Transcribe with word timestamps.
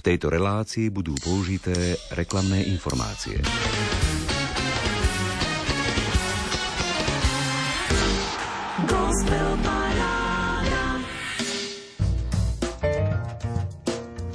V 0.00 0.08
tejto 0.08 0.32
relácii 0.32 0.88
budú 0.88 1.12
použité 1.20 1.76
reklamné 2.16 2.64
informácie. 2.72 3.36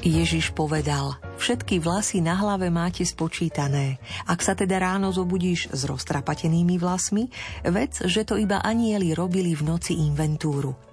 Ježiš 0.05 0.53
povedal, 0.53 1.17
všetky 1.41 1.81
vlasy 1.81 2.21
na 2.21 2.37
hlave 2.37 2.69
máte 2.69 3.01
spočítané. 3.01 3.97
Ak 4.29 4.45
sa 4.45 4.53
teda 4.53 4.77
ráno 4.77 5.09
zobudíš 5.09 5.73
s 5.73 5.81
roztrapatenými 5.89 6.77
vlasmi, 6.77 7.25
vec, 7.73 8.05
že 8.05 8.21
to 8.21 8.37
iba 8.37 8.61
anieli 8.61 9.17
robili 9.17 9.57
v 9.57 9.65
noci 9.65 9.97
inventúru. 9.97 10.84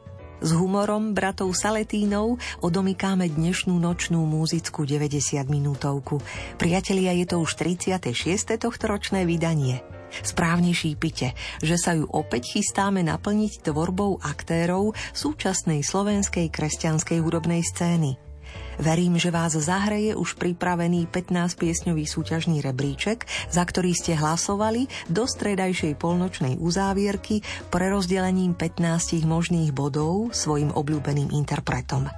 S 0.43 0.50
humorom 0.50 1.14
bratov 1.14 1.54
Saletínov 1.54 2.34
odomykáme 2.66 3.30
dnešnú 3.30 3.79
nočnú 3.79 4.27
múzickú 4.27 4.82
90 4.82 5.38
minútovku. 5.46 6.18
Priatelia, 6.58 7.14
je 7.14 7.30
to 7.30 7.39
už 7.39 7.54
36. 7.54 8.58
tohto 8.58 8.90
ročné 8.90 9.22
vydanie. 9.22 9.86
Správne 10.11 10.75
šípite, 10.75 11.39
že 11.63 11.79
sa 11.79 11.94
ju 11.94 12.11
opäť 12.11 12.58
chystáme 12.58 13.07
naplniť 13.07 13.71
tvorbou 13.71 14.18
aktérov 14.18 14.99
súčasnej 15.14 15.86
slovenskej 15.86 16.50
kresťanskej 16.50 17.22
hudobnej 17.22 17.63
scény. 17.63 18.32
Verím, 18.81 19.21
že 19.21 19.29
vás 19.29 19.53
zahreje 19.53 20.17
už 20.17 20.40
pripravený 20.40 21.11
15-piesňový 21.13 22.08
súťažný 22.08 22.64
rebríček, 22.64 23.29
za 23.53 23.63
ktorý 23.68 23.93
ste 23.93 24.17
hlasovali 24.17 24.89
do 25.13 25.29
stredajšej 25.29 26.00
polnočnej 26.00 26.57
uzávierky 26.57 27.44
pre 27.68 27.93
rozdelením 27.93 28.57
15 28.57 29.29
možných 29.29 29.77
bodov 29.77 30.32
svojim 30.32 30.72
obľúbeným 30.72 31.36
interpretom. 31.36 32.08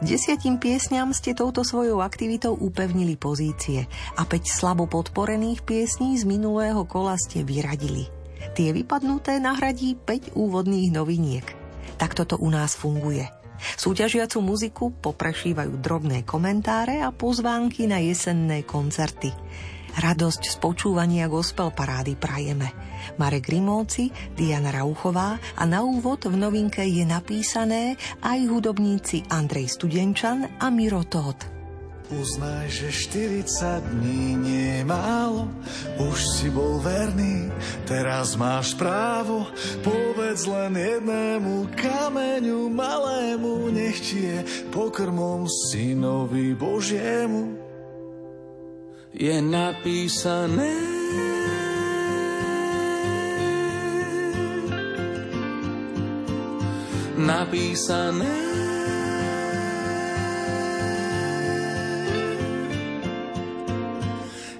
Desiatim 0.00 0.60
piesňam 0.60 1.16
ste 1.16 1.32
touto 1.32 1.64
svojou 1.64 2.04
aktivitou 2.04 2.52
upevnili 2.52 3.16
pozície 3.16 3.88
a 4.16 4.28
5 4.28 4.44
slabo 4.44 4.84
podporených 4.84 5.64
piesní 5.64 6.20
z 6.20 6.28
minulého 6.28 6.84
kola 6.84 7.16
ste 7.16 7.40
vyradili. 7.40 8.04
Tie 8.52 8.76
vypadnuté 8.76 9.40
nahradí 9.40 9.96
5 9.96 10.36
úvodných 10.36 10.92
noviniek. 10.92 11.46
Takto 11.96 12.28
to 12.28 12.36
u 12.36 12.52
nás 12.52 12.76
funguje– 12.76 13.24
Súťažiacu 13.58 14.38
muziku 14.44 14.92
poprešívajú 14.92 15.80
drobné 15.80 16.22
komentáre 16.22 17.02
a 17.02 17.10
pozvánky 17.10 17.88
na 17.90 17.98
jesenné 17.98 18.62
koncerty. 18.62 19.32
Radosť 19.96 20.42
z 20.52 20.56
počúvania 20.60 21.24
gospel 21.24 21.72
parády 21.72 22.20
prajeme. 22.20 22.68
Marek 23.16 23.48
Grimovci, 23.48 24.12
Diana 24.36 24.68
Rauchová 24.68 25.40
a 25.56 25.64
na 25.64 25.80
úvod 25.80 26.28
v 26.28 26.36
novinke 26.36 26.84
je 26.84 27.08
napísané 27.08 27.96
aj 28.20 28.38
hudobníci 28.44 29.24
Andrej 29.32 29.72
Studenčan 29.72 30.60
a 30.60 30.68
Miro 30.68 31.00
Todt. 31.08 31.55
Uznaj, 32.06 32.70
že 32.70 32.88
40 32.94 33.98
dní 33.98 34.38
nie 34.38 34.66
je 34.78 34.84
málo, 34.86 35.50
už 35.98 36.18
si 36.38 36.46
bol 36.54 36.78
verný, 36.78 37.50
teraz 37.82 38.38
máš 38.38 38.78
právo. 38.78 39.50
Povedz 39.82 40.46
len 40.46 40.78
jednému 40.78 41.66
kameňu 41.74 42.70
malému, 42.70 43.74
nech 43.74 43.98
ti 43.98 44.22
je 44.22 44.38
pokrmom 44.70 45.50
synovi 45.50 46.54
Božiemu. 46.54 47.58
Je 49.10 49.42
napísané 49.42 50.96
napísané 57.16 58.55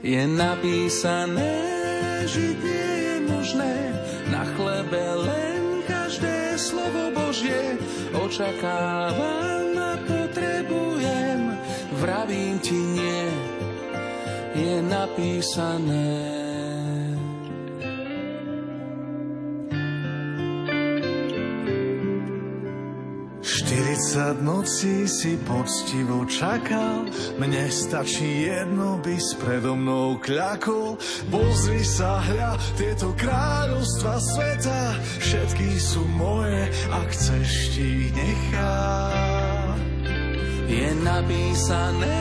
je 0.06 0.22
napísané, 0.30 1.58
že 2.30 2.54
nie 2.62 2.86
je 3.10 3.16
možné 3.26 3.74
na 4.30 4.46
chlebe 4.54 5.02
len 5.26 5.82
každé 5.82 6.54
slovo 6.54 7.10
Božie 7.10 7.74
očakávam 8.14 9.74
a 9.74 9.98
potrebujem, 10.06 11.58
vravím 11.98 12.62
ti 12.62 12.78
nie, 12.78 13.26
je 14.54 14.78
napísané. 14.86 16.45
40 23.76 24.40
nocí 24.40 25.04
si 25.04 25.36
poctivo 25.44 26.24
čakal, 26.24 27.12
mne 27.36 27.68
stačí 27.68 28.48
jedno, 28.48 28.96
by 29.04 29.20
s 29.20 29.36
predo 29.36 29.76
mnou 29.76 30.16
kľakol. 30.16 30.96
Pozri 31.28 31.84
sa, 31.84 32.24
hľa, 32.24 32.56
tieto 32.80 33.12
kráľovstva 33.12 34.16
sveta, 34.16 34.80
všetky 35.20 35.76
sú 35.76 36.08
moje, 36.16 36.72
ak 36.88 37.08
chceš 37.12 37.76
ti 37.76 38.08
nechá. 38.16 38.80
Je 40.64 40.88
napísané, 41.04 42.20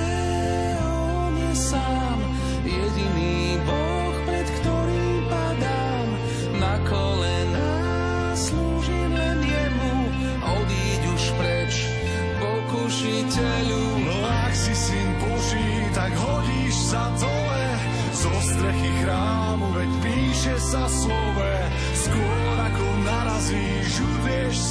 on 0.83 1.39
je 1.39 1.53
sám, 1.55 2.19
jediný 2.67 3.63
Boh, 3.63 3.74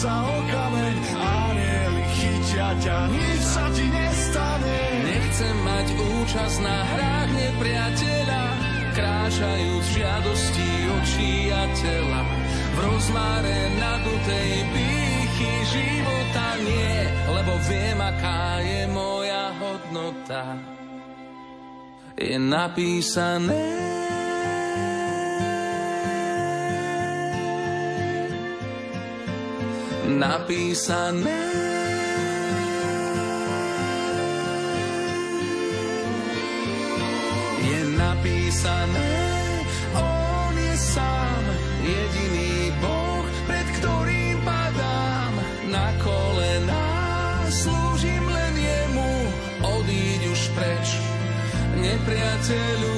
sa 0.04 0.20
o 0.20 0.38
kameň, 0.52 0.96
anieli 1.16 2.04
chytia 2.12 2.70
ťa, 2.76 2.98
nič 3.08 3.40
sa 3.40 3.64
ti 3.72 3.88
nestane. 3.88 4.80
Nechcem 5.00 5.56
mať 5.64 5.86
účasť 5.96 6.58
na 6.60 6.78
hrách 6.92 7.30
nepriateľa, 7.32 8.42
kráčajúc 8.92 9.84
žiadosti 9.96 10.70
očí 11.00 11.32
a 11.48 11.64
tela. 11.72 12.20
V 12.52 12.76
rozmáre 12.84 13.58
nadutej 13.80 14.50
pýchy 14.76 15.52
života 15.72 16.48
nie, 16.60 16.96
lebo 17.32 17.52
viem, 17.64 17.96
aká 17.96 18.60
je 18.60 18.82
moja 18.92 19.44
hodnota. 19.56 20.44
Je 22.20 22.36
napísané 22.36 24.03
napísané. 30.18 31.42
Je 37.64 37.80
napísané 37.98 39.12
on 39.94 40.54
je 40.54 40.74
sám 40.78 41.42
jediný 41.82 42.70
Boh 42.78 43.26
pred 43.46 43.66
ktorým 43.82 44.38
padám. 44.46 45.34
Na 45.70 45.90
kolená 45.98 46.86
slúžim 47.50 48.22
len 48.30 48.54
jemu 48.54 49.12
odíď 49.62 50.20
už 50.30 50.42
preč. 50.54 50.86
Nepriateľu 51.74 52.93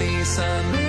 napísané 0.00 0.88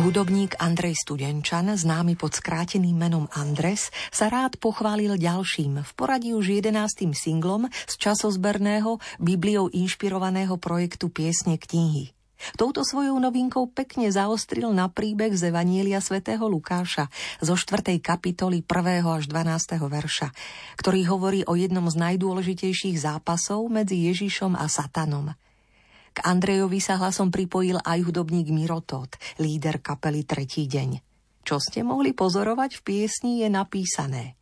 Hudobník 0.00 0.56
Andrej 0.56 0.96
Studenčan, 1.04 1.76
známy 1.76 2.16
pod 2.16 2.32
skráteným 2.32 2.96
menom 2.96 3.28
Andres, 3.36 3.92
sa 4.08 4.32
rád 4.32 4.56
pochválil 4.56 5.20
ďalším, 5.20 5.84
v 5.84 5.92
poradí 5.92 6.32
už 6.32 6.64
11. 6.64 7.12
singlom 7.12 7.68
z 7.68 7.94
časozberného, 8.00 8.96
Bibliou 9.20 9.68
inšpirovaného 9.68 10.56
projektu 10.56 11.12
Piesne 11.12 11.60
knihy. 11.60 12.16
Touto 12.56 12.80
svojou 12.82 13.20
novinkou 13.20 13.68
pekne 13.68 14.08
zaostril 14.08 14.72
na 14.72 14.88
príbeh 14.88 15.36
z 15.36 15.52
Evanielia 15.52 16.00
svätého 16.00 16.40
Lukáša 16.48 17.12
zo 17.44 17.54
4. 17.54 18.00
kapitoly 18.00 18.64
1. 18.64 19.04
až 19.04 19.24
12. 19.28 19.76
verša, 19.76 20.28
ktorý 20.80 21.00
hovorí 21.08 21.40
o 21.44 21.52
jednom 21.52 21.84
z 21.92 22.00
najdôležitejších 22.00 22.96
zápasov 22.96 23.68
medzi 23.68 24.08
Ježišom 24.08 24.56
a 24.56 24.64
Satanom. 24.72 25.36
K 26.10 26.18
Andrejovi 26.26 26.82
sa 26.82 26.98
hlasom 26.98 27.30
pripojil 27.30 27.78
aj 27.86 28.02
hudobník 28.02 28.50
Mirotot, 28.50 29.14
líder 29.38 29.78
kapely 29.78 30.26
Tretí 30.26 30.66
deň. 30.66 30.98
Čo 31.46 31.62
ste 31.62 31.86
mohli 31.86 32.12
pozorovať 32.16 32.80
v 32.80 32.84
piesni 32.84 33.32
je 33.44 33.48
napísané. 33.48 34.40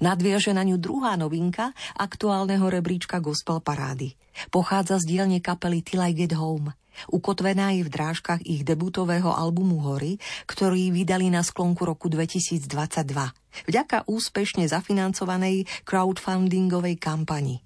Nadviaže 0.00 0.52
na 0.52 0.60
ňu 0.60 0.76
druhá 0.76 1.16
novinka 1.16 1.72
aktuálneho 1.96 2.68
rebríčka 2.68 3.16
gospel 3.20 3.64
parády. 3.64 4.12
Pochádza 4.52 5.00
z 5.00 5.08
dielne 5.08 5.40
kapely 5.40 5.80
Till 5.80 6.04
I 6.04 6.12
Get 6.12 6.36
Home. 6.36 6.72
Ukotvená 7.08 7.72
je 7.72 7.88
v 7.88 7.92
drážkach 7.92 8.44
ich 8.44 8.66
debutového 8.66 9.32
albumu 9.32 9.80
Hory, 9.80 10.20
ktorý 10.44 10.92
vydali 10.92 11.32
na 11.32 11.40
sklonku 11.40 11.88
roku 11.88 12.12
2022. 12.12 12.68
Vďaka 13.66 14.04
úspešne 14.04 14.68
zafinancovanej 14.68 15.64
crowdfundingovej 15.88 17.00
kampani. 17.00 17.64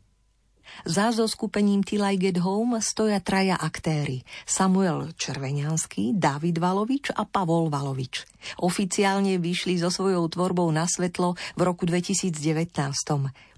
Za 0.82 1.14
zoskupením 1.14 1.86
Till 1.86 2.02
I 2.02 2.18
Get 2.18 2.42
Home 2.42 2.82
stoja 2.82 3.22
traja 3.22 3.54
aktéry. 3.54 4.26
Samuel 4.42 5.14
Červeňanský, 5.14 6.18
David 6.18 6.58
Valovič 6.58 7.14
a 7.14 7.22
Pavol 7.22 7.70
Valovič. 7.70 8.26
Oficiálne 8.58 9.38
vyšli 9.38 9.78
so 9.78 9.88
svojou 9.88 10.26
tvorbou 10.26 10.66
na 10.74 10.90
svetlo 10.90 11.38
v 11.54 11.60
roku 11.62 11.86
2019. 11.86 12.74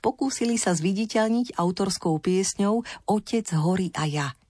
Pokúsili 0.05 0.61
sa 0.61 0.76
zviditeľniť 0.76 1.56
autorskou 1.56 2.20
piesňou 2.20 2.84
Otec 3.08 3.49
hory 3.56 3.90
a 3.96 4.05
ja– 4.05 4.28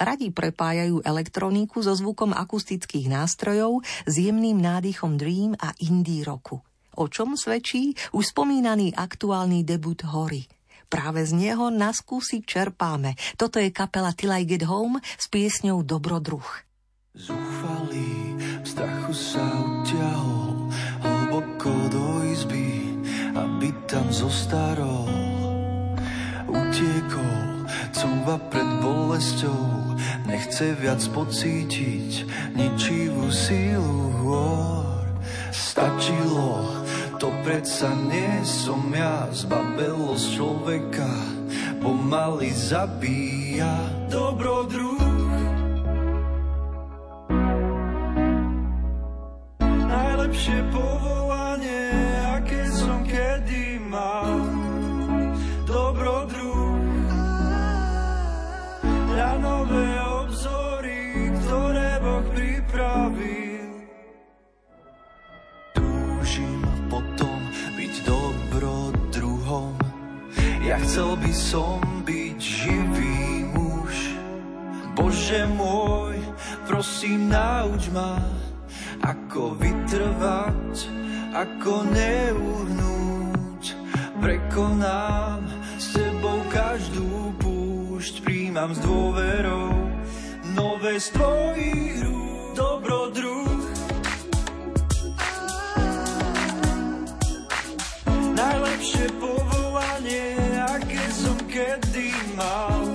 radi 0.00 0.32
prepájajú 0.32 1.04
elektroniku 1.04 1.84
so 1.84 1.92
zvukom 1.92 2.32
akustických 2.32 3.12
nástrojov 3.12 3.84
s 4.08 4.14
jemným 4.16 4.56
nádychom 4.56 5.20
Dream 5.20 5.52
a 5.60 5.76
indie 5.84 6.24
roku. 6.24 6.64
O 6.96 7.04
čom 7.06 7.36
svedčí 7.36 7.92
už 8.16 8.32
spomínaný 8.32 8.96
aktuálny 8.96 9.62
debut 9.62 10.00
Hory– 10.08 10.48
Práve 10.90 11.22
z 11.22 11.38
neho 11.38 11.70
na 11.70 11.94
skúsi 11.94 12.42
čerpáme. 12.42 13.14
Toto 13.38 13.62
je 13.62 13.70
kapela 13.70 14.10
Till 14.10 14.34
I 14.34 14.42
Get 14.42 14.66
Home 14.66 14.98
s 14.98 15.30
piesňou 15.30 15.86
Dobrodruh. 15.86 16.66
Zúfalý 17.14 18.34
v 18.58 18.66
strachu 18.66 19.14
sa 19.14 19.46
utiahol 19.54 20.66
hlboko 21.06 21.70
do 21.94 22.26
izby, 22.26 22.98
aby 23.38 23.70
tam 23.86 24.10
zostarol. 24.10 25.06
Utiekol, 26.50 27.70
cúva 27.94 28.42
pred 28.50 28.66
bolesťou, 28.82 29.79
nechce 30.30 30.78
viac 30.78 31.02
pocítiť 31.10 32.10
ničivú 32.54 33.26
sílu 33.34 34.14
hôr. 34.22 35.02
Stačilo 35.50 36.62
to 37.18 37.34
predsa 37.42 37.90
nie 38.08 38.40
som 38.46 38.80
ja, 38.94 39.26
zbabelosť 39.28 40.26
človeka 40.38 41.10
pomaly 41.82 42.48
zabíja. 42.54 43.74
Dobrodruh 44.08 45.02
Najlepšie 49.60 50.58
povolanie, 50.70 50.99
chcel 70.90 71.14
by 71.22 71.30
som 71.30 71.78
byť 72.02 72.38
živý 72.42 73.46
muž. 73.54 73.94
Bože 74.98 75.46
môj, 75.54 76.18
prosím, 76.66 77.30
nauč 77.30 77.94
ma, 77.94 78.18
ako 78.98 79.54
vytrvať, 79.54 80.90
ako 81.30 81.86
neuhnúť. 81.94 83.62
Prekonám 84.18 85.46
s 85.78 85.94
tebou 85.94 86.42
každú 86.50 87.38
púšť, 87.38 88.26
príjmam 88.26 88.74
s 88.74 88.82
dôverou 88.82 89.70
nové 90.58 90.98
z 90.98 91.06
tvojich 91.14 92.02
rúk, 92.02 92.58
dobrodruh. 92.58 93.62
Najlepšie 98.34 99.06
povolanie 99.22 99.49
kedy 101.60 102.12
mal 102.36 102.89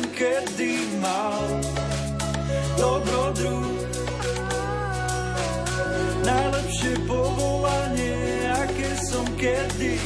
som 0.00 0.08
kedy 0.16 0.80
mal 1.04 1.44
dobrodruh. 2.80 3.68
Najlepšie 6.24 7.04
povolanie, 7.04 8.48
aké 8.48 8.90
som 9.04 9.26
kedy 9.36 10.00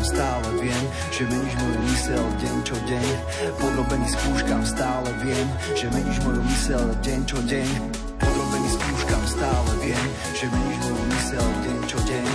stále 0.00 0.48
viem, 0.64 0.84
že 1.12 1.28
meníš 1.28 1.54
moju 1.60 1.80
mysel 1.92 2.24
deň 2.40 2.56
čo 2.64 2.76
deň. 2.88 3.08
Podrobený 3.60 4.08
skúškam 4.16 4.64
stále 4.64 5.12
viem, 5.20 5.48
že 5.76 5.92
meníš 5.92 6.18
moju 6.24 6.40
mysel 6.40 6.84
deň 7.04 7.20
čo 7.28 7.38
deň 7.44 8.09
stále 9.26 9.72
viem, 9.82 10.06
že 10.36 10.46
meníš 10.46 10.78
moju 10.86 11.04
mysel 11.10 11.46
deň 11.64 11.78
čo 11.90 11.98
deň. 12.06 12.26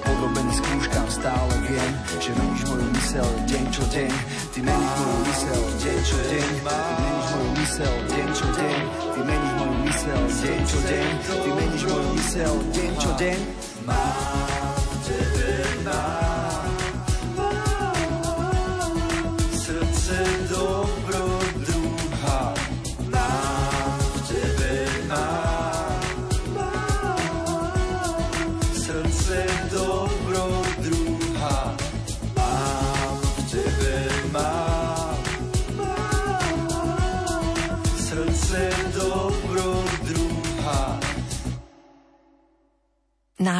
Podrobený 0.00 0.52
skúškam 0.56 1.06
stále 1.10 1.54
viem, 1.68 1.92
že 2.20 2.30
meníš 2.32 2.62
moju 2.68 2.86
mysel 2.96 3.28
deň 3.48 3.64
čo 3.72 3.84
deň. 3.92 4.12
Ty 4.52 4.58
meníš 4.64 4.92
moju 4.96 5.20
mysel 5.28 5.62
deň 5.82 5.98
čo 6.02 6.18
deň. 6.22 6.48
Ty 6.62 6.70
meníš 6.70 7.28
moju 7.32 7.50
mysel 7.60 7.94
deň 8.08 8.28
čo 8.32 8.46
deň. 8.56 8.80
Ty 9.12 9.20
meníš 9.26 9.52
moju 9.58 9.76
mysel 9.84 10.22
deň 10.40 10.60
čo 10.64 10.78
deň. 10.88 11.08
Ty 11.22 11.50
meníš 11.52 11.82
moju 11.84 12.08
mysel 12.16 12.54
deň 12.72 12.90
čo 12.96 13.10
deň. 13.20 13.38
Mám 13.84 14.76
tebe 15.04 15.50
mám. 15.84 16.31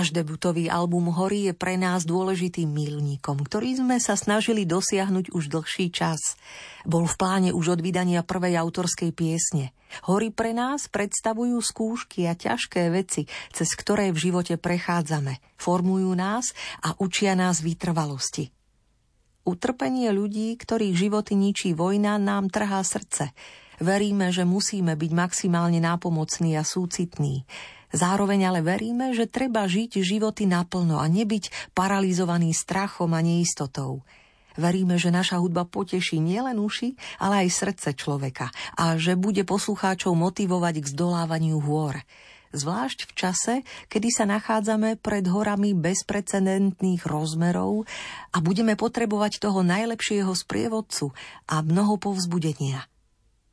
Náš 0.02 0.10
debutový 0.10 0.66
album 0.66 1.14
Hory 1.14 1.46
je 1.46 1.54
pre 1.54 1.78
nás 1.78 2.02
dôležitým 2.02 2.66
milníkom, 2.66 3.38
ktorý 3.38 3.78
sme 3.86 4.02
sa 4.02 4.18
snažili 4.18 4.66
dosiahnuť 4.66 5.30
už 5.30 5.46
dlhší 5.46 5.94
čas. 5.94 6.34
Bol 6.82 7.06
v 7.06 7.14
pláne 7.14 7.50
už 7.54 7.78
od 7.78 7.80
vydania 7.86 8.26
prvej 8.26 8.58
autorskej 8.58 9.14
piesne. 9.14 9.70
Hory 10.10 10.34
pre 10.34 10.58
nás 10.58 10.90
predstavujú 10.90 11.54
skúšky 11.62 12.26
a 12.26 12.34
ťažké 12.34 12.90
veci, 12.90 13.30
cez 13.54 13.78
ktoré 13.78 14.10
v 14.10 14.18
živote 14.26 14.58
prechádzame, 14.58 15.38
formujú 15.54 16.10
nás 16.18 16.50
a 16.82 16.98
učia 16.98 17.38
nás 17.38 17.62
vytrvalosti. 17.62 18.50
Utrpenie 19.46 20.10
ľudí, 20.10 20.58
ktorých 20.58 20.98
životy 20.98 21.38
ničí 21.38 21.78
vojna, 21.78 22.18
nám 22.18 22.50
trhá 22.50 22.82
srdce. 22.82 23.30
Veríme, 23.78 24.34
že 24.34 24.42
musíme 24.42 24.98
byť 24.98 25.10
maximálne 25.14 25.78
nápomocní 25.78 26.58
a 26.58 26.66
súcitní. 26.66 27.46
Zároveň 27.92 28.48
ale 28.48 28.60
veríme, 28.64 29.12
že 29.12 29.28
treba 29.28 29.68
žiť 29.68 30.00
životy 30.00 30.48
naplno 30.48 30.96
a 30.96 31.06
nebyť 31.06 31.76
paralizovaný 31.76 32.56
strachom 32.56 33.12
a 33.12 33.20
neistotou. 33.20 34.00
Veríme, 34.56 35.00
že 35.00 35.08
naša 35.08 35.40
hudba 35.40 35.64
poteší 35.64 36.20
nielen 36.20 36.60
uši, 36.60 36.92
ale 37.20 37.44
aj 37.44 37.48
srdce 37.52 37.88
človeka 37.96 38.52
a 38.76 39.00
že 39.00 39.16
bude 39.16 39.44
poslucháčov 39.48 40.12
motivovať 40.12 40.84
k 40.84 40.90
zdolávaniu 40.92 41.56
hôr. 41.60 42.00
Zvlášť 42.52 43.08
v 43.08 43.12
čase, 43.16 43.54
kedy 43.88 44.12
sa 44.12 44.28
nachádzame 44.28 45.00
pred 45.00 45.24
horami 45.24 45.72
bezprecedentných 45.72 47.08
rozmerov 47.08 47.88
a 48.28 48.44
budeme 48.44 48.76
potrebovať 48.76 49.40
toho 49.40 49.64
najlepšieho 49.64 50.32
sprievodcu 50.36 51.16
a 51.48 51.64
mnoho 51.64 51.96
povzbudenia– 51.96 52.84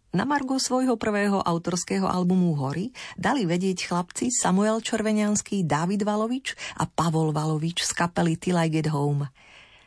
na 0.10 0.26
margu 0.26 0.58
svojho 0.58 0.98
prvého 0.98 1.38
autorského 1.38 2.10
albumu 2.10 2.58
Hory 2.58 2.90
dali 3.14 3.46
vedieť 3.46 3.94
chlapci 3.94 4.34
Samuel 4.34 4.82
Červenianský, 4.82 5.62
David 5.62 6.02
Valovič 6.02 6.58
a 6.82 6.90
Pavol 6.90 7.30
Valovič 7.30 7.86
z 7.86 7.92
kapely 7.94 8.34
Till 8.34 8.58
I 8.58 8.74
Get 8.74 8.90
Home. 8.90 9.30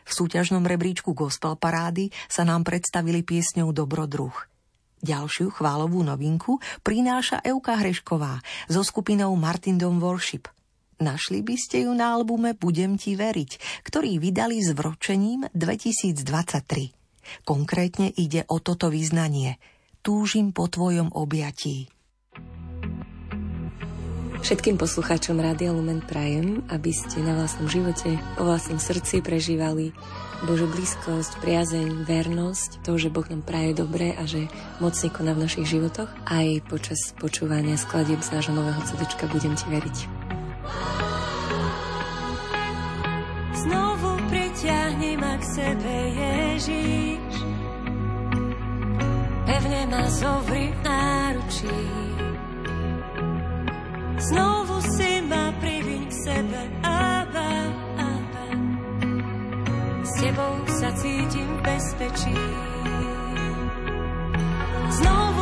V 0.03 0.11
súťažnom 0.11 0.63
rebríčku 0.63 1.15
Gospel 1.15 1.59
Parády 1.59 2.11
sa 2.31 2.47
nám 2.47 2.63
predstavili 2.63 3.23
piesňou 3.27 3.75
Dobrodruh. 3.75 4.35
Ďalšiu 5.03 5.51
chválovú 5.51 6.07
novinku 6.07 6.63
prináša 6.87 7.43
Euka 7.43 7.75
Hrešková 7.75 8.39
so 8.71 8.87
skupinou 8.87 9.35
Martin 9.35 9.75
Dom 9.75 9.99
Worship. 9.99 10.47
Našli 11.03 11.43
by 11.43 11.57
ste 11.59 11.91
ju 11.91 11.91
na 11.99 12.15
albume 12.15 12.55
Budem 12.55 12.95
ti 12.95 13.19
veriť, 13.19 13.83
ktorý 13.83 14.23
vydali 14.23 14.63
s 14.63 14.71
vročením 14.71 15.51
2023. 15.51 17.43
Konkrétne 17.43 18.15
ide 18.15 18.47
o 18.47 18.63
toto 18.63 18.87
význanie– 18.87 19.59
túžim 20.03 20.51
po 20.51 20.67
tvojom 20.67 21.15
objatí. 21.15 21.87
Všetkým 24.43 24.75
poslucháčom 24.75 25.39
Rádia 25.39 25.71
Lumen 25.71 26.03
prajem, 26.03 26.67
aby 26.67 26.91
ste 26.91 27.23
na 27.23 27.39
vlastnom 27.39 27.71
živote, 27.71 28.19
o 28.43 28.43
vlastnom 28.43 28.83
srdci 28.83 29.23
prežívali 29.23 29.95
Božu 30.43 30.67
blízkosť, 30.67 31.39
priazeň, 31.39 32.03
vernosť, 32.03 32.83
to, 32.83 32.99
že 32.99 33.15
Boh 33.15 33.23
nám 33.31 33.47
praje 33.47 33.79
dobre 33.79 34.11
a 34.19 34.27
že 34.27 34.51
mocne 34.83 35.15
koná 35.15 35.39
v 35.39 35.47
našich 35.47 35.71
životoch. 35.71 36.11
Aj 36.27 36.49
počas 36.67 37.15
počúvania 37.23 37.79
skladieb 37.79 38.19
z 38.19 38.35
nášho 38.35 38.51
nového 38.51 38.83
CDčka 38.83 39.31
budem 39.31 39.55
ti 39.55 39.67
veriť. 39.71 39.97
Znovu 43.63 44.11
priťahni 44.27 45.23
ma 45.23 45.39
k 45.39 45.45
sebe, 45.47 45.95
Ježiš 46.19 47.22
pevne 49.63 49.87
ma 49.87 50.11
zovri 50.11 50.75
náručí. 50.83 51.79
Znovu 54.19 54.83
si 54.83 55.23
ma 55.23 55.55
priviň 55.63 56.03
k 56.07 56.13
sebe, 56.27 56.63
Abba, 56.83 57.51
Abba. 57.95 58.47
S 60.03 60.13
tebou 60.19 60.55
sa 60.67 60.91
cítim 60.99 61.47
bezpečí. 61.63 62.39
Znovu 64.91 65.42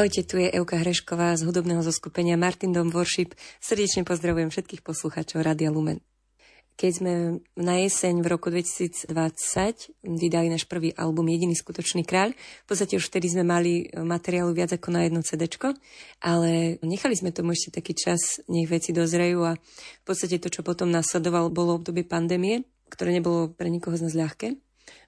Ahojte, 0.00 0.24
tu 0.24 0.40
je 0.40 0.48
Euka 0.48 0.80
Hrešková 0.80 1.36
z 1.36 1.44
hudobného 1.44 1.84
zoskupenia 1.84 2.32
Martin 2.40 2.72
Dom 2.72 2.88
Worship. 2.88 3.36
Srdečne 3.60 4.00
pozdravujem 4.00 4.48
všetkých 4.48 4.80
poslucháčov 4.80 5.44
Radia 5.44 5.68
Lumen. 5.68 6.00
Keď 6.80 6.90
sme 6.96 7.12
na 7.52 7.84
jeseň 7.84 8.24
v 8.24 8.30
roku 8.32 8.48
2020 8.48 9.12
vydali 10.00 10.48
náš 10.48 10.64
prvý 10.64 10.96
album 10.96 11.28
Jediný 11.28 11.52
skutočný 11.52 12.08
kráľ, 12.08 12.32
v 12.32 12.64
podstate 12.64 12.96
už 12.96 13.12
vtedy 13.12 13.28
sme 13.28 13.44
mali 13.44 13.92
materiálu 13.92 14.56
viac 14.56 14.72
ako 14.72 14.88
na 14.88 15.04
jedno 15.04 15.20
CD, 15.20 15.44
ale 16.24 16.80
nechali 16.80 17.12
sme 17.12 17.28
tomu 17.36 17.52
ešte 17.52 17.76
taký 17.76 17.92
čas, 17.92 18.40
nech 18.48 18.72
veci 18.72 18.96
dozrejú 18.96 19.44
a 19.44 19.60
v 19.60 20.04
podstate 20.08 20.40
to, 20.40 20.48
čo 20.48 20.64
potom 20.64 20.88
nasledovalo, 20.88 21.52
bolo 21.52 21.76
obdobie 21.76 22.08
pandémie, 22.08 22.64
ktoré 22.88 23.12
nebolo 23.12 23.52
pre 23.52 23.68
nikoho 23.68 24.00
z 24.00 24.08
nás 24.08 24.16
ľahké. 24.16 24.56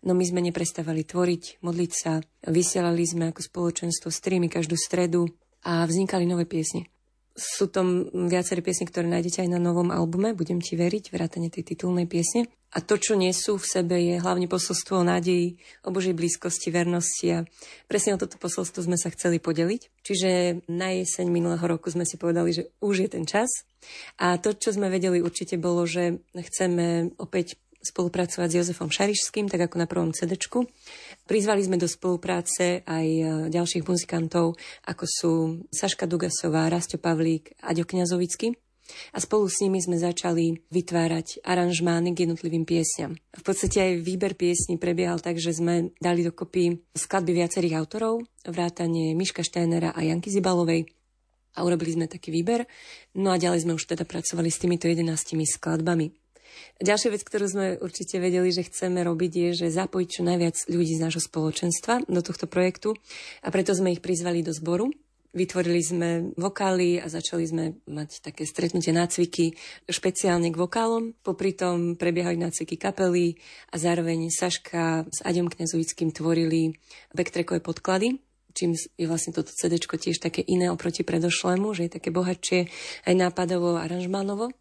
No 0.02 0.18
my 0.18 0.24
sme 0.26 0.42
neprestávali 0.42 1.06
tvoriť, 1.06 1.62
modliť 1.62 1.92
sa, 1.94 2.18
vysielali 2.50 3.06
sme 3.06 3.30
ako 3.30 3.46
spoločenstvo 3.46 4.10
streamy 4.10 4.50
každú 4.50 4.74
stredu 4.74 5.30
a 5.62 5.86
vznikali 5.86 6.26
nové 6.26 6.42
piesne. 6.42 6.90
Sú 7.32 7.70
tam 7.70 8.10
viaceré 8.12 8.60
piesne, 8.60 8.84
ktoré 8.84 9.08
nájdete 9.08 9.46
aj 9.46 9.50
na 9.54 9.62
novom 9.62 9.88
albume, 9.88 10.34
budem 10.36 10.60
ti 10.60 10.76
veriť, 10.76 11.08
vrátane 11.14 11.48
tej 11.48 11.72
titulnej 11.72 12.04
piesne. 12.04 12.50
A 12.72 12.80
to, 12.80 12.96
čo 12.96 13.14
nesú 13.16 13.60
v 13.60 13.68
sebe, 13.68 13.96
je 14.00 14.16
hlavne 14.20 14.48
posolstvo 14.48 15.00
o 15.00 15.04
nádeji, 15.04 15.60
o 15.84 15.92
Božej 15.92 16.16
blízkosti, 16.16 16.72
vernosti 16.72 17.28
a 17.28 17.38
presne 17.84 18.16
o 18.16 18.20
toto 18.20 18.40
posolstvo 18.40 18.84
sme 18.84 18.96
sa 18.96 19.12
chceli 19.12 19.40
podeliť. 19.40 20.02
Čiže 20.02 20.30
na 20.72 20.92
jeseň 20.96 21.28
minulého 21.28 21.64
roku 21.64 21.92
sme 21.92 22.08
si 22.08 22.16
povedali, 22.16 22.52
že 22.52 22.72
už 22.80 23.06
je 23.06 23.08
ten 23.12 23.24
čas. 23.28 23.48
A 24.18 24.40
to, 24.40 24.56
čo 24.56 24.72
sme 24.72 24.88
vedeli 24.88 25.20
určite 25.20 25.60
bolo, 25.60 25.84
že 25.84 26.24
chceme 26.32 27.12
opäť 27.20 27.60
spolupracovať 27.82 28.48
s 28.48 28.56
Jozefom 28.62 28.88
Šarišským, 28.88 29.50
tak 29.50 29.66
ako 29.66 29.76
na 29.76 29.90
prvom 29.90 30.14
CD. 30.14 30.38
Prizvali 31.26 31.62
sme 31.66 31.76
do 31.76 31.90
spolupráce 31.90 32.86
aj 32.86 33.06
e, 33.06 33.22
ďalších 33.50 33.84
muzikantov, 33.84 34.54
ako 34.86 35.04
sú 35.04 35.32
Saška 35.74 36.06
Dugasová, 36.06 36.70
Rasto 36.70 36.96
Pavlík, 36.96 37.58
Aďo 37.60 37.82
Kňazovický. 37.84 38.54
A 39.14 39.18
spolu 39.22 39.46
s 39.48 39.62
nimi 39.62 39.78
sme 39.80 39.96
začali 39.96 40.58
vytvárať 40.68 41.40
aranžmány 41.46 42.12
k 42.12 42.26
jednotlivým 42.28 42.66
piesňam. 42.66 43.14
V 43.14 43.42
podstate 43.42 43.78
aj 43.78 43.92
výber 44.04 44.34
piesní 44.34 44.76
prebiehal 44.76 45.22
tak, 45.22 45.38
že 45.38 45.54
sme 45.54 45.94
dali 46.02 46.26
dokopy 46.26 46.82
skladby 46.92 47.32
viacerých 47.32 47.78
autorov, 47.78 48.26
vrátane 48.44 49.16
Miška 49.16 49.46
Steinera 49.46 49.94
a 49.96 50.00
Janky 50.02 50.28
Zibalovej, 50.28 50.90
a 51.52 51.58
urobili 51.64 51.92
sme 51.92 52.06
taký 52.08 52.32
výber. 52.32 52.64
No 53.16 53.32
a 53.32 53.36
ďalej 53.36 53.68
sme 53.68 53.76
už 53.76 53.84
teda 53.84 54.08
pracovali 54.08 54.48
s 54.48 54.60
týmito 54.60 54.88
11 54.88 55.36
skladbami. 55.44 56.21
Ďalšia 56.82 57.14
vec, 57.14 57.22
ktorú 57.22 57.46
sme 57.46 57.66
určite 57.78 58.18
vedeli, 58.18 58.50
že 58.50 58.66
chceme 58.66 59.02
robiť, 59.06 59.32
je, 59.32 59.48
že 59.64 59.76
zapojiť 59.76 60.08
čo 60.08 60.22
najviac 60.26 60.56
ľudí 60.68 60.94
z 60.98 61.02
nášho 61.04 61.22
spoločenstva 61.22 62.08
do 62.10 62.20
tohto 62.20 62.50
projektu 62.50 62.98
a 63.44 63.48
preto 63.54 63.72
sme 63.72 63.94
ich 63.94 64.04
prizvali 64.04 64.42
do 64.42 64.50
zboru. 64.50 64.90
Vytvorili 65.32 65.80
sme 65.80 66.08
vokály 66.36 67.00
a 67.00 67.08
začali 67.08 67.44
sme 67.48 67.64
mať 67.88 68.20
také 68.20 68.44
stretnutie 68.44 68.92
nácviky 68.92 69.56
špeciálne 69.88 70.52
k 70.52 70.60
vokálom. 70.60 71.16
Popri 71.24 71.56
tom 71.56 71.96
prebiehali 71.96 72.36
nácviky 72.36 72.76
kapely 72.76 73.40
a 73.72 73.80
zároveň 73.80 74.28
Saška 74.28 75.08
s 75.08 75.24
Aďom 75.24 75.48
Kňazovickým 75.48 76.12
tvorili 76.12 76.76
backtrackové 77.16 77.64
podklady 77.64 78.20
čím 78.52 78.76
je 78.76 79.06
vlastne 79.08 79.32
toto 79.32 79.48
CD 79.48 79.80
tiež 79.80 80.20
také 80.20 80.44
iné 80.44 80.68
oproti 80.68 81.02
predošlému, 81.02 81.72
že 81.72 81.88
je 81.88 81.96
také 81.96 82.12
bohatšie 82.12 82.68
aj 83.08 83.14
nápadovo, 83.16 83.80
aranžmánovo. 83.80 84.52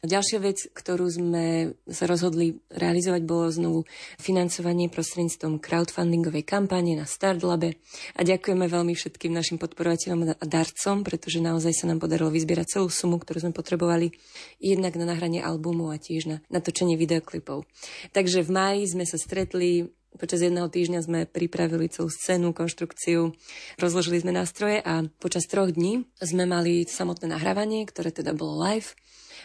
Ďalšia 0.00 0.38
vec, 0.40 0.64
ktorú 0.72 1.06
sme 1.12 1.76
sa 1.84 2.08
rozhodli 2.08 2.56
realizovať, 2.72 3.22
bolo 3.28 3.52
znovu 3.52 3.78
financovanie 4.16 4.88
prostredníctvom 4.88 5.60
crowdfundingovej 5.60 6.44
kampane 6.48 6.96
na 6.96 7.04
Startlabe. 7.04 7.76
A 8.16 8.24
ďakujeme 8.24 8.64
veľmi 8.64 8.96
všetkým 8.96 9.32
našim 9.32 9.60
podporovateľom 9.60 10.40
a 10.40 10.44
darcom, 10.48 11.04
pretože 11.04 11.44
naozaj 11.44 11.72
sa 11.76 11.88
nám 11.88 12.00
podarilo 12.00 12.32
vyzbierať 12.32 12.80
celú 12.80 12.88
sumu, 12.88 13.20
ktorú 13.20 13.44
sme 13.44 13.52
potrebovali 13.52 14.16
jednak 14.56 14.96
na 14.96 15.04
nahranie 15.04 15.44
albumu 15.44 15.92
a 15.92 16.00
tiež 16.00 16.22
na 16.28 16.36
natočenie 16.48 16.96
videoklipov. 16.96 17.68
Takže 18.16 18.40
v 18.40 18.50
máji 18.50 18.82
sme 18.88 19.04
sa 19.04 19.20
stretli 19.20 19.92
Počas 20.10 20.42
jedného 20.42 20.66
týždňa 20.66 21.06
sme 21.06 21.20
pripravili 21.22 21.86
celú 21.86 22.10
scénu, 22.10 22.50
konštrukciu, 22.50 23.30
rozložili 23.78 24.18
sme 24.18 24.34
nástroje 24.34 24.82
a 24.82 25.06
počas 25.22 25.46
troch 25.46 25.70
dní 25.70 26.02
sme 26.18 26.50
mali 26.50 26.82
samotné 26.82 27.30
nahrávanie, 27.30 27.86
ktoré 27.86 28.10
teda 28.10 28.34
bolo 28.34 28.58
live 28.58 28.98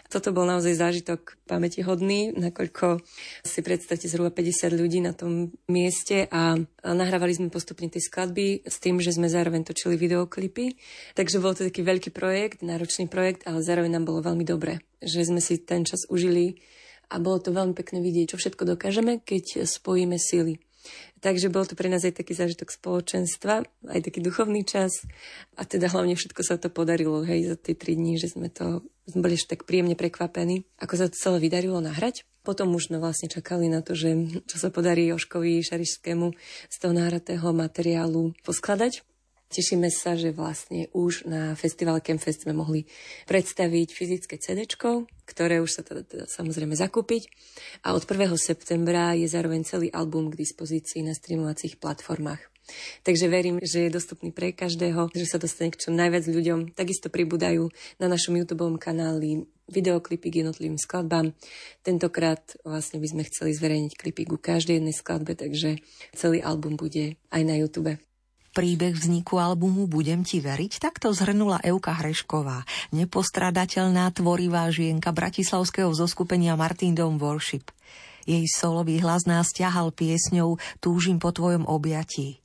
toto 0.05 0.29
bol 0.29 0.45
naozaj 0.45 0.77
zážitok 0.77 1.37
pamätihodný, 1.49 2.37
nakoľko 2.37 3.01
si 3.41 3.59
predstavte 3.65 4.05
zhruba 4.05 4.29
50 4.29 4.69
ľudí 4.73 5.01
na 5.01 5.17
tom 5.17 5.49
mieste 5.65 6.29
a 6.29 6.57
nahrávali 6.85 7.33
sme 7.33 7.49
postupne 7.49 7.89
tie 7.89 7.97
skladby 7.97 8.65
s 8.65 8.77
tým, 8.77 9.01
že 9.01 9.17
sme 9.17 9.25
zároveň 9.25 9.65
točili 9.65 9.97
videoklipy. 9.97 10.77
Takže 11.17 11.41
bol 11.41 11.57
to 11.57 11.65
taký 11.65 11.81
veľký 11.81 12.13
projekt, 12.13 12.61
náročný 12.61 13.09
projekt, 13.09 13.49
ale 13.49 13.65
zároveň 13.65 13.97
nám 13.97 14.05
bolo 14.05 14.21
veľmi 14.21 14.45
dobre, 14.45 14.85
že 15.01 15.25
sme 15.25 15.41
si 15.41 15.57
ten 15.57 15.81
čas 15.83 16.05
užili 16.05 16.61
a 17.09 17.21
bolo 17.21 17.41
to 17.41 17.53
veľmi 17.53 17.73
pekné 17.73 18.01
vidieť, 18.01 18.33
čo 18.33 18.37
všetko 18.37 18.77
dokážeme, 18.77 19.21
keď 19.21 19.65
spojíme 19.65 20.17
sily. 20.17 20.61
Takže 21.25 21.49
bol 21.49 21.65
to 21.65 21.73
pre 21.73 21.89
nás 21.89 22.05
aj 22.05 22.21
taký 22.21 22.38
zážitok 22.38 22.69
spoločenstva, 22.69 23.65
aj 23.89 24.01
taký 24.05 24.21
duchovný 24.21 24.61
čas 24.61 24.93
a 25.57 25.65
teda 25.65 25.89
hlavne 25.89 26.13
všetko 26.13 26.45
sa 26.45 26.61
to 26.61 26.69
podarilo, 26.69 27.25
hej, 27.25 27.49
za 27.49 27.57
tie 27.57 27.73
tri 27.73 27.97
dní, 27.97 28.21
že 28.21 28.29
sme 28.29 28.53
to, 28.53 28.85
sme 29.09 29.25
boli 29.25 29.33
ešte 29.33 29.57
tak 29.57 29.65
príjemne 29.65 29.97
prekvapení, 29.97 30.69
ako 30.77 30.93
sa 30.93 31.09
to 31.09 31.17
celé 31.17 31.41
vydarilo 31.41 31.81
nahrať. 31.81 32.29
Potom 32.45 32.77
už 32.77 32.93
sme 32.93 33.01
vlastne 33.01 33.25
čakali 33.25 33.73
na 33.73 33.81
to, 33.81 33.97
že 33.97 34.38
čo 34.45 34.61
sa 34.61 34.69
podarí 34.69 35.09
Joškovi 35.09 35.65
Šarišskému 35.65 36.27
z 36.69 36.75
toho 36.77 36.93
náhratého 36.93 37.49
materiálu 37.57 38.38
poskladať. 38.45 39.01
Tešíme 39.55 39.87
sa, 39.87 40.19
že 40.19 40.35
vlastne 40.35 40.91
už 40.91 41.31
na 41.31 41.55
festivale 41.55 42.03
Campfest 42.03 42.43
sme 42.43 42.51
mohli 42.51 42.83
predstaviť 43.23 43.87
fyzické 43.87 44.35
CD, 44.35 44.67
ktoré 44.67 45.63
už 45.63 45.79
sa 45.79 45.79
teda, 45.79 46.03
teda 46.03 46.25
samozrejme 46.27 46.75
zakúpiť. 46.75 47.31
A 47.87 47.95
od 47.95 48.03
1. 48.03 48.35
septembra 48.35 49.15
je 49.15 49.31
zároveň 49.31 49.63
celý 49.63 49.87
album 49.95 50.27
k 50.27 50.43
dispozícii 50.43 51.07
na 51.07 51.15
streamovacích 51.15 51.79
platformách. 51.79 52.43
Takže 53.07 53.31
verím, 53.31 53.63
že 53.63 53.87
je 53.87 53.95
dostupný 53.95 54.35
pre 54.35 54.51
každého, 54.51 55.07
že 55.15 55.23
sa 55.23 55.39
dostane 55.39 55.71
k 55.71 55.87
čo 55.87 55.89
najviac 55.95 56.27
ľuďom. 56.27 56.75
Takisto 56.75 57.07
pribúdajú 57.07 57.71
na 57.95 58.11
našom 58.11 58.35
YouTube 58.35 58.75
kanáli 58.75 59.47
videoklipy 59.71 60.35
k 60.35 60.37
jednotlivým 60.43 60.75
skladbám. 60.75 61.31
Tentokrát 61.79 62.43
vlastne 62.67 62.99
by 62.99 63.07
sme 63.07 63.23
chceli 63.31 63.55
zverejniť 63.55 63.93
klipy 63.95 64.27
ku 64.27 64.35
každej 64.35 64.83
jednej 64.83 64.91
skladbe, 64.91 65.31
takže 65.31 65.79
celý 66.11 66.43
album 66.43 66.75
bude 66.75 67.15
aj 67.31 67.41
na 67.47 67.55
YouTube. 67.55 67.95
Príbeh 68.55 68.95
vzniku 68.95 69.35
albumu 69.35 69.83
Budem 69.83 70.23
ti 70.23 70.39
veriť 70.39 70.79
takto 70.79 71.11
zhrnula 71.11 71.59
Euka 71.59 71.91
Hrešková, 71.91 72.63
nepostradateľná 72.95 74.07
tvorivá 74.15 74.71
žienka 74.71 75.11
bratislavského 75.11 75.91
zoskupenia 75.91 76.55
Martin 76.55 76.95
Dom 76.95 77.19
Worship. 77.19 77.67
Jej 78.23 78.47
solový 78.47 79.03
hlas 79.03 79.27
nás 79.27 79.51
ťahal 79.51 79.91
piesňou 79.91 80.55
Túžim 80.79 81.19
po 81.19 81.35
tvojom 81.35 81.67
objatí. 81.67 82.39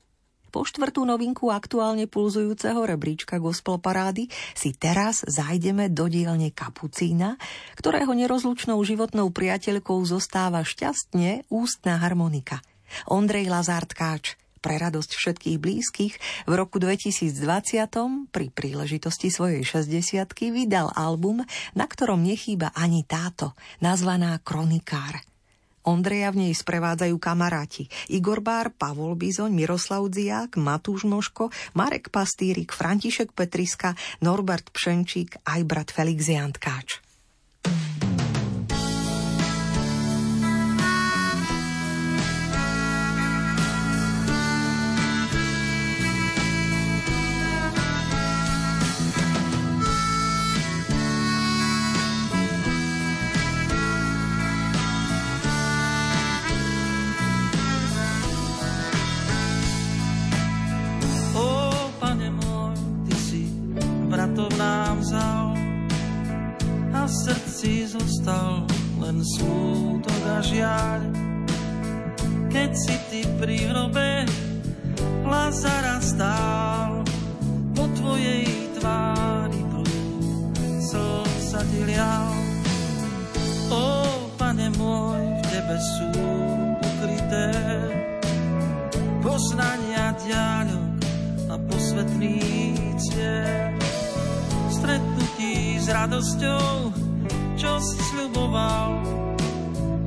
Po 0.50 0.66
štvrtú 0.66 1.06
novinku 1.06 1.46
aktuálne 1.54 2.10
pulzujúceho 2.10 2.82
rebríčka 2.82 3.38
gospel 3.38 3.78
parády 3.78 4.26
si 4.58 4.74
teraz 4.74 5.22
zajdeme 5.22 5.94
do 5.94 6.10
dielne 6.10 6.50
Kapucína, 6.50 7.38
ktorého 7.78 8.10
nerozlučnou 8.18 8.82
životnou 8.82 9.30
priateľkou 9.30 10.02
zostáva 10.02 10.66
šťastne 10.66 11.46
ústna 11.54 12.02
harmonika. 12.02 12.58
Ondrej 13.06 13.46
Lazár 13.46 13.86
Tkáč– 13.86 14.34
pre 14.60 14.76
radosť 14.76 15.10
všetkých 15.16 15.56
blízkych 15.56 16.14
v 16.46 16.52
roku 16.52 16.76
2020 16.76 17.32
pri 18.30 18.46
príležitosti 18.52 19.32
svojej 19.32 19.64
60 19.64 20.28
vydal 20.52 20.92
album, 20.92 21.42
na 21.72 21.88
ktorom 21.88 22.20
nechýba 22.20 22.70
ani 22.76 23.02
táto, 23.08 23.56
nazvaná 23.80 24.36
Kronikár. 24.44 25.24
Ondreja 25.80 26.28
v 26.28 26.44
nej 26.44 26.52
sprevádzajú 26.52 27.16
kamaráti 27.16 27.88
Igor 28.12 28.44
Bár, 28.44 28.68
Pavol 28.68 29.16
Bizoň, 29.16 29.48
Miroslav 29.48 30.04
Dziak, 30.12 30.60
Matúš 30.60 31.08
Moško, 31.08 31.48
Marek 31.72 32.12
Pastýrik, 32.12 32.76
František 32.76 33.32
Petriska, 33.32 33.96
Norbert 34.20 34.68
Pšenčík 34.76 35.40
aj 35.40 35.60
brat 35.64 35.88
Felix 35.88 36.28
Jantkáč. 36.28 37.09
smútok 69.24 70.22
a 70.26 70.38
žiaľ, 70.40 71.00
keď 72.48 72.70
si 72.72 72.96
ty 73.12 73.20
pri 73.38 73.68
hrobe 73.68 74.24
Lazara 75.24 76.02
stál 76.02 77.06
po 77.76 77.86
tvojej 77.94 78.48
tvári 78.80 79.60
prúd 79.70 80.56
slza 80.82 81.62
ti 81.70 81.80
lial. 81.86 82.34
O, 83.70 83.84
pane 84.34 84.66
môj, 84.74 85.22
v 85.22 85.42
tebe 85.46 85.76
sú 85.78 86.10
ukryté 86.82 87.48
poznania 89.22 90.10
diaľok 90.18 90.90
a 91.50 91.54
posvetný 91.70 92.42
cieľ. 92.98 93.78
Stretnutí 94.70 95.78
s 95.78 95.86
radosťou 95.86 96.99
čo 97.60 97.76
sľuboval, 97.76 99.04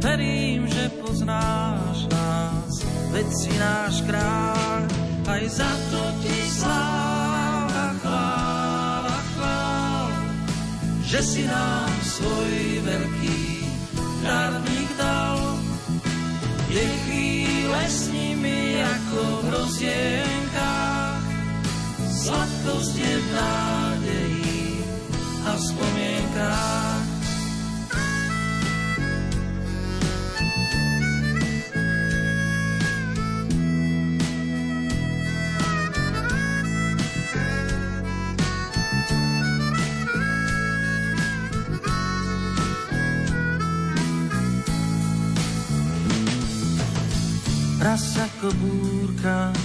verím, 0.01 0.65
že 0.65 0.89
poznáš 1.05 2.09
nás, 2.09 2.81
veď 3.13 3.27
si 3.29 3.53
náš 3.61 4.01
kráľ, 4.09 4.81
aj 5.29 5.43
za 5.53 5.69
to 5.93 6.01
ti 6.25 6.33
sláva, 6.49 7.93
chvála, 8.01 9.17
chvál, 9.37 10.09
že 11.05 11.19
si 11.21 11.41
nám 11.45 11.93
svoj 12.01 12.81
veľký 12.89 13.41
darník 14.25 14.89
dal. 14.97 15.61
Je 16.73 16.85
chvíle 17.05 17.81
s 17.85 18.09
nimi 18.09 18.81
ako 18.81 19.21
v 19.21 19.45
rozienkách, 19.53 21.25
sladkosť 22.01 22.95
je 22.97 23.13
v 23.13 23.27
nádeji 23.29 24.65
a 25.45 25.49
v 25.53 25.61
spomienkách. 25.61 26.92
Ako 48.43 48.60
búrka, 48.60 49.56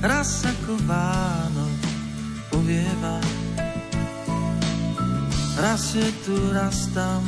raz 0.00 0.48
ako 0.48 0.80
Vánok 0.88 1.76
povieva. 2.48 3.20
Raz 5.60 5.92
je 5.92 6.08
tu, 6.24 6.32
raz 6.56 6.88
tam, 6.96 7.20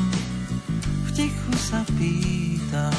v 1.05 1.09
tichu 1.13 1.53
sa 1.61 1.85
pýtam, 2.01 2.97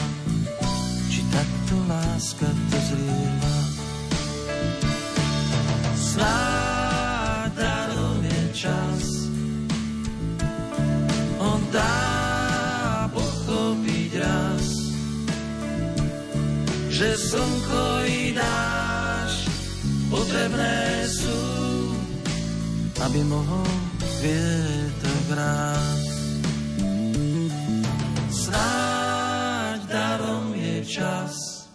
či 1.10 1.25
takto 1.34 1.82
láska 1.89 2.45
to 2.69 2.78
zlieva. 2.86 3.35
Že 16.95 17.12
slnko 17.19 18.08
i 18.08 18.31
dáš 18.31 19.51
potrebné 20.08 21.03
sú, 21.03 21.41
aby 23.03 23.19
mohol 23.27 23.67
kvietok 23.99 25.25
rásť. 25.36 26.15
Snáď 28.31 29.79
darom 29.91 30.55
je 30.55 30.77
čas, 30.88 31.67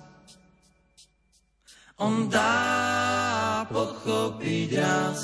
on 2.00 2.24
dá 2.32 3.68
pochopiť 3.68 4.68
raz, 4.80 5.20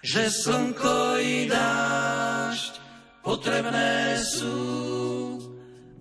že 0.00 0.32
slnko 0.32 1.20
i 1.20 1.44
dážď 1.44 2.72
potrebné 3.20 4.16
sú, 4.24 4.56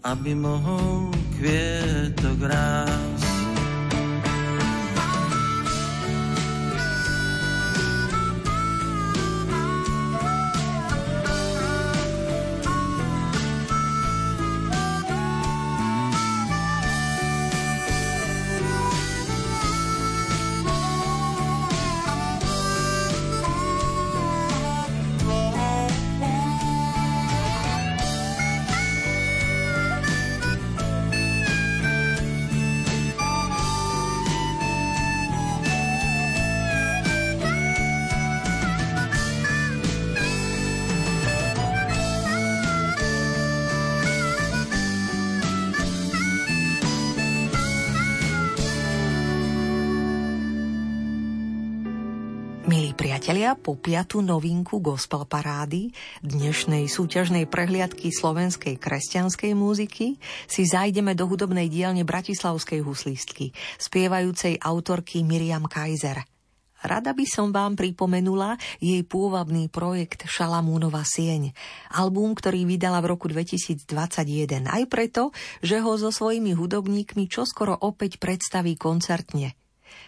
aby 0.05 0.37
mohol 0.37 1.09
kvietok 1.33 2.37
rásť. 2.45 3.24
Po 53.65 53.73
piatú 53.73 54.21
novinku 54.21 54.78
Gospel 54.78 55.25
Parády, 55.25 55.89
dnešnej 56.21 56.86
súťažnej 56.86 57.49
prehliadky 57.49 58.13
slovenskej 58.13 58.78
kresťanskej 58.78 59.58
múziky, 59.58 60.21
si 60.45 60.69
zajdeme 60.69 61.17
do 61.17 61.25
hudobnej 61.25 61.65
dielne 61.65 62.06
Bratislavskej 62.06 62.86
huslistky, 62.86 63.58
spievajúcej 63.82 64.62
autorky 64.62 65.25
Miriam 65.25 65.65
Kaiser. 65.65 66.30
Rada 66.86 67.17
by 67.17 67.25
som 67.25 67.49
vám 67.49 67.73
pripomenula 67.73 68.62
jej 68.78 69.01
pôvabný 69.01 69.73
projekt 69.73 70.30
Šalamúnova 70.30 71.01
sieň, 71.01 71.49
album, 71.89 72.38
ktorý 72.38 72.69
vydala 72.69 73.01
v 73.01 73.17
roku 73.17 73.25
2021, 73.25 74.69
aj 74.69 74.84
preto, 74.86 75.34
že 75.65 75.82
ho 75.82 75.97
so 75.97 76.13
svojimi 76.13 76.54
hudobníkmi 76.54 77.25
čoskoro 77.25 77.73
opäť 77.82 78.21
predstaví 78.21 78.78
koncertne– 78.78 79.58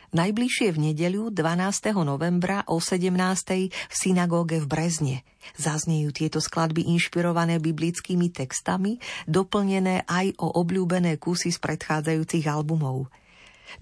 Najbližšie 0.07 0.71
v 0.71 0.79
nedeľu 0.79 1.35
12. 1.35 1.91
novembra 2.07 2.63
o 2.71 2.79
17. 2.79 3.11
v 3.11 3.91
synagóge 3.91 4.63
v 4.63 4.67
Brezne. 4.71 5.17
Zaznejú 5.59 6.15
tieto 6.15 6.39
skladby 6.39 6.87
inšpirované 6.95 7.59
biblickými 7.59 8.31
textami, 8.31 9.03
doplnené 9.27 10.07
aj 10.07 10.31
o 10.39 10.47
obľúbené 10.63 11.19
kusy 11.19 11.51
z 11.51 11.59
predchádzajúcich 11.59 12.47
albumov. 12.47 13.11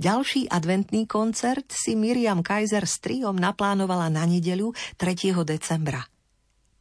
Ďalší 0.01 0.49
adventný 0.49 1.05
koncert 1.05 1.69
si 1.69 1.93
Miriam 1.93 2.41
Kaiser 2.41 2.89
s 2.89 2.97
triom 2.97 3.37
naplánovala 3.37 4.09
na 4.09 4.25
nedeľu 4.25 4.73
3. 4.97 5.45
decembra. 5.45 6.09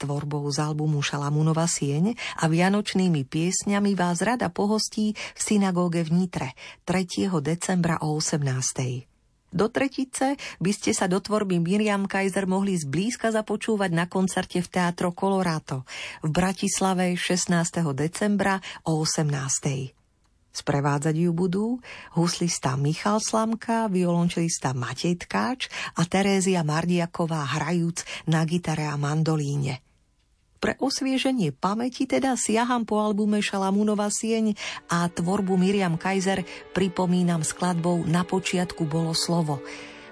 Tvorbou 0.01 0.49
z 0.49 0.57
albumu 0.65 1.05
Šalamúnova 1.05 1.69
sieň 1.69 2.17
a 2.41 2.49
vianočnými 2.49 3.29
piesňami 3.29 3.93
vás 3.93 4.25
rada 4.25 4.49
pohostí 4.49 5.13
v 5.13 5.41
synagóge 5.41 6.01
v 6.01 6.25
Nitre 6.25 6.57
3. 6.89 7.29
decembra 7.45 8.01
o 8.01 8.17
18. 8.17 9.14
Do 9.55 9.71
tretice 9.71 10.35
by 10.59 10.73
ste 10.75 10.91
sa 10.91 11.07
do 11.07 11.23
tvorby 11.23 11.63
Miriam 11.63 12.11
Kaiser 12.11 12.51
mohli 12.51 12.75
zblízka 12.75 13.31
započúvať 13.31 13.91
na 13.95 14.11
koncerte 14.11 14.59
v 14.59 14.67
Teatro 14.67 15.15
Colorado 15.15 15.87
v 16.27 16.35
Bratislave 16.35 17.15
16. 17.15 17.55
decembra 17.95 18.59
o 18.83 18.99
18. 18.99 19.95
Sprevádzať 20.51 21.15
ju 21.15 21.31
budú 21.31 21.67
huslista 22.19 22.75
Michal 22.75 23.23
Slamka, 23.23 23.87
violončelista 23.87 24.75
Matej 24.75 25.23
Tkáč 25.23 25.71
a 25.99 26.03
Terézia 26.03 26.67
Mardiaková 26.67 27.47
hrajúc 27.55 28.27
na 28.27 28.43
gitare 28.43 28.91
a 28.91 28.99
mandolíne. 28.99 29.94
Pre 30.65 30.81
osvieženie 30.81 31.53
pamäti 31.53 32.09
teda 32.09 32.41
siaham 32.41 32.89
po 32.89 32.97
albume 32.97 33.45
Šalamúnova 33.45 34.09
sieň 34.09 34.57
a 34.89 35.13
tvorbu 35.13 35.61
Miriam 35.61 36.01
Kaiser 36.01 36.41
pripomínam 36.73 37.45
skladbou 37.45 38.01
Na 38.09 38.25
počiatku 38.25 38.89
bolo 38.89 39.13
slovo, 39.13 39.61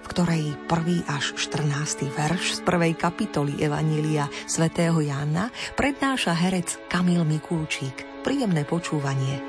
v 0.05 0.07
ktorej 0.13 0.45
prvý 0.69 1.01
až 1.09 1.33
14. 1.41 2.05
verš 2.05 2.61
z 2.61 2.69
prvej 2.69 2.93
kapitoly 3.01 3.65
Evanília 3.65 4.29
svätého 4.45 5.01
Jána 5.01 5.49
prednáša 5.73 6.37
herec 6.37 6.77
Kamil 6.85 7.25
Mikulčík. 7.25 8.21
Príjemné 8.21 8.69
počúvanie. 8.69 9.41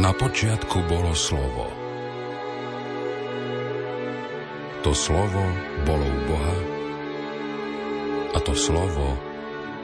Na 0.00 0.16
počiatku 0.16 0.80
bolo 0.88 1.12
slovo. 1.12 1.68
To 4.80 4.96
slovo 4.96 5.44
bolo 5.84 6.08
u 6.08 6.20
Boha 6.24 6.69
a 8.30 8.38
to 8.38 8.54
slovo 8.54 9.18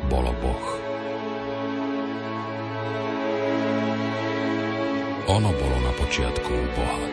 bolo 0.06 0.30
Boh. 0.38 0.66
Ono 5.26 5.50
bolo 5.50 5.76
na 5.82 5.92
počiatku 5.98 6.50
u 6.54 6.66
Boha. 6.78 7.06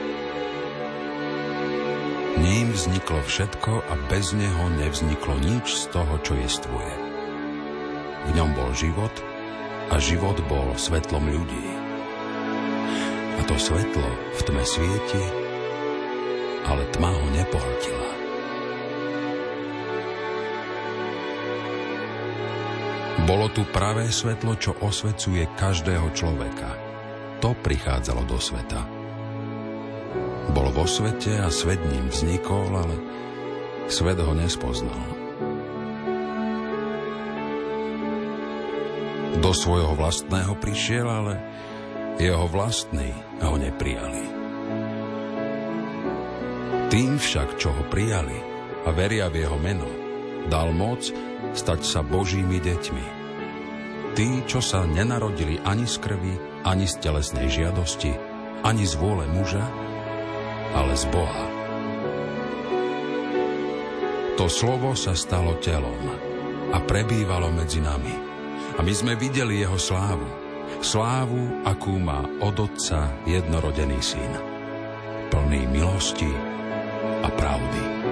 Ním 2.38 2.74
vzniklo 2.74 3.26
všetko 3.26 3.72
a 3.89 3.93
bez 4.10 4.38
neho 4.38 4.69
nevzniklo 4.78 5.34
nič 5.41 5.74
z 5.74 5.84
toho, 5.89 6.22
čo 6.22 6.38
jestvuje. 6.38 6.93
V 8.24 8.30
ňom 8.38 8.54
bol 8.54 8.69
život 8.78 9.13
a 9.89 9.98
život 9.98 10.38
bol 10.46 10.78
svetlom 10.78 11.26
ľudí. 11.26 11.65
A 13.38 13.41
to 13.50 13.58
svetlo 13.58 14.06
v 14.38 14.41
tme 14.46 14.63
svieti, 14.65 15.24
ale 16.69 16.86
tma 16.93 17.10
ho 17.17 17.26
nepohltila. 17.34 18.12
Bolo 23.24 23.48
tu 23.48 23.64
pravé 23.64 24.12
svetlo, 24.12 24.60
čo 24.60 24.76
osvecuje 24.84 25.48
každého 25.56 26.12
človeka. 26.12 26.76
To 27.40 27.56
prichádzalo 27.56 28.28
do 28.28 28.36
sveta. 28.36 28.84
Bol 30.52 30.68
vo 30.76 30.84
svete 30.84 31.40
a 31.40 31.48
svet 31.48 31.80
ním 31.88 32.12
vznikol, 32.12 32.68
ale 32.76 32.96
svet 33.88 34.20
ho 34.20 34.36
nespoznal. 34.36 35.08
Do 39.40 39.52
svojho 39.56 39.96
vlastného 39.96 40.60
prišiel, 40.60 41.08
ale 41.08 41.40
jeho 42.20 42.44
vlastní 42.52 43.16
ho 43.40 43.56
neprijali. 43.56 44.24
Tým 46.92 47.16
však, 47.24 47.56
čo 47.56 47.72
ho 47.72 47.88
prijali 47.88 48.36
a 48.84 48.92
veria 48.92 49.32
v 49.32 49.48
jeho 49.48 49.56
meno, 49.56 50.03
dal 50.47 50.75
moc 50.75 51.06
stať 51.53 51.82
sa 51.86 51.99
Božími 52.01 52.58
deťmi. 52.60 53.06
Tí, 54.13 54.45
čo 54.45 54.62
sa 54.62 54.86
nenarodili 54.86 55.58
ani 55.65 55.89
z 55.89 55.97
krvi, 55.97 56.34
ani 56.63 56.86
z 56.86 57.01
telesnej 57.01 57.49
žiadosti, 57.49 58.13
ani 58.62 58.86
z 58.86 58.93
vôle 58.95 59.25
muža, 59.29 59.65
ale 60.73 60.93
z 60.93 61.06
Boha. 61.10 61.45
To 64.38 64.49
slovo 64.49 64.97
sa 64.97 65.13
stalo 65.13 65.62
telom 65.62 66.10
a 66.73 66.77
prebývalo 66.82 67.53
medzi 67.53 67.77
nami. 67.77 68.15
A 68.73 68.82
my 68.82 68.93
sme 68.93 69.13
videli 69.13 69.62
jeho 69.62 69.77
slávu. 69.77 70.25
Slávu, 70.82 71.62
akú 71.69 72.01
má 72.01 72.25
od 72.41 72.58
Otca 72.65 73.13
jednorodený 73.29 74.01
syn. 74.01 74.34
Plný 75.29 75.69
milosti 75.69 76.34
a 77.21 77.29
pravdy. 77.29 78.03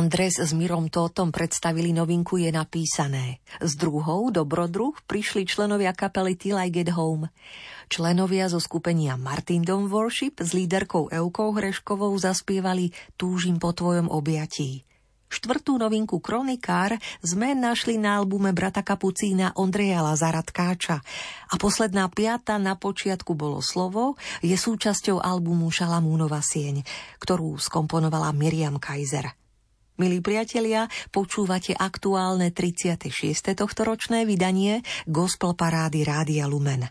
Andres 0.00 0.40
s 0.40 0.56
Mirom 0.56 0.88
Tótom 0.88 1.28
predstavili 1.28 1.92
novinku 1.92 2.40
Je 2.40 2.48
napísané. 2.48 3.44
S 3.60 3.76
druhou, 3.76 4.32
Dobrodruh, 4.32 4.96
prišli 5.04 5.44
členovia 5.44 5.92
kapely 5.92 6.40
Till 6.40 6.56
I 6.56 6.72
Get 6.72 6.88
Home. 6.96 7.28
Členovia 7.92 8.48
zo 8.48 8.64
skupenia 8.64 9.20
Martin 9.20 9.60
Dom 9.60 9.92
Worship 9.92 10.40
s 10.40 10.56
líderkou 10.56 11.12
Eukou 11.12 11.52
Hreškovou 11.52 12.16
zaspievali 12.16 12.96
Túžim 13.20 13.60
po 13.60 13.76
tvojom 13.76 14.08
objatí. 14.08 14.88
Štvrtú 15.28 15.76
novinku 15.76 16.16
Kronikár 16.16 16.96
sme 17.20 17.52
našli 17.52 18.00
na 18.00 18.24
albume 18.24 18.56
brata 18.56 18.80
Kapucína 18.80 19.52
Ondreja 19.52 20.00
Lazara 20.00 20.40
Tkáča. 20.40 21.04
A 21.52 21.54
posledná 21.60 22.08
piata 22.08 22.56
na 22.56 22.72
počiatku 22.72 23.36
bolo 23.36 23.60
slovo, 23.60 24.16
je 24.40 24.56
súčasťou 24.56 25.20
albumu 25.20 25.68
Šalamúnova 25.68 26.40
sieň, 26.40 26.88
ktorú 27.20 27.60
skomponovala 27.60 28.32
Miriam 28.32 28.80
Kaiser. 28.80 29.39
Milí 30.00 30.24
priatelia, 30.24 30.88
počúvate 31.12 31.76
aktuálne 31.76 32.48
36. 32.56 33.12
tohtoročné 33.52 34.24
vydanie 34.24 34.80
Gospel 35.04 35.52
Parády 35.52 36.08
Rádia 36.08 36.48
Lumen. 36.48 36.88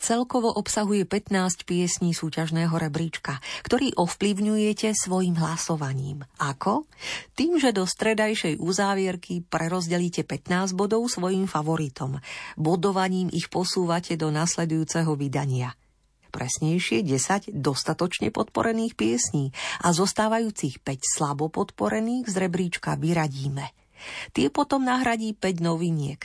Celkovo 0.00 0.48
obsahuje 0.48 1.04
15 1.04 1.68
piesní 1.68 2.16
súťažného 2.16 2.72
rebríčka, 2.72 3.44
ktorý 3.60 3.92
ovplyvňujete 4.00 4.96
svojim 4.96 5.36
hlasovaním. 5.36 6.24
Ako? 6.40 6.88
Tým, 7.36 7.60
že 7.60 7.76
do 7.76 7.84
stredajšej 7.84 8.56
uzávierky 8.56 9.44
prerozdelíte 9.44 10.24
15 10.24 10.72
bodov 10.72 11.12
svojim 11.12 11.44
favoritom. 11.44 12.24
Bodovaním 12.56 13.28
ich 13.36 13.52
posúvate 13.52 14.16
do 14.16 14.32
nasledujúceho 14.32 15.12
vydania– 15.12 15.76
presnejšie 16.28 17.04
10 17.04 17.52
dostatočne 17.56 18.28
podporených 18.30 18.94
piesní 18.94 19.50
a 19.82 19.90
zostávajúcich 19.90 20.80
5 20.84 21.02
slabo 21.02 21.48
podporených 21.48 22.28
z 22.30 22.36
rebríčka 22.48 22.94
vyradíme. 23.00 23.72
Tie 24.32 24.48
potom 24.48 24.86
nahradí 24.86 25.34
5 25.34 25.58
noviniek. 25.58 26.20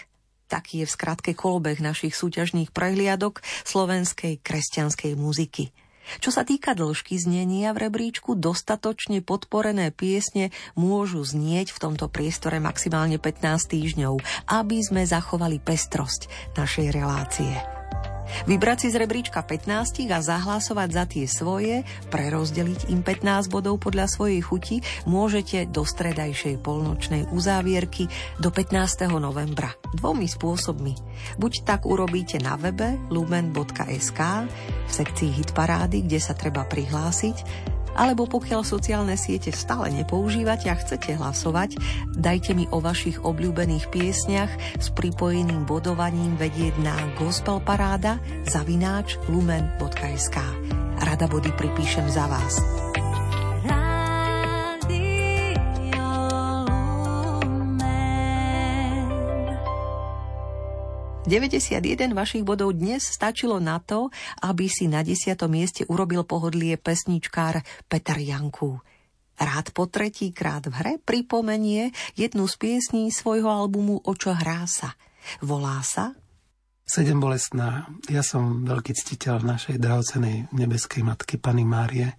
Taký 0.51 0.83
je 0.83 0.87
v 0.87 0.95
skratke 0.95 1.31
kolobeh 1.33 1.81
našich 1.81 2.13
súťažných 2.13 2.69
prehliadok 2.69 3.41
slovenskej 3.65 4.37
kresťanskej 4.45 5.17
muziky. 5.17 5.73
Čo 6.19 6.35
sa 6.35 6.43
týka 6.43 6.75
dĺžky 6.75 7.15
znenia 7.15 7.71
v 7.71 7.87
rebríčku, 7.87 8.35
dostatočne 8.35 9.23
podporené 9.23 9.89
piesne 9.95 10.51
môžu 10.75 11.23
znieť 11.23 11.71
v 11.71 11.81
tomto 11.81 12.11
priestore 12.11 12.59
maximálne 12.59 13.17
15 13.17 13.71
týždňov, 13.71 14.19
aby 14.51 14.77
sme 14.83 15.07
zachovali 15.07 15.63
pestrosť 15.63 16.53
našej 16.59 16.87
relácie. 16.91 17.82
Vybrať 18.45 18.77
si 18.85 18.87
z 18.91 18.99
rebríčka 19.03 19.43
15 19.43 20.09
a 20.09 20.19
zahlasovať 20.19 20.89
za 20.89 21.03
tie 21.07 21.25
svoje, 21.29 21.83
prerozdeliť 22.09 22.89
im 22.91 23.01
15 23.05 23.51
bodov 23.51 23.79
podľa 23.81 24.09
svojej 24.09 24.41
chuti, 24.43 24.77
môžete 25.05 25.69
do 25.69 25.83
stredajšej 25.87 26.59
polnočnej 26.59 27.29
uzávierky 27.31 28.07
do 28.39 28.49
15. 28.49 29.09
novembra. 29.17 29.71
Dvomi 29.93 30.27
spôsobmi. 30.27 30.93
Buď 31.39 31.65
tak 31.67 31.85
urobíte 31.85 32.41
na 32.41 32.57
webe 32.57 32.97
lumen.sk 33.11 34.19
v 34.87 34.91
sekcii 34.91 35.29
hitparády, 35.43 36.05
kde 36.05 36.19
sa 36.19 36.33
treba 36.35 36.65
prihlásiť, 36.67 37.37
alebo 37.93 38.25
pokiaľ 38.25 38.61
sociálne 38.65 39.15
siete 39.17 39.53
stále 39.53 39.89
nepoužívate 39.93 40.67
a 40.69 40.75
chcete 40.77 41.17
hlasovať, 41.17 41.77
dajte 42.13 42.51
mi 42.57 42.65
o 42.69 42.81
vašich 42.81 43.21
obľúbených 43.21 43.89
piesniach 43.93 44.51
s 44.81 44.87
pripojeným 44.93 45.65
bodovaním 45.65 46.35
vedieť 46.37 46.75
na 46.81 46.95
gospelparáda 47.17 48.17
zavináč 48.49 49.17
lumen.sk. 49.29 50.37
Rada 51.03 51.25
body 51.27 51.51
pripíšem 51.57 52.07
za 52.09 52.25
vás. 52.29 52.61
91 61.23 62.11
vašich 62.11 62.43
bodov 62.43 62.75
dnes 62.75 63.07
stačilo 63.07 63.55
na 63.55 63.79
to, 63.79 64.11
aby 64.43 64.67
si 64.67 64.91
na 64.91 65.07
10. 65.07 65.39
mieste 65.47 65.87
urobil 65.87 66.27
pohodlie 66.27 66.75
pesničkár 66.75 67.63
Peter 67.87 68.19
Janku. 68.19 68.83
Rád 69.39 69.71
po 69.71 69.87
tretí 69.87 70.35
krát 70.35 70.67
v 70.67 70.75
hre 70.75 70.93
pripomenie 70.99 71.95
jednu 72.19 72.43
z 72.51 72.59
piesní 72.59 73.07
svojho 73.07 73.47
albumu 73.47 74.03
Očo 74.03 74.35
hrá 74.35 74.67
sa. 74.67 74.99
Volá 75.39 75.79
sa 75.79 76.11
Sedem 76.83 77.23
bolestná. 77.23 77.87
Ja 78.11 78.19
som 78.19 78.67
veľký 78.67 78.91
ctiteľ 78.91 79.47
našej 79.47 79.79
drahocenej 79.79 80.51
nebeskej 80.51 81.07
matky 81.07 81.39
Pany 81.39 81.63
Márie 81.63 82.11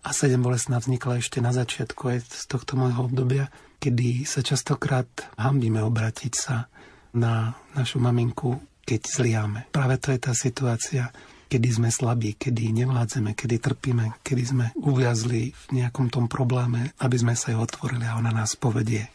a 0.00 0.08
sedem 0.16 0.40
bolestná 0.40 0.80
vznikla 0.80 1.20
ešte 1.20 1.44
na 1.44 1.52
začiatku 1.52 2.16
aj 2.16 2.18
z 2.24 2.44
tohto 2.48 2.80
môjho 2.80 3.12
obdobia, 3.12 3.52
kedy 3.76 4.24
sa 4.24 4.40
častokrát 4.40 5.04
hambíme 5.36 5.84
obratiť 5.84 6.32
sa 6.32 6.72
na 7.14 7.56
našu 7.72 8.00
maminku, 8.00 8.60
keď 8.88 9.00
zliame. 9.04 9.60
Práve 9.68 10.00
to 10.00 10.12
je 10.12 10.20
tá 10.20 10.32
situácia, 10.32 11.12
kedy 11.48 11.68
sme 11.68 11.88
slabí, 11.88 12.36
kedy 12.36 12.72
nevládzeme, 12.84 13.32
kedy 13.32 13.56
trpíme, 13.60 14.20
kedy 14.20 14.42
sme 14.44 14.66
uviazli 14.76 15.52
v 15.52 15.64
nejakom 15.80 16.12
tom 16.12 16.28
probléme, 16.28 16.92
aby 17.00 17.16
sme 17.16 17.32
sa 17.36 17.52
jej 17.52 17.58
otvorili 17.58 18.04
a 18.04 18.20
ona 18.20 18.32
nás 18.32 18.56
povedie 18.56 19.08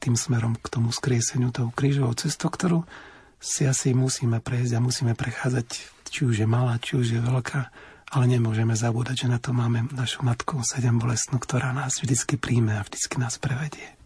tým 0.00 0.16
smerom 0.16 0.56
k 0.56 0.66
tomu 0.72 0.94
skrieseniu, 0.94 1.52
tou 1.52 1.68
krížovou 1.74 2.16
cestou, 2.16 2.48
ktorú 2.48 2.86
si 3.42 3.68
asi 3.68 3.92
musíme 3.92 4.40
prejsť 4.40 4.72
a 4.76 4.84
musíme 4.84 5.12
prechádzať, 5.12 5.66
či 6.08 6.20
už 6.24 6.44
je 6.44 6.48
malá, 6.48 6.80
či 6.80 6.96
už 6.96 7.06
je 7.18 7.20
veľká, 7.20 7.60
ale 8.10 8.24
nemôžeme 8.26 8.74
zabúdať, 8.74 9.26
že 9.26 9.32
na 9.32 9.38
to 9.38 9.54
máme 9.54 9.86
našu 9.94 10.26
matku 10.26 10.58
sedem 10.66 10.98
bolestnú, 10.98 11.38
ktorá 11.38 11.70
nás 11.70 12.00
vždycky 12.00 12.40
príjme 12.40 12.74
a 12.80 12.82
vždycky 12.82 13.20
nás 13.20 13.38
prevedie. 13.38 13.99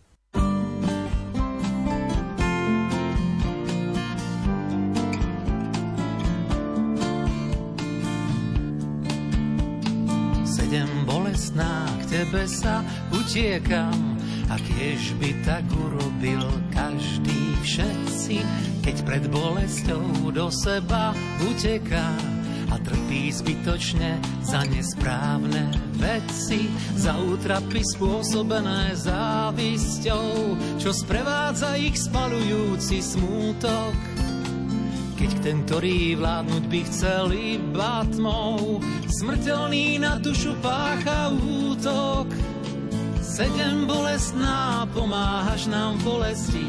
Idem 10.61 10.88
bolestná, 11.09 11.88
k 12.05 12.21
tebe 12.21 12.47
sa 12.47 12.85
utiekam. 13.11 14.14
A 14.53 14.61
kiež 14.61 15.17
by 15.17 15.31
tak 15.43 15.64
urobil 15.73 16.45
každý 16.71 17.57
všetci, 17.64 18.45
keď 18.85 18.97
pred 19.09 19.25
bolesťou 19.33 20.31
do 20.31 20.53
seba 20.53 21.17
uteká 21.49 22.12
a 22.69 22.77
trpí 22.77 23.33
zbytočne 23.33 24.21
za 24.45 24.62
nesprávne 24.69 25.73
veci, 25.97 26.69
za 26.99 27.17
útrapy 27.17 27.81
spôsobené 27.97 28.93
závisťou, 28.95 30.59
čo 30.77 30.90
sprevádza 30.93 31.81
ich 31.81 31.97
spalujúci 31.97 33.01
smútok 33.01 33.97
keď 35.14 35.31
ten, 35.42 35.57
ktorý 35.66 36.18
vládnuť 36.18 36.64
by 36.66 36.81
chcel 36.90 37.31
iba 37.31 38.03
tmou, 38.11 38.83
smrteľný 39.07 40.03
na 40.03 40.18
dušu 40.18 40.59
pácha 40.59 41.31
útok. 41.35 42.31
Sedem 43.22 43.87
bolestná, 43.87 44.87
pomáhaš 44.94 45.66
nám 45.66 45.98
v 45.98 46.03
bolesti 46.07 46.66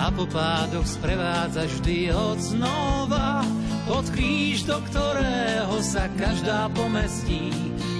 a 0.00 0.08
po 0.08 0.24
pádoch 0.24 0.86
sprevádzaš 0.86 1.82
vždy 1.82 2.14
od 2.14 2.38
znova. 2.40 3.44
Pod 3.84 4.06
kríž, 4.14 4.64
do 4.64 4.78
ktorého 4.86 5.76
sa 5.82 6.06
každá 6.14 6.70
pomestí, 6.72 7.50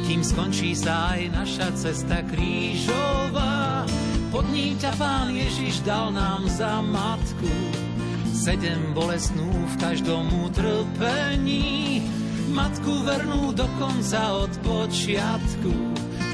kým 0.07 0.23
skončí 0.25 0.73
sa 0.73 1.19
aj 1.19 1.35
naša 1.35 1.69
cesta 1.77 2.23
krížová. 2.31 3.85
Pod 4.31 4.47
ním 4.55 4.79
ťa 4.79 4.95
Pán 4.97 5.35
Ježiš 5.35 5.83
dal 5.83 6.15
nám 6.15 6.47
za 6.47 6.79
matku, 6.79 7.51
sedem 8.41 8.97
bolestnú 8.97 9.53
v 9.53 9.75
každom 9.77 10.25
utrpení, 10.49 12.01
matku 12.49 13.05
vernú 13.05 13.53
dokonca 13.53 14.33
od 14.33 14.49
počiatku, 14.65 15.69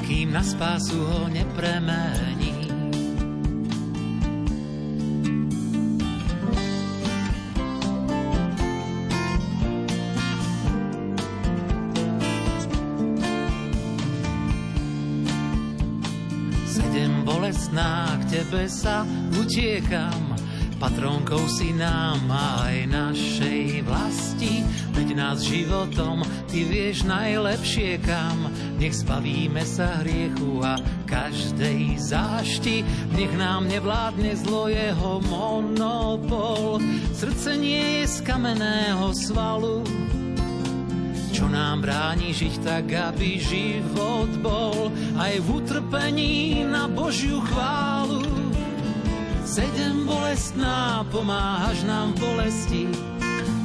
kým 0.07 0.31
na 0.31 0.39
spásu 0.39 1.03
ho 1.03 1.27
nepremení. 1.27 2.71
Sedem 16.71 17.27
bolestná 17.27 18.15
k 18.23 18.23
tebe 18.31 18.71
sa 18.71 19.03
utiekam, 19.35 20.26
Patrónkou 20.77 21.49
si 21.49 21.73
nám 21.73 22.29
aj 22.29 22.85
našej 22.85 23.81
vlasti, 23.81 24.61
veď 24.93 25.17
nás 25.17 25.41
životom 25.41 26.21
ty 26.45 26.69
vieš 26.69 27.01
najlepšie 27.01 27.97
kam. 28.05 28.53
Nech 28.77 29.01
zbavíme 29.01 29.65
sa 29.65 30.05
hriechu 30.05 30.61
a 30.61 30.77
každej 31.09 31.97
zášti, 31.97 32.85
nech 33.17 33.33
nám 33.41 33.65
nevládne 33.65 34.37
zlo 34.37 34.69
jeho 34.69 35.17
monopol. 35.25 36.77
Srdce 37.09 37.57
nie 37.57 38.05
je 38.05 38.13
z 38.13 38.17
kamenného 38.21 39.17
svalu, 39.17 39.81
čo 41.33 41.49
nám 41.49 41.81
bráni 41.89 42.37
žiť 42.37 42.53
tak, 42.61 42.85
aby 42.93 43.41
život 43.41 44.29
bol 44.45 44.93
aj 45.17 45.41
v 45.41 45.47
utrpení 45.57 46.61
na 46.69 46.85
Božiu 46.85 47.41
chválu. 47.49 48.06
Sedem 49.57 50.05
bolestná, 50.05 51.01
pomáhaš 51.09 51.81
nám 51.81 52.13
v 52.13 52.17
bolesti. 52.21 52.83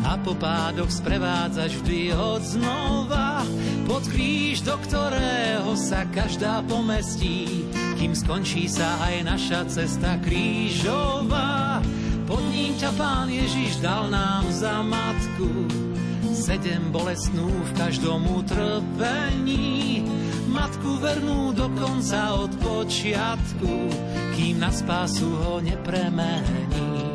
A 0.09 0.17
po 0.17 0.33
pádoch 0.33 0.89
sprevádzaš 0.89 1.85
vždy 1.85 2.17
od 2.17 2.41
znova. 2.41 3.45
Pod 3.85 4.01
kríž, 4.09 4.65
do 4.65 4.73
ktorého 4.81 5.77
sa 5.77 6.09
každá 6.09 6.65
pomestí, 6.65 7.69
kým 8.01 8.17
skončí 8.17 8.73
sa 8.73 9.05
aj 9.05 9.37
naša 9.37 9.61
cesta 9.69 10.17
krížová. 10.25 11.85
Pod 12.25 12.41
ním 12.49 12.73
ťa 12.81 12.89
Pán 12.97 13.29
Ježiš 13.29 13.85
dal 13.85 14.09
nám 14.09 14.49
za 14.49 14.81
matku, 14.81 15.69
sedem 16.33 16.89
bolestnú 16.89 17.53
v 17.53 17.71
každom 17.77 18.41
utrpení, 18.41 20.09
matku 20.49 20.97
vernú 21.05 21.53
dokonca 21.53 22.41
od 22.41 22.53
počiatku, 22.65 23.93
kým 24.37 24.61
na 24.61 24.73
spásu 24.73 25.29
ho 25.29 25.61
nepremení. 25.61 27.13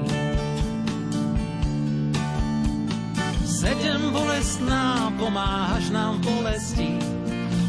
Sedem 3.45 4.13
bolestná, 4.13 5.09
pomáhaš 5.18 5.89
nám 5.89 6.22
v 6.22 6.30
bolesti 6.30 6.91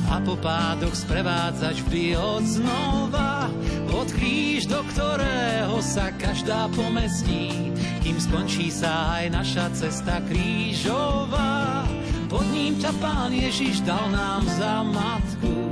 a 0.08 0.20
po 0.24 0.36
pádoch 0.40 0.96
sprevádzaš 0.96 1.84
vždy 1.84 2.16
od 2.16 2.44
znova 2.44 3.52
pod 3.88 4.08
kríž, 4.12 4.68
do 4.68 4.80
ktorého 4.94 5.80
sa 5.84 6.12
každá 6.16 6.68
pomestí, 6.72 7.72
kým 8.04 8.16
skončí 8.20 8.68
sa 8.72 9.20
aj 9.20 9.24
naša 9.32 9.66
cesta 9.76 10.20
krížová. 10.28 11.84
pod 12.28 12.44
ním 12.52 12.76
ťa 12.76 12.92
pán 13.00 13.32
Ježiš 13.32 13.84
dal 13.84 14.12
nám 14.12 14.44
za 14.48 14.84
matku. 14.84 15.67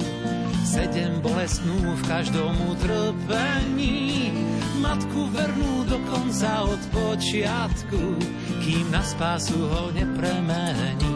Sedem 0.76 1.24
bolestnú 1.24 1.96
v 1.96 2.02
každom 2.04 2.52
utrpení, 2.68 4.28
matku 4.76 5.24
vernú 5.32 5.88
do 5.88 5.96
konca 6.04 6.68
od 6.68 6.82
počiatku, 6.92 8.20
kým 8.60 8.84
na 8.92 9.00
spásu 9.00 9.56
ho 9.56 9.88
nepremení. 9.96 11.15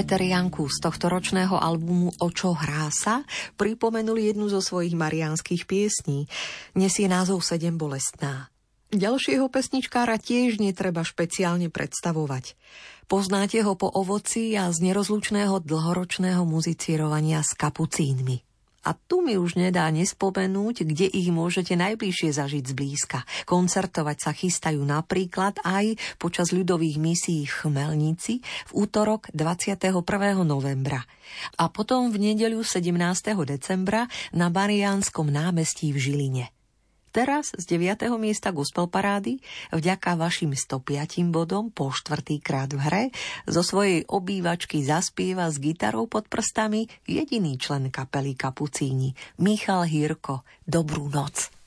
Peter 0.00 0.16
Janku 0.16 0.64
z 0.72 0.80
tohto 0.80 1.12
ročného 1.12 1.60
albumu 1.60 2.08
O 2.24 2.32
čo 2.32 2.56
hrá 2.56 2.88
sa 2.88 3.20
pripomenuli 3.60 4.32
jednu 4.32 4.48
zo 4.48 4.64
svojich 4.64 4.96
mariánskych 4.96 5.68
piesní. 5.68 6.24
Nesie 6.72 7.04
názov 7.04 7.44
Sedem 7.44 7.76
bolestná. 7.76 8.48
Ďalšieho 8.96 9.52
pesničkára 9.52 10.16
tiež 10.16 10.56
netreba 10.56 11.04
špeciálne 11.04 11.68
predstavovať. 11.68 12.56
Poznáte 13.12 13.60
ho 13.60 13.76
po 13.76 13.92
ovoci 13.92 14.56
a 14.56 14.72
z 14.72 14.88
nerozlučného 14.88 15.60
dlhoročného 15.68 16.48
muzicírovania 16.48 17.44
s 17.44 17.52
kapucínmi. 17.52 18.49
A 18.86 18.96
tu 18.96 19.20
mi 19.20 19.36
už 19.36 19.60
nedá 19.60 19.88
nespomenúť, 19.92 20.88
kde 20.88 21.06
ich 21.10 21.28
môžete 21.28 21.76
najbližšie 21.76 22.32
zažiť 22.32 22.64
zblízka. 22.72 23.28
Koncertovať 23.44 24.16
sa 24.20 24.32
chystajú 24.32 24.80
napríklad 24.80 25.60
aj 25.60 26.00
počas 26.16 26.52
ľudových 26.52 26.96
misií 26.96 27.44
v 27.44 27.54
Chmelnici 27.66 28.40
v 28.40 28.72
útorok 28.72 29.28
21. 29.36 29.92
novembra 30.44 31.04
a 31.56 31.68
potom 31.68 32.10
v 32.10 32.32
nedeľu 32.32 32.64
17. 32.64 32.96
decembra 33.46 34.08
na 34.32 34.48
Bariánskom 34.48 35.28
námestí 35.28 35.92
v 35.92 35.98
Žiline. 36.00 36.59
Teraz 37.10 37.50
z 37.58 37.66
9. 37.66 38.06
miesta 38.22 38.54
gospel 38.54 38.86
parády, 38.86 39.42
vďaka 39.74 40.14
vašim 40.14 40.54
105 40.54 41.26
bodom 41.34 41.74
po 41.74 41.90
štvrtýkrát 41.90 42.70
v 42.70 42.80
hre, 42.80 43.04
zo 43.50 43.66
svojej 43.66 44.06
obývačky 44.06 44.86
zaspieva 44.86 45.50
s 45.50 45.58
gitarou 45.58 46.06
pod 46.06 46.30
prstami 46.30 46.86
jediný 47.10 47.58
člen 47.58 47.90
kapely 47.90 48.38
Kapucíni, 48.38 49.18
Michal 49.42 49.90
Hirko. 49.90 50.46
Dobrú 50.62 51.10
noc. 51.10 51.59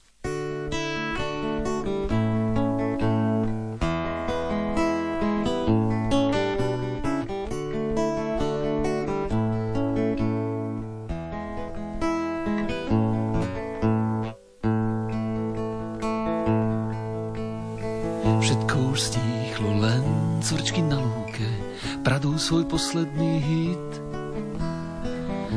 Posledný 22.94 23.42
hit. 23.42 23.92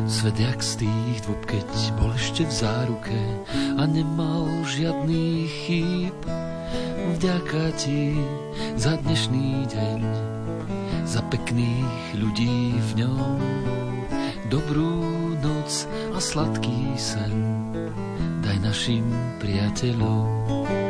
Svet 0.08 0.40
jak 0.40 0.62
z 0.64 0.88
tých 0.88 1.20
dvob, 1.28 1.44
keď 1.44 1.68
bol 2.00 2.08
ešte 2.16 2.48
v 2.48 2.52
záruke 2.64 3.20
a 3.76 3.84
nemal 3.84 4.48
žiadny 4.64 5.44
chýb. 5.44 6.16
Vďaka 7.20 7.76
ti 7.76 8.16
za 8.80 8.96
dnešný 9.04 9.68
deň, 9.68 10.00
za 11.04 11.20
pekných 11.28 12.16
ľudí 12.16 12.72
v 12.72 13.04
ňom. 13.04 13.36
Dobrú 14.48 14.96
noc 15.36 15.84
a 16.16 16.18
sladký 16.24 16.96
sen 16.96 17.36
daj 18.40 18.64
našim 18.64 19.04
priateľom. 19.44 20.85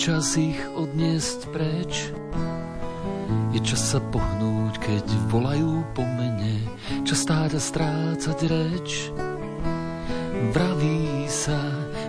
Čas 0.00 0.32
ich 0.40 0.56
odniesť 0.72 1.52
preč. 1.52 2.08
Je 3.52 3.60
čas 3.60 3.92
sa 3.92 4.00
pohnúť, 4.00 4.80
keď 4.80 5.04
volajú 5.28 5.84
po 5.92 6.00
mene, 6.16 6.56
čas 7.04 7.28
stáť 7.28 7.52
a 7.52 7.60
strácať 7.60 8.38
reč. 8.48 9.12
Vraví 10.56 11.28
sa, 11.28 11.60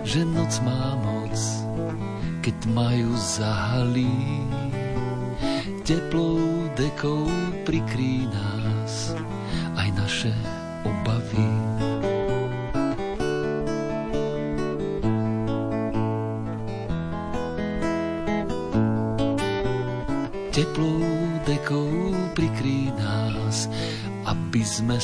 že 0.08 0.24
noc 0.24 0.56
má 0.64 0.96
moc, 1.04 1.36
keď 2.40 2.56
majú 2.72 3.12
zahalí. 3.12 4.40
Teplou 5.84 6.72
dekou 6.72 7.28
prikrí 7.68 8.24
nás 8.24 9.12
aj 9.76 9.88
naše 9.92 10.32
obavy. 10.88 11.51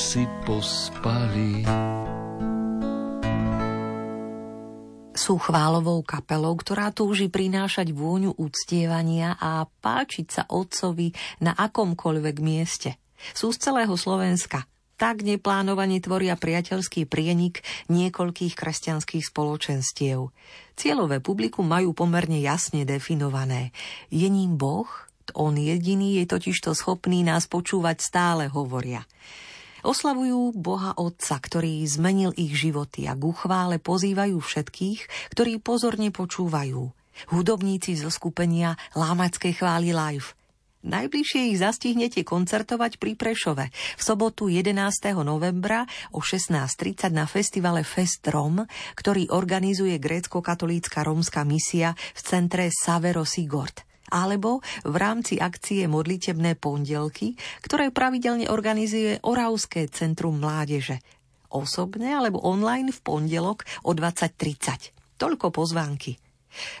Si 0.09 0.25
pospali. 0.41 1.69
Sú 5.13 5.37
chválovou 5.37 6.01
kapelou, 6.01 6.57
ktorá 6.57 6.89
túži 6.89 7.29
prinášať 7.29 7.93
vôňu 7.93 8.33
úctievania 8.33 9.37
a 9.37 9.69
páčiť 9.69 10.27
sa 10.33 10.43
otcovi 10.49 11.13
na 11.45 11.53
akomkoľvek 11.53 12.35
mieste. 12.41 12.97
Sú 13.37 13.53
z 13.53 13.69
celého 13.69 13.93
Slovenska, 13.93 14.65
tak 14.97 15.21
neplánovane 15.21 16.01
tvoria 16.01 16.33
priateľský 16.33 17.05
prienik 17.05 17.61
niekoľkých 17.93 18.57
kresťanských 18.57 19.29
spoločenstiev. 19.29 20.33
Cieľové 20.73 21.21
publikum 21.21 21.69
majú 21.69 21.93
pomerne 21.93 22.41
jasne 22.41 22.81
definované. 22.81 23.77
Je 24.09 24.25
ním 24.25 24.57
Boh, 24.57 24.89
on 25.37 25.53
jediný 25.53 26.17
je 26.17 26.25
totižto 26.25 26.73
schopný 26.73 27.21
nás 27.21 27.45
počúvať 27.45 28.01
stále, 28.01 28.49
hovoria. 28.49 29.05
Oslavujú 29.83 30.51
Boha 30.59 30.91
Otca, 30.99 31.39
ktorý 31.39 31.87
zmenil 31.87 32.35
ich 32.35 32.51
životy 32.51 33.07
a 33.07 33.15
ku 33.15 33.31
chvále 33.31 33.79
pozývajú 33.79 34.35
všetkých, 34.35 35.31
ktorí 35.31 35.63
pozorne 35.63 36.11
počúvajú. 36.11 36.91
Hudobníci 37.31 37.99
zo 37.99 38.11
skupenia 38.11 38.75
Lámackej 38.95 39.59
chvály 39.59 39.91
live. 39.91 40.35
Najbližšie 40.79 41.51
ich 41.51 41.59
zastihnete 41.59 42.23
koncertovať 42.23 43.03
pri 43.03 43.19
Prešove 43.19 43.67
v 43.67 44.01
sobotu 44.01 44.47
11. 44.47 44.79
novembra 45.27 45.83
o 46.15 46.23
16.30 46.23 47.11
na 47.11 47.27
festivale 47.27 47.83
Fest 47.83 48.23
Rom, 48.31 48.63
ktorý 48.95 49.27
organizuje 49.35 49.99
grécko-katolícka 49.99 51.03
rómska 51.03 51.43
misia 51.43 51.99
v 52.15 52.21
centre 52.23 52.71
Savero 52.71 53.27
Sigord 53.27 53.88
alebo 54.09 54.59
v 54.83 54.95
rámci 54.97 55.37
akcie 55.37 55.85
Modlitebné 55.85 56.57
pondelky, 56.57 57.37
ktoré 57.63 57.93
pravidelne 57.93 58.49
organizuje 58.49 59.21
Oravské 59.23 59.87
centrum 59.89 60.37
mládeže. 60.41 60.99
Osobne 61.49 62.13
alebo 62.13 62.41
online 62.45 62.93
v 62.93 62.99
pondelok 63.01 63.65
o 63.81 63.95
20.30. 63.97 65.17
Toľko 65.17 65.49
pozvánky. 65.49 66.19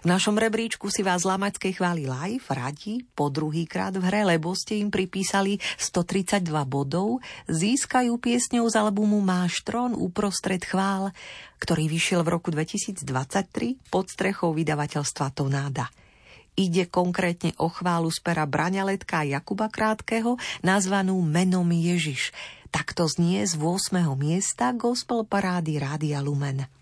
V 0.01 0.05
našom 0.09 0.33
rebríčku 0.33 0.89
si 0.89 1.05
vás 1.05 1.23
Lamackej 1.23 1.77
chváli 1.77 2.09
live 2.09 2.45
radi 2.49 3.05
po 3.13 3.29
druhýkrát 3.29 3.93
v 3.93 4.03
hre, 4.09 4.21
lebo 4.25 4.57
ste 4.57 4.81
im 4.81 4.89
pripísali 4.89 5.61
132 5.77 6.49
bodov, 6.65 7.21
získajú 7.45 8.17
piesňou 8.17 8.65
z 8.65 8.75
albumu 8.81 9.21
Máš 9.21 9.61
trón 9.61 9.93
uprostred 9.93 10.65
chvál, 10.65 11.13
ktorý 11.61 11.85
vyšiel 11.85 12.25
v 12.25 12.33
roku 12.33 12.49
2023 12.49 13.05
pod 13.93 14.09
strechou 14.09 14.57
vydavateľstva 14.57 15.37
Tonáda. 15.37 15.85
Ide 16.55 16.87
konkrétne 16.87 17.53
o 17.59 17.67
chválu 17.67 18.09
z 18.09 18.23
pera 18.23 18.47
Braňaletka 18.47 19.27
Jakuba 19.27 19.67
Krátkeho, 19.67 20.39
nazvanú 20.63 21.19
Menom 21.21 21.67
Ježiš. 21.67 22.31
Takto 22.69 23.09
znie 23.09 23.45
z 23.49 23.57
8. 23.57 24.05
miesta 24.15 24.71
gospel 24.77 25.25
parády 25.25 25.81
Rádia 25.81 26.21
Lumen. 26.21 26.78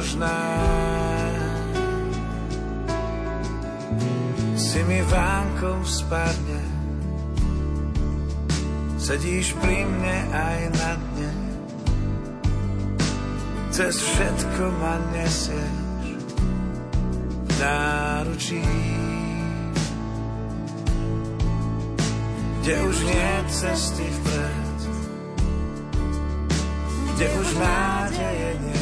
Nemožné. 0.00 0.40
Si 4.56 4.80
mi 4.88 5.00
vánkom 5.04 5.84
spadne, 5.84 6.62
sedíš 8.96 9.52
pri 9.60 9.84
mne 9.84 10.18
aj 10.32 10.60
na 10.72 10.90
dne. 10.96 11.32
Cez 13.70 14.00
všetko 14.00 14.64
ma 14.80 14.96
nesieš 15.12 16.16
v 17.44 17.50
náručí. 17.60 18.64
Kde 22.60 22.74
už 22.76 22.96
nie 23.08 23.32
cesty 23.48 24.04
vpred, 24.04 24.78
kde 27.16 27.26
už 27.40 27.48
nádeje 27.56 28.50
nie, 28.60 28.79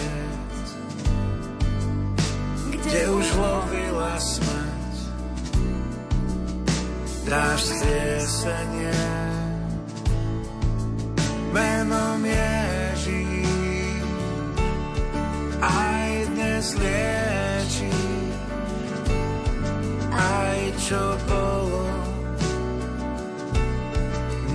kde 2.89 3.05
už 3.13 3.27
lovila 3.37 4.17
smrť, 4.17 4.97
dáš 7.29 7.61
stiesenie. 7.69 9.05
Menom 11.53 12.25
Ježíš, 12.25 14.09
aj 15.61 16.09
dnes 16.33 16.67
lieči, 16.81 17.93
aj 20.17 20.59
čo 20.81 21.05
bolo 21.29 21.85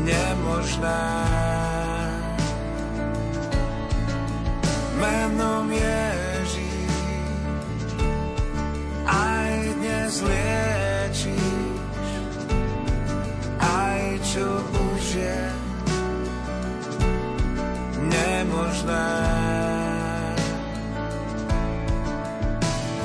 nemožné. 0.01 1.62
Je 15.13 15.39
nemožné. 18.01 19.09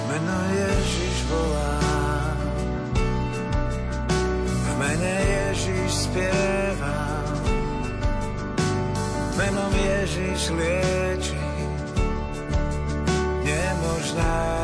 Meno 0.09 0.39
Ježiš 0.57 1.17
volá, 1.29 1.77
v 4.41 4.69
mene 4.81 5.17
Ježiš 5.21 5.91
spieva, 6.09 7.01
menom 9.37 9.73
Ježiš 9.77 10.41
lieči, 10.57 11.45
nemožné. 13.45 14.58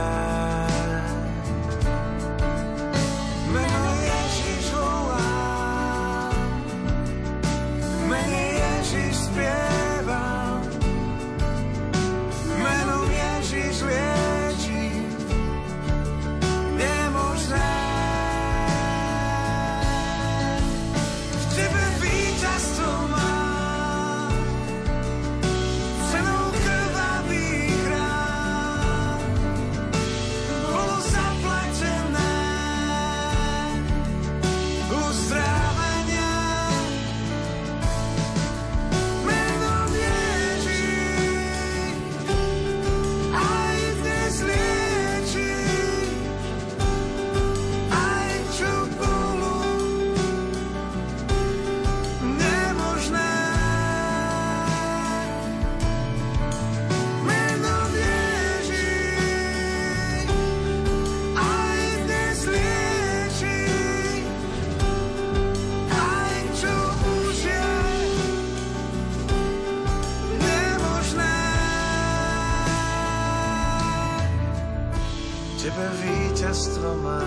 Víťazstvo 76.54 76.90
má 77.02 77.26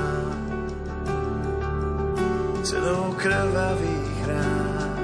cenou 2.63 3.11
krvavých 3.19 4.15
rán. 4.23 4.95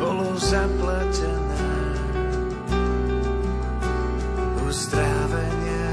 Bolo 0.00 0.32
zaplatené 0.40 1.68
uzdravenie. 4.64 5.92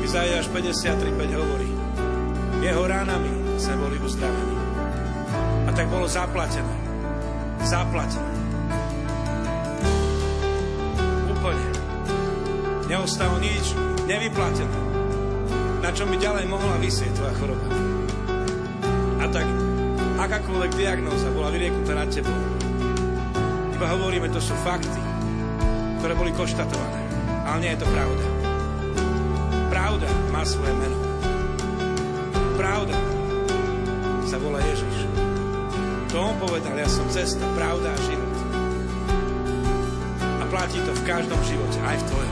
Izaiáš 0.00 0.48
53.5 0.48 1.36
hovorí, 1.36 1.68
jeho 2.64 2.80
ránami 2.88 3.31
tak 5.82 5.90
bolo 5.90 6.06
zaplatené. 6.06 6.76
Zaplatené. 7.66 8.34
Úplne. 11.26 11.66
Neostalo 12.86 13.42
nič 13.42 13.74
nevyplatené. 14.06 14.78
Na 15.82 15.90
čom 15.90 16.06
by 16.14 16.22
ďalej 16.22 16.46
mohla 16.46 16.78
vysieť 16.78 17.18
tvoja 17.18 17.34
choroba. 17.34 17.66
A 19.18 19.26
tak 19.26 19.42
akákoľvek 20.22 20.70
diagnóza 20.78 21.34
bola 21.34 21.50
vyrieknutá 21.50 21.98
nad 21.98 22.06
tebou. 22.14 22.38
Iba 23.74 23.86
hovoríme, 23.90 24.30
to 24.30 24.38
sú 24.38 24.54
fakty, 24.62 25.02
ktoré 25.98 26.14
boli 26.14 26.30
konštatované. 26.30 27.02
Ale 27.42 27.58
nie 27.58 27.74
je 27.74 27.82
to 27.82 27.90
pravda. 27.90 28.24
Pravda 29.66 30.06
má 30.30 30.46
svoje 30.46 30.78
meno. 30.78 30.98
Pravda 32.54 32.94
sa 34.30 34.38
volá. 34.38 34.62
To 36.12 36.20
on 36.20 36.36
povedal, 36.36 36.76
ja 36.76 36.84
som 36.92 37.08
cesta, 37.08 37.40
pravda 37.56 37.88
a 37.88 37.98
život. 38.04 38.32
platí 40.52 40.76
to 40.84 40.92
v 40.92 41.02
každom 41.08 41.40
živote, 41.48 41.80
aj 41.80 41.96
v 41.96 42.04
tvojom. 42.12 42.31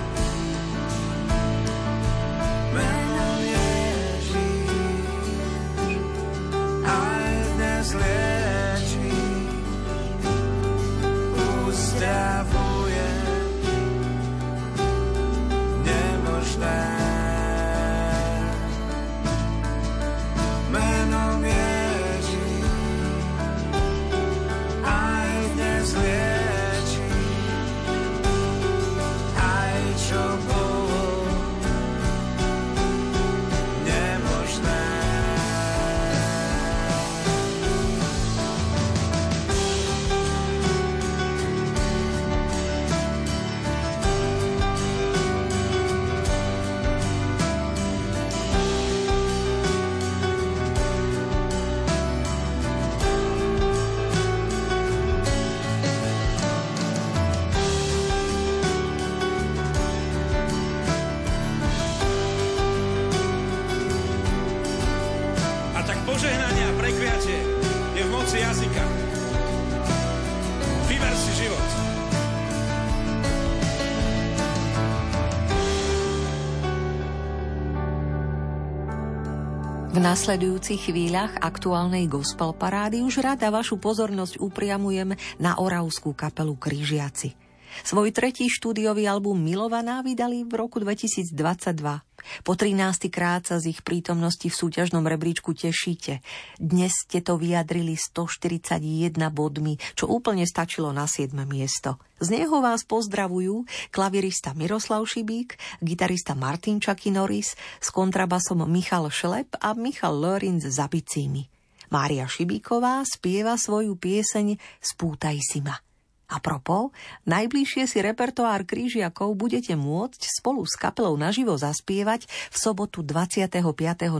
Nasledujúcich 80.10 80.90
chvíľach 80.90 81.38
aktuálnej 81.38 82.10
gospel 82.10 82.50
parády 82.50 82.98
už 82.98 83.22
rada 83.22 83.46
vašu 83.46 83.78
pozornosť 83.78 84.42
upriamujem 84.42 85.14
na 85.38 85.54
oravskú 85.54 86.18
kapelu 86.18 86.58
Kryžiaci. 86.58 87.38
Svoj 87.86 88.10
tretí 88.10 88.50
štúdiový 88.50 89.06
album 89.06 89.38
Milovaná 89.38 90.02
vydali 90.02 90.42
v 90.42 90.58
roku 90.58 90.82
2022. 90.82 92.09
Po 92.40 92.56
13. 92.56 93.12
krát 93.12 93.44
sa 93.44 93.60
z 93.60 93.76
ich 93.76 93.84
prítomnosti 93.84 94.48
v 94.48 94.56
súťažnom 94.56 95.04
rebríčku 95.04 95.52
tešíte. 95.52 96.24
Dnes 96.56 97.04
ste 97.04 97.20
to 97.20 97.36
vyjadrili 97.36 98.00
141 98.00 98.80
bodmi, 99.28 99.76
čo 99.92 100.08
úplne 100.08 100.48
stačilo 100.48 100.88
na 100.88 101.04
7. 101.04 101.36
miesto. 101.44 102.00
Z 102.16 102.32
neho 102.32 102.64
vás 102.64 102.88
pozdravujú 102.88 103.68
klavirista 103.92 104.56
Miroslav 104.56 105.04
Šibík, 105.04 105.60
gitarista 105.84 106.32
Martin 106.32 106.80
Čaky 106.80 107.12
Norris, 107.12 107.60
s 107.76 107.88
kontrabasom 107.92 108.64
Michal 108.64 109.12
Šlep 109.12 109.60
a 109.60 109.76
Michal 109.76 110.16
Lorinc 110.16 110.64
za 110.64 110.88
bicími. 110.88 111.44
Mária 111.92 112.24
Šibíková 112.24 113.04
spieva 113.04 113.60
svoju 113.60 114.00
pieseň 114.00 114.56
Spútaj 114.80 115.36
si 115.44 115.60
ma. 115.60 115.89
A 116.30 116.38
propo, 116.38 116.94
najbližšie 117.26 117.90
si 117.90 117.98
repertoár 117.98 118.62
krížiakov 118.62 119.34
budete 119.34 119.74
môcť 119.74 120.22
spolu 120.30 120.62
s 120.62 120.78
kapelou 120.78 121.18
naživo 121.18 121.58
zaspievať 121.58 122.30
v 122.30 122.56
sobotu 122.56 123.02
25. 123.02 123.58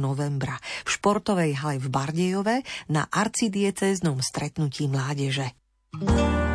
novembra 0.03 0.59
v 0.83 0.89
športovej 0.91 1.55
hale 1.63 1.79
v 1.79 1.87
Bardejove 1.87 2.57
na 2.91 3.07
arcidiecéznom 3.07 4.19
stretnutí 4.19 4.91
mládeže. 4.91 5.55
Tebe 5.95 6.50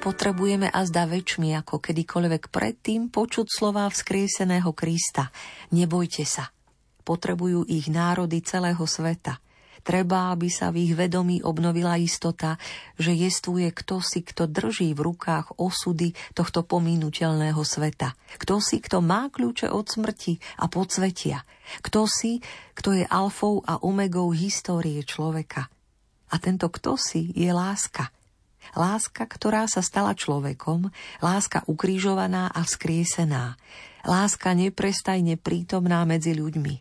potrebujeme 0.00 0.72
a 0.72 0.80
zda 0.88 1.04
väčšmi 1.04 1.52
ako 1.60 1.76
kedykoľvek 1.76 2.48
predtým 2.48 3.12
počuť 3.12 3.46
slová 3.52 3.84
vzkrieseného 3.92 4.72
Krista. 4.72 5.28
Nebojte 5.76 6.24
sa. 6.24 6.48
Potrebujú 7.04 7.68
ich 7.68 7.92
národy 7.92 8.40
celého 8.40 8.80
sveta. 8.88 9.36
Treba, 9.80 10.32
aby 10.32 10.48
sa 10.48 10.72
v 10.72 10.88
ich 10.88 10.92
vedomí 10.96 11.40
obnovila 11.40 11.96
istota, 12.00 12.56
že 13.00 13.12
jestvuje 13.12 13.72
kto 13.72 14.00
si, 14.00 14.24
kto 14.24 14.48
drží 14.48 14.92
v 14.92 15.04
rukách 15.04 15.56
osudy 15.60 16.12
tohto 16.36 16.64
pomínutelného 16.64 17.60
sveta. 17.60 18.16
Kto 18.40 18.60
si, 18.60 18.80
kto 18.80 19.04
má 19.04 19.28
kľúče 19.28 19.68
od 19.68 19.84
smrti 19.84 20.40
a 20.60 20.68
podsvetia. 20.68 21.44
Kto 21.84 22.04
si, 22.08 22.40
kto 22.76 22.96
je 22.96 23.04
alfou 23.08 23.64
a 23.64 23.80
omegou 23.80 24.32
histórie 24.32 25.00
človeka. 25.04 25.68
A 26.32 26.36
tento 26.40 26.72
kto 26.72 26.96
si 26.96 27.32
je 27.36 27.52
láska– 27.52 28.08
Láska, 28.74 29.26
ktorá 29.26 29.66
sa 29.66 29.82
stala 29.82 30.14
človekom, 30.14 30.90
láska 31.20 31.66
ukrižovaná 31.66 32.50
a 32.50 32.62
vzkriesená, 32.62 33.58
láska 34.06 34.54
neprestajne 34.54 35.36
prítomná 35.36 36.02
medzi 36.06 36.34
ľuďmi. 36.34 36.74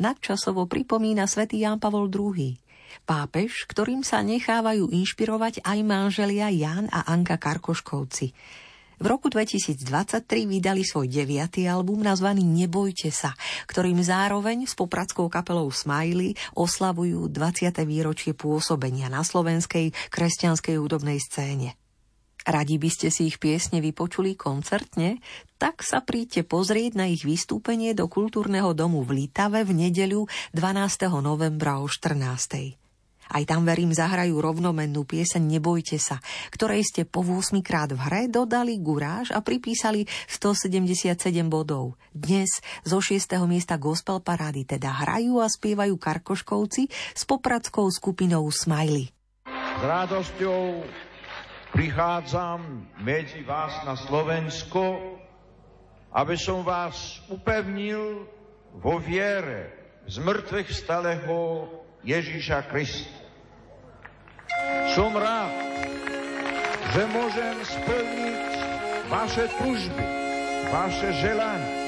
Nadčasovo 0.00 0.64
pripomína 0.64 1.28
svätý 1.28 1.60
Ján 1.60 1.76
Pavol 1.76 2.08
II, 2.08 2.56
pápež, 3.04 3.68
ktorým 3.68 4.00
sa 4.00 4.24
nechávajú 4.24 4.88
inšpirovať 4.88 5.60
aj 5.64 5.78
manželia 5.84 6.48
Jan 6.48 6.88
a 6.88 7.04
Anka 7.08 7.36
Karkoškovci– 7.36 8.28
v 9.00 9.06
roku 9.08 9.32
2023 9.32 9.80
vydali 10.44 10.84
svoj 10.84 11.08
deviatý 11.08 11.64
album 11.64 12.04
nazvaný 12.04 12.44
Nebojte 12.44 13.08
sa, 13.08 13.32
ktorým 13.64 13.96
zároveň 14.04 14.68
s 14.68 14.76
popradskou 14.76 15.32
kapelou 15.32 15.72
Smiley 15.72 16.36
oslavujú 16.52 17.32
20. 17.32 17.72
výročie 17.88 18.36
pôsobenia 18.36 19.08
na 19.08 19.24
slovenskej 19.24 19.96
kresťanskej 20.12 20.76
hudobnej 20.76 21.16
scéne. 21.16 21.80
Radi 22.44 22.80
by 22.80 22.88
ste 22.92 23.08
si 23.12 23.28
ich 23.28 23.36
piesne 23.36 23.80
vypočuli 23.84 24.36
koncertne? 24.36 25.20
Tak 25.60 25.84
sa 25.84 26.00
príďte 26.00 26.44
pozrieť 26.44 26.96
na 26.96 27.08
ich 27.08 27.24
vystúpenie 27.24 27.92
do 27.92 28.08
kultúrneho 28.08 28.72
domu 28.72 29.04
v 29.04 29.24
Litave 29.24 29.64
v 29.64 29.76
nedeľu 29.76 30.24
12. 30.56 31.08
novembra 31.20 31.80
o 31.80 31.88
14. 31.88 32.79
Aj 33.30 33.46
tam, 33.46 33.62
verím, 33.62 33.94
zahrajú 33.94 34.42
rovnomennú 34.42 35.06
pieseň 35.06 35.38
Nebojte 35.46 36.02
sa, 36.02 36.18
ktorej 36.50 36.82
ste 36.82 37.06
po 37.06 37.22
8 37.22 37.62
krát 37.62 37.94
v 37.94 38.02
hre 38.02 38.22
dodali 38.26 38.74
guráž 38.82 39.30
a 39.30 39.38
pripísali 39.38 40.10
177 40.26 41.14
bodov. 41.46 41.94
Dnes 42.10 42.58
zo 42.82 42.98
6. 42.98 43.30
miesta 43.46 43.78
gospel 43.78 44.18
parády 44.18 44.66
teda 44.66 44.90
hrajú 45.06 45.38
a 45.38 45.46
spievajú 45.46 45.94
Karkoškovci 45.94 46.90
s 46.90 47.22
popradskou 47.22 47.86
skupinou 47.86 48.50
Smiley. 48.50 49.14
S 49.46 49.82
radosťou 49.86 50.82
prichádzam 51.70 52.90
medzi 52.98 53.46
vás 53.46 53.78
na 53.86 53.94
Slovensko, 53.94 54.98
aby 56.10 56.34
som 56.34 56.66
vás 56.66 57.22
upevnil 57.30 58.26
vo 58.74 58.98
viere 58.98 59.70
z 60.10 60.18
mŕtvych 60.18 60.68
stalého 60.74 61.70
Ježíša 62.02 62.66
Krista. 62.66 63.19
Som 64.90 65.14
rád, 65.14 65.54
že 66.90 67.02
môžem 67.14 67.56
splniť 67.62 68.42
vaše 69.06 69.46
tužby, 69.62 70.06
vaše 70.74 71.14
želanie. 71.14 71.78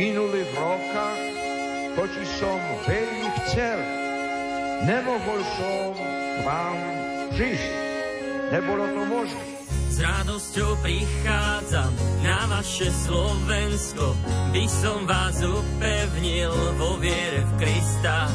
Minulých 0.00 0.48
rokách 0.56 1.20
totiž 2.00 2.28
som 2.40 2.56
veľmi 2.88 3.28
chcel, 3.44 3.80
nemohol 4.88 5.40
som 5.60 5.92
k 6.00 6.38
vám 6.48 6.78
prísť. 7.36 7.72
Nebolo 8.56 8.84
to 8.96 9.02
možné. 9.12 9.44
S 9.92 9.96
radosťou 10.00 10.80
prichádzam 10.80 11.92
na 12.24 12.40
vaše 12.56 12.88
Slovensko, 12.88 14.16
by 14.48 14.64
som 14.64 15.04
vás 15.04 15.44
upevnil 15.44 16.52
vo 16.80 16.96
viere 16.96 17.44
v 17.44 17.52
Krista. 17.60 18.32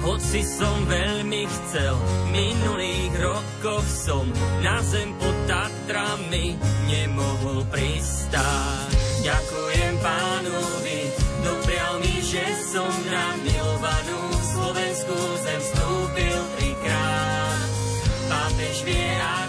Hoci 0.00 0.40
som 0.40 0.88
veľmi 0.88 1.44
chcel, 1.44 1.92
v 1.92 2.22
minulých 2.32 3.12
rokoch 3.20 3.84
som 3.84 4.24
na 4.64 4.80
zem 4.80 5.12
pod 5.20 5.36
Tatrami 5.44 6.56
nemohol 6.88 7.68
pristáť. 7.68 8.96
Ďakujem 9.20 9.94
pánovi, 10.00 11.00
doprial 11.44 12.00
mi, 12.00 12.16
že 12.24 12.44
som 12.72 12.88
na 13.12 13.36
milovanú 13.44 14.20
Slovensku 14.40 15.16
zem 15.44 15.60
vstúpil 15.60 16.38
trikrát. 16.56 17.68
Pápež 18.32 18.76
vie, 18.88 19.10
ako 19.20 19.39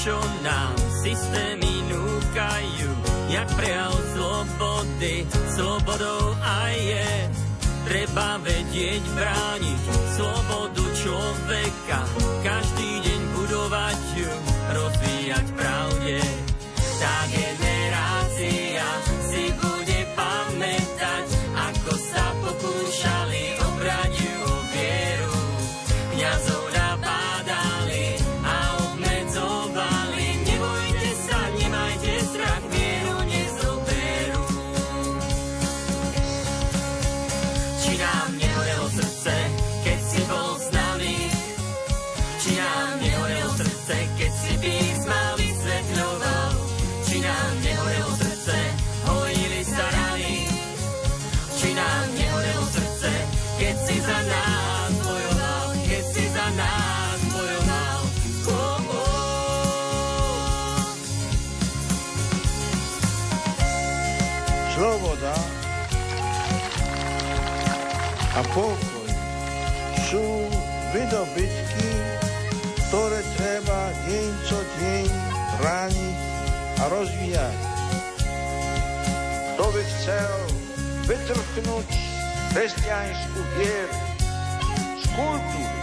čo 0.00 0.16
nám 0.40 0.72
systémy 1.04 1.84
núkajú, 1.92 2.88
jak 3.28 3.48
prejav 3.52 3.92
slobody, 4.16 5.28
slobodou 5.52 6.32
aj 6.40 6.72
je. 6.72 7.12
Treba 7.84 8.40
vedieť 8.40 9.02
brániť 9.12 9.80
slobodu 10.16 10.84
človeka, 11.04 12.00
každý 12.40 12.90
deň 13.04 13.20
budovať 13.36 14.00
ju, 14.16 14.32
rozvíjať 14.72 15.46
pravde. 15.52 16.16
Tá 17.00 17.16
generácia 17.28 17.49
a 68.40 68.42
pokoj 68.56 69.08
sú 70.08 70.24
vydobytky, 70.96 71.88
ktoré 72.88 73.20
treba 73.36 73.92
deň 74.08 74.30
čo 74.48 74.56
deň 74.80 75.08
brániť 75.60 76.18
a 76.80 76.84
rozvíjať. 76.88 77.58
Kto 79.52 79.64
by 79.76 79.82
chcel 79.84 80.32
vytrhnúť 81.04 81.88
kresťanskú 82.56 83.40
vieru 83.60 84.00
z 84.96 85.04
kultúry 85.12 85.80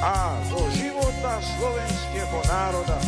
a 0.00 0.32
zo 0.48 0.64
života 0.80 1.44
slovenského 1.44 2.38
národa, 2.48 3.00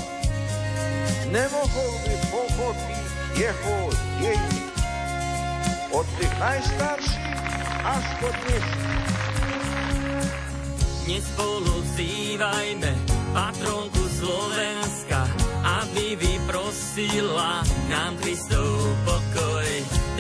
nemohol 1.33 1.93
by 2.05 2.15
pochopiť 2.29 3.05
jeho 3.33 3.77
dejiny 4.21 4.65
od 5.89 6.05
tých 6.21 6.35
najstarších 6.37 7.20
až 7.85 8.07
po 8.20 8.28
dnešných. 8.28 9.09
Dnes 11.09 11.24
spolu 11.35 11.74
vzývajme 11.91 12.93
patronku 13.35 14.03
Slovenska, 14.20 15.26
aby 15.83 16.14
vyprosila 16.14 17.64
nám 17.91 18.14
Kristov 18.20 18.95
pokoj. 19.09 19.68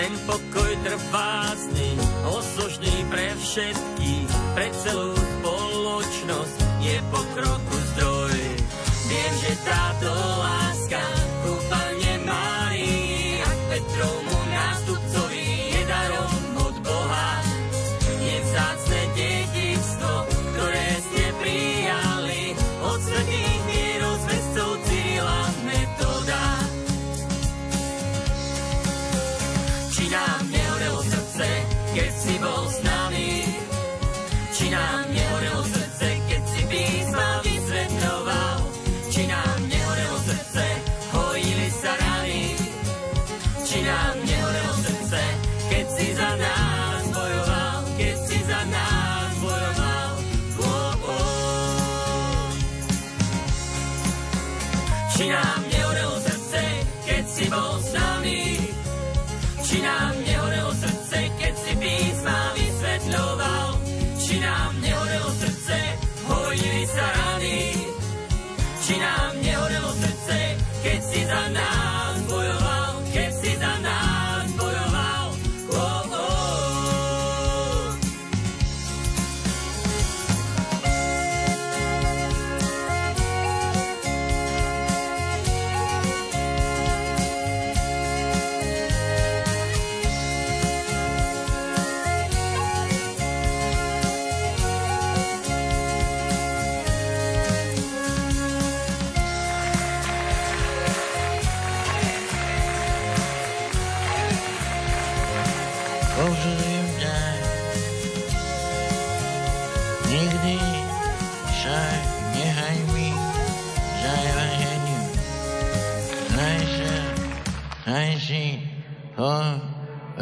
Ten 0.00 0.12
pokoj 0.24 0.72
trvázny, 0.82 1.88
osožný 2.32 2.96
pre 3.12 3.36
všetkých, 3.36 4.30
pre 4.56 4.68
celú 4.80 5.12
spoločnosť 5.12 6.58
je 6.80 6.96
pokroku 7.12 7.76
zdroj. 7.94 8.40
Viem, 9.10 9.34
že 9.44 9.52
táto 9.68 10.10
láska 10.40 11.19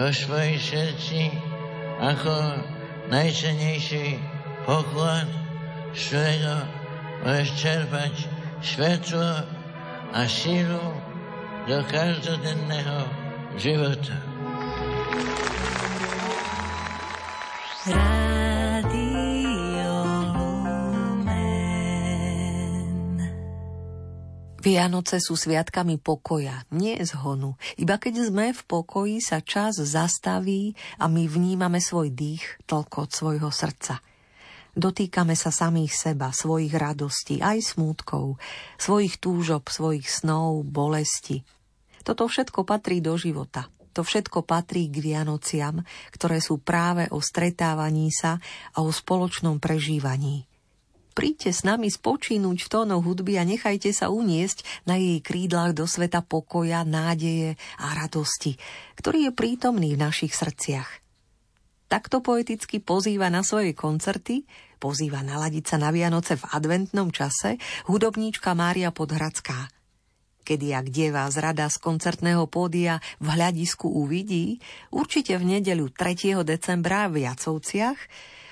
vo 0.09 0.17
svojej 0.17 0.57
srdci 0.57 1.29
ako 2.01 2.33
najcenejší 3.13 4.17
poklad, 4.65 5.29
z 5.93 6.01
ktorého 6.09 6.57
môžeš 7.29 8.25
svetlo 8.65 9.45
a 10.17 10.25
sílu 10.25 10.97
do 11.69 11.85
každodenného 11.93 13.05
života. 13.61 14.17
Rádio 17.85 18.28
Vianoce 24.59 25.23
sú 25.23 25.39
sviatkami 25.39 26.03
pokoja, 26.03 26.67
nie 26.75 26.99
zhonu. 27.07 27.55
Iba 27.79 27.95
keď 27.95 28.27
sme 28.27 28.51
v 28.51 28.63
pokoji, 28.67 29.23
sa 29.23 29.39
čas 29.39 29.79
zastaví 29.79 30.75
a 30.99 31.07
my 31.07 31.31
vnímame 31.31 31.79
svoj 31.79 32.11
dých 32.11 32.59
od 32.67 33.11
svojho 33.15 33.55
srdca. 33.55 34.03
Dotýkame 34.75 35.39
sa 35.39 35.55
samých 35.55 35.95
seba, 35.95 36.35
svojich 36.35 36.75
radostí, 36.75 37.39
aj 37.39 37.75
smútkov, 37.75 38.43
svojich 38.83 39.23
túžob, 39.23 39.71
svojich 39.71 40.11
snov, 40.11 40.67
bolesti. 40.67 41.47
Toto 42.03 42.27
všetko 42.27 42.67
patrí 42.67 42.99
do 42.99 43.15
života. 43.15 43.71
To 43.95 44.03
všetko 44.03 44.43
patrí 44.43 44.91
k 44.91 45.03
Vianociam, 45.03 45.87
ktoré 46.11 46.43
sú 46.43 46.59
práve 46.63 47.07
o 47.15 47.23
stretávaní 47.23 48.11
sa 48.11 48.43
a 48.75 48.83
o 48.83 48.91
spoločnom 48.91 49.63
prežívaní. 49.63 50.48
Príďte 51.19 51.51
s 51.51 51.67
nami 51.67 51.91
spočínuť 51.91 52.59
v 52.63 52.71
tónoch 52.71 53.03
hudby 53.03 53.43
a 53.43 53.45
nechajte 53.45 53.91
sa 53.91 54.07
uniesť 54.07 54.87
na 54.87 54.95
jej 54.95 55.19
krídlach 55.19 55.75
do 55.75 55.83
sveta 55.83 56.23
pokoja, 56.23 56.87
nádeje 56.87 57.59
a 57.83 57.91
radosti, 57.99 58.55
ktorý 58.95 59.27
je 59.27 59.33
prítomný 59.35 59.99
v 59.99 60.03
našich 60.07 60.31
srdciach. 60.31 60.87
Takto 61.91 62.23
poeticky 62.23 62.79
pozýva 62.79 63.35
na 63.35 63.43
svoje 63.43 63.75
koncerty, 63.75 64.47
pozýva 64.79 65.27
naladiť 65.27 65.65
sa 65.67 65.83
na 65.83 65.91
Vianoce 65.91 66.39
v 66.39 66.55
adventnom 66.55 67.11
čase 67.11 67.59
hudobníčka 67.91 68.55
Mária 68.55 68.95
Podhradská– 68.95 69.67
kedy 70.49 70.73
a 70.73 70.81
kde 70.81 71.13
vás 71.13 71.37
rada 71.37 71.69
z 71.69 71.77
koncertného 71.77 72.49
pódia 72.49 73.05
v 73.21 73.37
hľadisku 73.37 73.85
uvidí, 73.85 74.57
určite 74.89 75.37
v 75.37 75.61
nedeľu 75.61 75.93
3. 75.93 76.41
decembra 76.41 77.05
v 77.13 77.29
Jacovciach, 77.29 78.01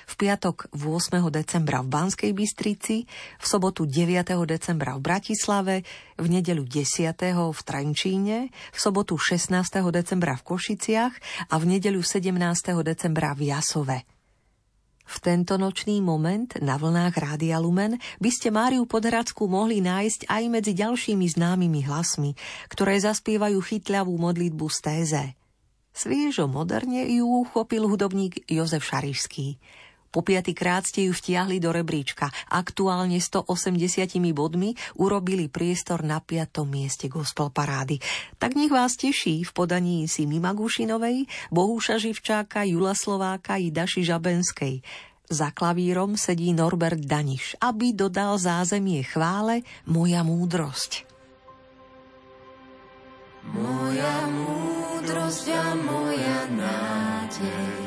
v 0.07 0.13
piatok 0.15 0.71
8. 0.71 1.19
decembra 1.27 1.83
v 1.83 1.91
Banskej 1.91 2.31
Bystrici, 2.31 3.03
v 3.37 3.45
sobotu 3.45 3.83
9. 3.83 4.23
decembra 4.47 4.95
v 4.95 5.03
Bratislave, 5.03 5.75
v 6.15 6.27
nedeľu 6.31 6.63
10. 6.63 7.11
v 7.51 7.59
Trenčíne, 7.59 8.37
v 8.49 8.77
sobotu 8.79 9.19
16. 9.19 9.51
decembra 9.91 10.39
v 10.39 10.43
Košiciach 10.47 11.13
a 11.51 11.55
v 11.59 11.63
nedeľu 11.75 11.99
17. 11.99 12.31
decembra 12.87 13.35
v 13.35 13.51
Jasove. 13.51 14.07
V 15.07 15.23
tento 15.23 15.55
nočný 15.55 16.03
moment 16.03 16.51
na 16.59 16.75
vlnách 16.75 17.15
Rádia 17.15 17.63
Lumen 17.63 17.95
by 18.19 18.27
ste 18.31 18.51
Máriu 18.51 18.83
Podhradskú 18.83 19.47
mohli 19.47 19.79
nájsť 19.79 20.27
aj 20.27 20.43
medzi 20.51 20.75
ďalšími 20.75 21.23
známymi 21.31 21.87
hlasmi, 21.87 22.35
ktoré 22.67 22.99
zaspievajú 22.99 23.55
chytľavú 23.55 24.11
modlitbu 24.19 24.67
z 24.67 24.79
téze. 24.83 25.23
Sviežo 25.95 26.51
moderne 26.51 27.07
ju 27.07 27.23
uchopil 27.23 27.87
hudobník 27.87 28.45
Jozef 28.51 28.83
Šarišský. 28.83 29.57
Po 30.09 30.23
piatýkrát 30.23 30.87
ste 30.87 31.07
ju 31.07 31.13
vtiahli 31.13 31.59
do 31.59 31.75
rebríčka. 31.75 32.31
Aktuálne 32.49 33.19
180 33.19 34.17
bodmi 34.31 34.73
urobili 34.97 35.51
priestor 35.51 36.01
na 36.03 36.23
piatom 36.23 36.67
mieste 36.67 37.11
gospel 37.11 37.51
parády. 37.51 37.99
Tak 38.39 38.55
nech 38.55 38.71
vás 38.71 38.95
teší 38.95 39.43
v 39.43 39.51
podaní 39.51 40.07
si 40.07 40.25
Mima 40.25 40.55
Gušinovej, 40.55 41.27
Bohúša 41.51 41.99
Živčáka, 41.99 42.63
Jula 42.65 42.95
Slováka 42.95 43.59
i 43.59 43.69
Daši 43.69 44.03
Žabenskej. 44.07 44.81
Za 45.27 45.51
klavírom 45.51 46.15
sedí 46.15 46.55
Norbert 46.55 47.03
Daniš, 47.03 47.59
aby 47.59 47.91
dodal 47.91 48.39
zázemie 48.39 49.03
chvále 49.03 49.59
Moja 49.83 50.23
múdrosť. 50.23 51.03
Moja 53.51 54.27
múdrosť 54.27 55.45
a 55.51 55.67
moja 55.75 56.39
nádej. 56.51 57.86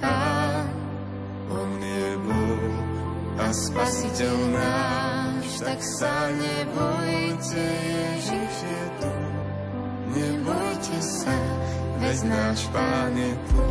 Pán, 0.00 0.70
On 1.50 1.70
je 1.82 2.08
Boh 2.22 2.76
a 3.40 3.50
Spasiteľ 3.50 4.36
náš, 4.54 5.46
tak 5.58 5.80
sa 5.82 6.30
nebojte, 6.30 7.66
Ježiš 7.66 8.54
je 8.62 8.84
tu. 9.02 9.12
nebojte 10.14 10.98
sa, 11.02 11.34
veď 11.98 12.18
náš 12.30 12.60
Pán 12.70 13.14
je 13.18 13.32
tu. 13.50 13.64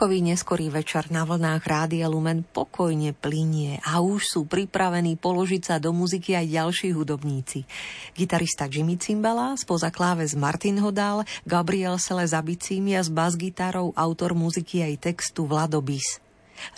Štvrtkový 0.00 0.32
neskorý 0.32 0.72
večer 0.72 1.12
na 1.12 1.28
vlnách 1.28 1.60
Rádia 1.60 2.08
Lumen 2.08 2.40
pokojne 2.40 3.12
plinie 3.12 3.84
a 3.84 4.00
už 4.00 4.32
sú 4.32 4.40
pripravení 4.48 5.20
položiť 5.20 5.60
sa 5.60 5.76
do 5.76 5.92
muziky 5.92 6.32
aj 6.40 6.56
ďalší 6.56 6.96
hudobníci. 6.96 7.68
Gitarista 8.16 8.64
Jimmy 8.64 8.96
Cimbala, 8.96 9.52
spoza 9.60 9.92
kláves 9.92 10.32
Martin 10.32 10.80
Hodal, 10.80 11.28
Gabriel 11.44 12.00
Sele 12.00 12.24
za 12.24 12.40
bicími 12.40 12.96
a 12.96 13.04
s 13.04 13.12
bas-gitarou 13.12 13.92
autor 13.92 14.32
muziky 14.32 14.80
aj 14.80 15.04
textu 15.04 15.44
Vlado 15.44 15.84
Bis. 15.84 16.16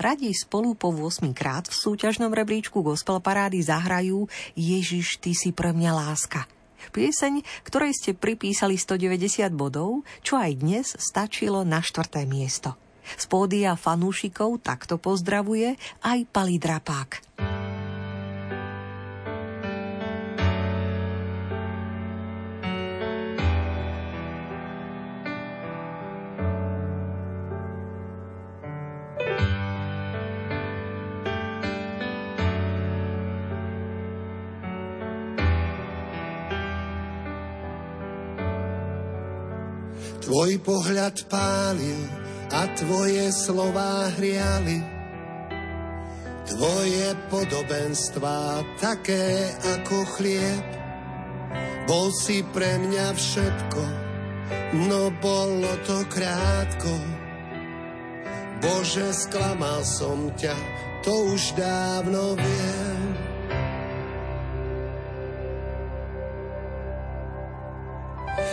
Radi 0.03 0.35
spolu 0.35 0.75
po 0.75 0.91
8 0.91 1.23
krát 1.31 1.71
v 1.71 1.79
súťažnom 1.79 2.35
rebríčku 2.35 2.83
gospel 2.83 3.23
parády 3.23 3.63
zahrajú 3.63 4.27
Ježiš, 4.59 5.23
ty 5.23 5.31
si 5.31 5.55
pre 5.55 5.71
mňa 5.71 5.95
láska. 5.95 6.51
Pieseň, 6.91 7.47
ktorej 7.63 7.95
ste 7.95 8.19
pripísali 8.19 8.75
190 8.75 9.47
bodov, 9.55 10.03
čo 10.27 10.43
aj 10.43 10.59
dnes 10.59 10.99
stačilo 10.99 11.63
na 11.63 11.79
štvrté 11.79 12.27
miesto. 12.27 12.82
Z 13.19 13.25
pódia 13.27 13.75
fanúšikov 13.75 14.63
takto 14.63 14.99
pozdravuje 14.99 15.75
aj 16.03 16.19
Pali 16.31 16.57
Drapák. 16.57 17.33
Tvoj 40.23 40.65
pohľad 40.65 41.27
pálil 41.27 42.22
a 42.53 42.69
tvoje 42.77 43.33
slová 43.33 44.13
hriali. 44.21 44.85
Tvoje 46.45 47.17
podobenstvá 47.33 48.61
také 48.77 49.57
ako 49.81 50.05
chlieb. 50.21 50.67
Bol 51.89 52.13
si 52.13 52.45
pre 52.53 52.77
mňa 52.77 53.09
všetko, 53.17 53.83
no 54.87 55.09
bolo 55.19 55.73
to 55.89 56.05
krátko. 56.13 56.95
Bože, 58.63 59.11
sklamal 59.11 59.83
som 59.83 60.31
ťa, 60.39 60.55
to 61.03 61.35
už 61.35 61.59
dávno 61.59 62.39
viem. 62.39 63.03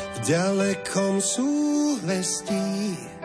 V 0.09 0.17
ďalekom 0.25 1.21
súhvestí 1.21 2.97
Orion 2.97 3.18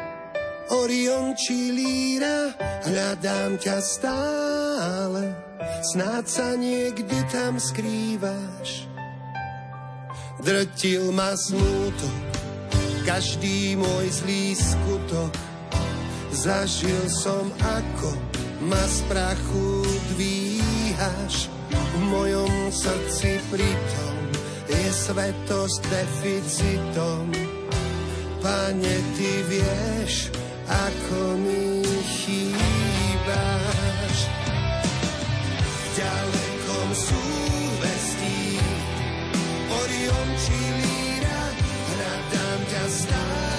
či 1.34 1.74
Líra, 1.74 2.54
hľadám 2.86 3.58
ťa 3.58 3.78
stále, 3.82 5.34
snáď 5.82 6.24
sa 6.30 6.48
niekde 6.54 7.18
tam 7.28 7.58
skrývaš. 7.58 8.86
Drtil 10.38 11.10
ma 11.10 11.34
smútok, 11.34 12.16
každý 13.02 13.74
môj 13.74 14.06
zlý 14.14 14.54
skutok, 14.54 15.34
zažil 16.30 17.02
som 17.10 17.50
ako 17.60 18.10
ma 18.70 18.84
z 18.86 18.98
prachu 19.10 19.68
dvíhaš. 20.14 21.50
V 21.74 22.00
mojom 22.10 22.70
srdci 22.70 23.42
pritom 23.50 24.16
je 24.70 24.86
svetosť 24.90 25.80
deficitom. 25.90 27.26
Pane, 28.44 28.96
ty 29.16 29.30
vieš, 29.48 30.28
ako 30.68 31.40
mi 31.40 31.84
chýbaš. 32.04 34.18
V 35.60 35.84
ďalekom 35.94 36.88
súvestí 36.96 38.58
Orion 39.70 40.28
či 40.40 40.56
Líra, 40.56 41.42
hľadám 41.94 42.60
ťa 42.68 42.84
stále, 42.88 43.53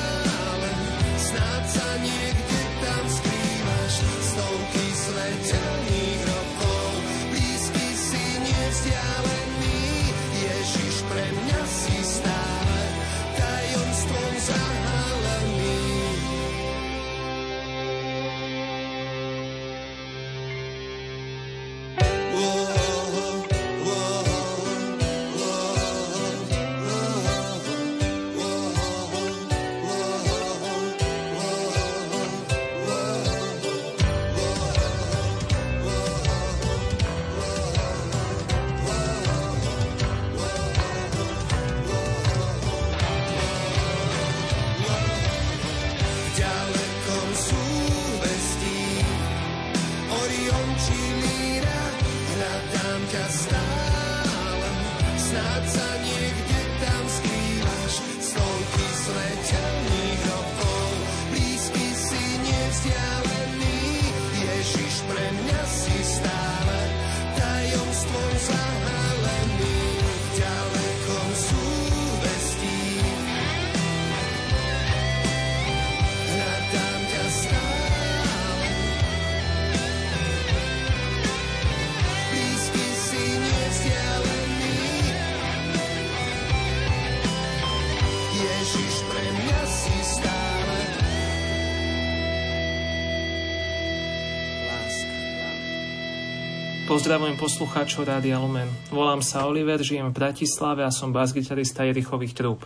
Pozdravujem 97.06 97.38
poslucháčov 97.38 98.10
Rádia 98.10 98.42
Lumen. 98.42 98.66
Volám 98.90 99.22
sa 99.22 99.46
Oliver, 99.46 99.78
žijem 99.78 100.10
v 100.10 100.26
Bratislave 100.26 100.82
a 100.82 100.90
som 100.90 101.14
basgitarista 101.14 101.86
Jerichových 101.86 102.34
trúb. 102.34 102.66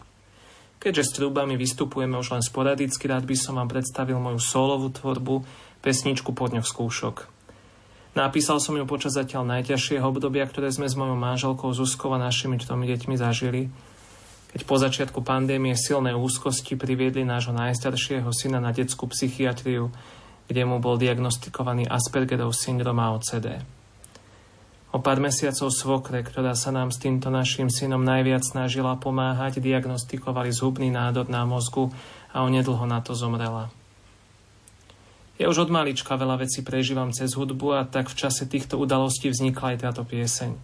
Keďže 0.80 1.04
s 1.04 1.16
trúbami 1.20 1.60
vystupujeme 1.60 2.16
už 2.16 2.32
len 2.32 2.40
sporadicky, 2.40 3.04
rád 3.12 3.28
by 3.28 3.36
som 3.36 3.60
vám 3.60 3.68
predstavil 3.68 4.16
moju 4.16 4.40
solovú 4.40 4.96
tvorbu, 4.96 5.44
pesničku 5.84 6.32
po 6.32 6.48
dňoch 6.48 6.64
skúšok. 6.64 7.28
Napísal 8.16 8.64
som 8.64 8.80
ju 8.80 8.88
počas 8.88 9.20
zatiaľ 9.20 9.44
najťažšieho 9.60 10.08
obdobia, 10.08 10.48
ktoré 10.48 10.72
sme 10.72 10.88
s 10.88 10.96
mojou 10.96 11.20
manželkou 11.20 11.76
Zuzkou 11.76 12.16
a 12.16 12.24
našimi 12.24 12.56
tromi 12.64 12.88
deťmi 12.96 13.20
zažili, 13.20 13.68
keď 14.56 14.62
po 14.64 14.80
začiatku 14.80 15.20
pandémie 15.20 15.76
silné 15.76 16.16
úzkosti 16.16 16.80
priviedli 16.80 17.28
nášho 17.28 17.52
najstaršieho 17.52 18.32
syna 18.32 18.64
na 18.64 18.72
detskú 18.72 19.04
psychiatriu, 19.12 19.92
kde 20.48 20.64
mu 20.64 20.80
bol 20.80 20.96
diagnostikovaný 20.96 21.92
Aspergerov 21.92 22.56
syndrom 22.56 23.04
a 23.04 23.20
OCD. 23.20 23.79
O 24.90 24.98
pár 24.98 25.22
mesiacov 25.22 25.70
svokre, 25.70 26.26
ktorá 26.26 26.58
sa 26.58 26.74
nám 26.74 26.90
s 26.90 26.98
týmto 26.98 27.30
našim 27.30 27.70
synom 27.70 28.02
najviac 28.02 28.42
snažila 28.42 28.98
pomáhať, 28.98 29.62
diagnostikovali 29.62 30.50
zhubný 30.50 30.90
nádor 30.90 31.30
na 31.30 31.46
mozgu 31.46 31.94
a 32.34 32.42
onedlho 32.42 32.90
na 32.90 32.98
to 32.98 33.14
zomrela. 33.14 33.70
Ja 35.38 35.46
už 35.46 35.70
od 35.70 35.72
malička 35.72 36.18
veľa 36.18 36.42
vecí 36.42 36.66
prežívam 36.66 37.14
cez 37.14 37.38
hudbu 37.38 37.78
a 37.78 37.86
tak 37.86 38.10
v 38.10 38.18
čase 38.18 38.50
týchto 38.50 38.82
udalostí 38.82 39.30
vznikla 39.30 39.78
aj 39.78 39.82
táto 39.86 40.02
pieseň. 40.02 40.58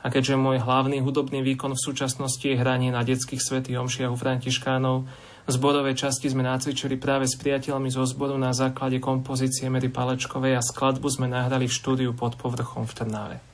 A 0.00 0.06
keďže 0.08 0.40
môj 0.40 0.64
hlavný 0.64 1.04
hudobný 1.04 1.44
výkon 1.44 1.76
v 1.76 1.84
súčasnosti 1.84 2.42
je 2.42 2.56
hranie 2.56 2.88
na 2.88 3.04
detských 3.04 3.44
svetých 3.44 3.84
omšiach 3.84 4.10
u 4.10 4.16
Františkánov, 4.16 4.96
v 5.44 5.50
zborovej 5.52 6.08
časti 6.08 6.32
sme 6.32 6.40
nacvičili 6.40 6.96
práve 6.96 7.28
s 7.28 7.36
priateľmi 7.36 7.92
zo 7.92 8.04
zboru 8.08 8.40
na 8.40 8.56
základe 8.56 8.96
kompozície 8.96 9.68
Mary 9.68 9.92
Palečkovej 9.92 10.56
a 10.56 10.64
skladbu 10.64 11.08
sme 11.12 11.28
nahrali 11.28 11.68
v 11.68 11.76
štúdiu 11.76 12.10
pod 12.16 12.40
povrchom 12.40 12.88
v 12.88 12.96
Trnave. 12.96 13.47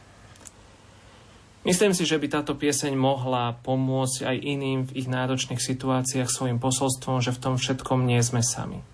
Myslím 1.65 1.97
si, 1.97 2.05
že 2.05 2.21
by 2.21 2.29
táto 2.29 2.53
pieseň 2.61 2.93
mohla 2.93 3.57
pomôcť 3.65 4.29
aj 4.29 4.37
iným 4.37 4.85
v 4.85 5.01
ich 5.01 5.09
náročných 5.09 5.57
situáciách 5.57 6.29
svojim 6.29 6.61
posolstvom, 6.61 7.25
že 7.25 7.33
v 7.33 7.41
tom 7.41 7.55
všetkom 7.57 8.05
nie 8.05 8.21
sme 8.21 8.45
sami. 8.45 8.85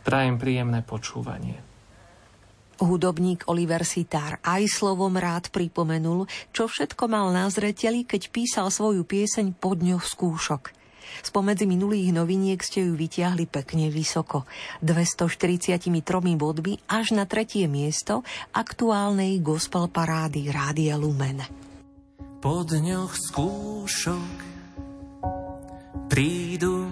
Prajem 0.00 0.40
príjemné 0.40 0.80
počúvanie. 0.80 1.60
Hudobník 2.80 3.44
Oliver 3.52 3.84
Sitár 3.84 4.40
aj 4.40 4.64
slovom 4.72 5.20
rád 5.20 5.52
pripomenul, 5.52 6.24
čo 6.56 6.64
všetko 6.64 7.12
mal 7.12 7.28
na 7.28 7.44
zreteli, 7.52 8.08
keď 8.08 8.32
písal 8.32 8.72
svoju 8.72 9.04
pieseň 9.04 9.52
po 9.52 9.76
dňoch 9.76 10.00
skúšok. 10.00 10.79
Spomedzi 11.20 11.66
minulých 11.66 12.14
noviniek 12.14 12.60
ste 12.62 12.86
ju 12.86 12.94
vytiahli 12.94 13.46
pekne 13.50 13.90
vysoko, 13.90 14.46
243 14.84 15.90
bodmi 16.38 16.78
až 16.86 17.12
na 17.16 17.26
tretie 17.26 17.66
miesto 17.66 18.22
aktuálnej 18.54 19.38
gospel 19.42 19.90
parády 19.90 20.50
Rádia 20.50 20.94
Lumen. 20.94 21.42
Po 22.40 22.64
dňoch 22.64 23.12
skúšok 23.14 24.36
prídu 26.10 26.88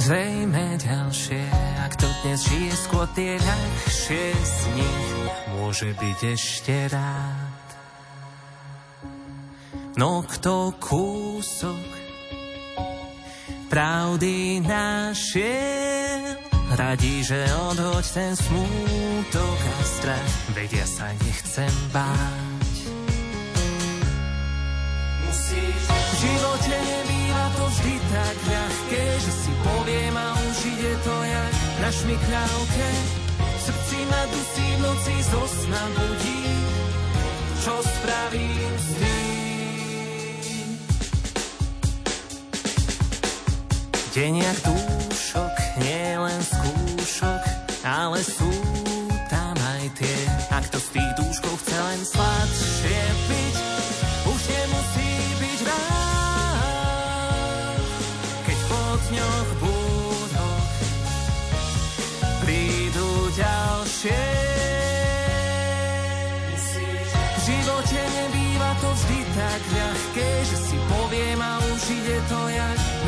zrejme 0.00 0.80
ďalšie, 0.80 1.42
ak 1.84 1.92
to 2.00 2.08
dnes 2.22 2.40
žije 2.48 2.72
skôr 2.78 3.06
tie 3.12 3.36
ľahšie 3.36 4.24
z 4.32 4.58
nich, 4.78 5.08
môže 5.58 5.90
byť 5.98 6.18
ešte 6.32 6.74
rád. 6.88 7.66
No 9.94 10.26
kto 10.26 10.74
kúsok 10.82 11.93
pravdy 13.68 14.60
našiel. 14.64 16.36
Radí, 16.74 17.20
že 17.22 17.44
odhoď 17.70 18.04
ten 18.10 18.32
smútok 18.34 19.58
a 19.60 19.76
strach, 19.84 20.32
vedia 20.56 20.86
sa 20.88 21.12
nechcem 21.22 21.74
báť. 21.92 22.76
Musíš 25.28 25.82
v 25.86 26.14
živote 26.24 26.74
nebýva 26.74 27.46
to 27.52 27.64
vždy 27.68 27.94
tak 28.10 28.36
ľahké, 28.48 29.04
že 29.22 29.32
si 29.44 29.52
poviem 29.60 30.14
a 30.16 30.28
už 30.34 30.56
ide 30.72 30.92
to 31.04 31.16
jak 31.20 31.54
na 31.84 31.90
šmikľavke. 31.92 32.88
V 33.38 33.60
srdci 33.60 33.98
ma 34.08 34.22
dusí 34.32 34.68
v 34.72 34.80
noci 34.80 35.14
zo 35.30 35.42
sna 35.46 35.84
budí, 35.94 36.42
čo 37.60 37.74
spravím 37.80 38.72
s 38.80 38.88
tým? 38.98 39.43
Deniach 44.14 44.62
dúšok, 44.62 45.54
nie 45.82 46.14
len 46.14 46.38
skúšok, 46.38 47.42
ale 47.82 48.22
sú 48.22 48.46
tam 49.26 49.58
aj 49.58 49.90
tie. 49.98 50.18
A 50.54 50.62
kto 50.62 50.78
z 50.78 50.88
tých 50.94 51.10
dúškov 51.18 51.54
chce 51.58 51.78
len 51.82 52.00
sladšie 52.06 53.02
piť, 53.26 53.56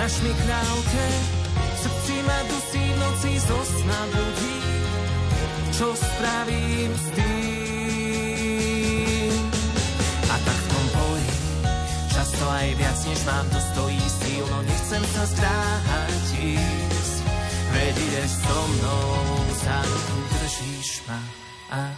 jak 0.06 0.12
na 0.12 0.18
šmikľavke. 0.22 1.06
V 1.74 1.78
srdci 1.82 2.14
ma 2.22 2.38
dusí 2.46 2.78
v 2.78 2.98
noci 2.98 3.32
zo 3.42 3.58
sna 3.64 4.06
budí, 4.14 4.62
čo 5.74 5.94
spravím 5.98 6.94
s 6.94 7.06
tým. 7.10 7.34
A 10.30 10.34
tak 10.46 10.58
v 10.62 10.68
tom 10.70 10.86
boji, 10.94 11.30
často 12.14 12.44
aj 12.46 12.74
viac 12.78 12.98
než 13.02 13.20
mám, 13.26 13.46
to 13.50 13.58
stojí 13.74 14.06
síl, 14.22 14.46
no 14.46 14.62
nechcem 14.62 15.02
sa 15.10 15.26
zdráhať 15.26 16.26
ísť. 16.38 17.16
Veď 17.74 17.94
ideš 17.98 18.30
so 18.46 18.60
mnou, 18.62 19.42
za 19.58 19.78
ruku 19.82 20.18
držíš 20.38 21.02
ma 21.10 21.18
a 21.66 21.90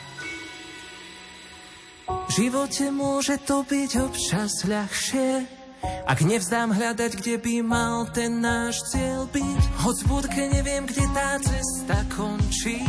v 2.08 2.30
živote 2.32 2.88
môže 2.88 3.36
to 3.44 3.60
byť 3.68 3.90
občas 4.00 4.64
ľahšie, 4.64 5.57
ak 5.82 6.18
nevzdám 6.24 6.72
hľadať, 6.74 7.20
kde 7.20 7.36
by 7.38 7.54
mal 7.62 8.08
ten 8.10 8.40
náš 8.42 8.80
cieľ 8.90 9.28
byť 9.30 9.62
Hoď 9.84 9.96
v 10.02 10.10
neviem, 10.50 10.84
kde 10.88 11.04
tá 11.14 11.38
cesta 11.38 12.02
končí. 12.10 12.82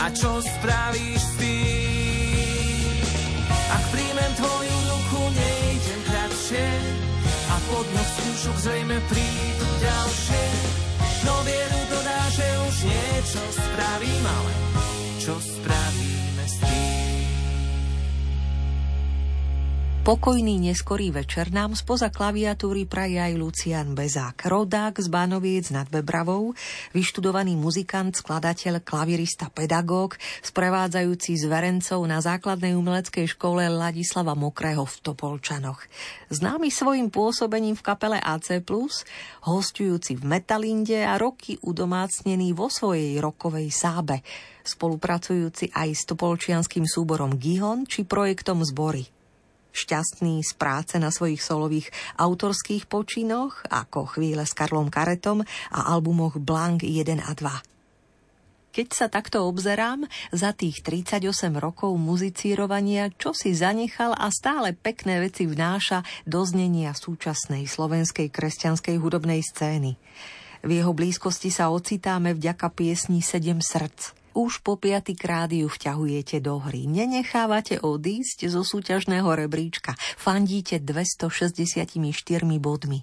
A 0.00 0.08
čo 0.12 0.40
spravíš 0.40 1.24
tým? 1.38 3.00
Ak 3.70 3.82
príjmem 3.94 4.32
tvoju 4.36 4.76
ruku, 4.90 5.20
nejdem 5.32 6.00
kratšie. 6.10 6.68
A 7.50 7.56
po 7.70 7.78
dňoch 7.86 8.10
skúšok 8.18 8.56
zrejme 8.66 8.96
prídu 9.08 9.68
ďalšie. 9.80 10.44
No 11.24 11.34
vieru 11.46 11.80
dodá, 11.88 12.20
že 12.34 12.46
už 12.68 12.76
niečo 12.84 13.42
spravím, 13.54 14.24
ale 14.26 14.52
čo 15.20 15.34
spravíme 15.36 16.09
Pokojný 20.10 20.58
neskorý 20.58 21.14
večer 21.14 21.54
nám 21.54 21.78
spoza 21.78 22.10
klaviatúry 22.10 22.82
praje 22.82 23.22
aj 23.22 23.30
Lucian 23.38 23.94
Bezák, 23.94 24.42
rodák 24.42 24.98
z 24.98 25.06
Bánoviec 25.06 25.70
nad 25.70 25.86
Bebravou, 25.86 26.50
vyštudovaný 26.90 27.54
muzikant, 27.54 28.18
skladateľ, 28.18 28.82
klavirista, 28.82 29.54
pedagóg, 29.54 30.18
sprevádzajúci 30.42 31.38
zverencov 31.46 32.02
na 32.10 32.18
základnej 32.18 32.74
umeleckej 32.74 33.38
škole 33.38 33.62
Ladislava 33.70 34.34
Mokrého 34.34 34.82
v 34.82 34.96
Topolčanoch. 34.98 35.78
Známy 36.26 36.74
svojim 36.74 37.06
pôsobením 37.06 37.78
v 37.78 37.86
kapele 37.86 38.18
AC+, 38.18 38.66
hostujúci 39.46 40.18
v 40.18 40.26
Metalinde 40.26 41.06
a 41.06 41.22
roky 41.22 41.54
udomácnený 41.62 42.50
vo 42.50 42.66
svojej 42.66 43.14
rokovej 43.22 43.70
sábe, 43.70 44.26
spolupracujúci 44.66 45.70
aj 45.70 45.88
s 45.94 46.02
topolčianským 46.10 46.82
súborom 46.82 47.38
Gihon 47.38 47.86
či 47.86 48.02
projektom 48.02 48.66
Zbory 48.66 49.19
šťastný 49.72 50.42
z 50.42 50.52
práce 50.58 50.94
na 50.98 51.10
svojich 51.10 51.42
solových 51.42 51.88
autorských 52.18 52.86
počinoch, 52.86 53.62
ako 53.70 54.18
chvíle 54.18 54.44
s 54.46 54.52
Karlom 54.54 54.90
Karetom 54.92 55.42
a 55.70 55.80
albumoch 55.90 56.38
Blank 56.38 56.86
1 56.86 57.22
a 57.22 57.32
2. 57.34 57.70
Keď 58.70 58.88
sa 58.94 59.10
takto 59.10 59.50
obzerám, 59.50 60.06
za 60.30 60.54
tých 60.54 60.86
38 60.86 61.26
rokov 61.58 61.90
muzicírovania, 61.98 63.10
čo 63.18 63.34
si 63.34 63.50
zanechal 63.50 64.14
a 64.14 64.30
stále 64.30 64.78
pekné 64.78 65.18
veci 65.18 65.50
vnáša 65.50 66.06
do 66.22 66.46
znenia 66.46 66.94
súčasnej 66.94 67.66
slovenskej 67.66 68.30
kresťanskej 68.30 68.94
hudobnej 69.02 69.42
scény. 69.42 69.98
V 70.62 70.70
jeho 70.70 70.94
blízkosti 70.94 71.50
sa 71.50 71.74
ocitáme 71.74 72.30
vďaka 72.30 72.70
piesni 72.70 73.26
Sedem 73.26 73.58
srdc– 73.58 74.14
už 74.34 74.62
po 74.62 74.78
piatýkrát 74.78 75.50
ju 75.50 75.66
vťahujete 75.66 76.38
do 76.42 76.62
hry. 76.62 76.86
Nenechávate 76.86 77.82
odísť 77.82 78.46
zo 78.50 78.62
súťažného 78.62 79.26
rebríčka. 79.26 79.94
Fandíte 80.18 80.78
264 80.78 81.98
bodmi. 82.62 83.00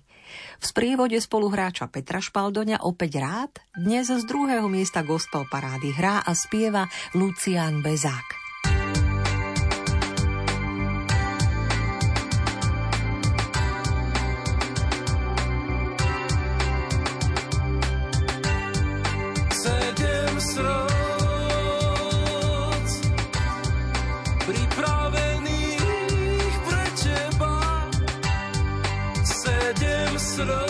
V 0.60 0.64
sprievode 0.64 1.16
spoluhráča 1.20 1.88
Petra 1.88 2.20
Špaldoňa 2.20 2.84
opäť 2.84 3.24
rád 3.24 3.52
dnes 3.76 4.12
z 4.12 4.24
druhého 4.28 4.68
miesta 4.68 5.04
gospel 5.04 5.48
parády 5.48 5.96
hrá 5.96 6.20
a 6.24 6.32
spieva 6.36 6.92
Lucián 7.16 7.80
Bezák. 7.80 8.47
Sedem 30.38 30.67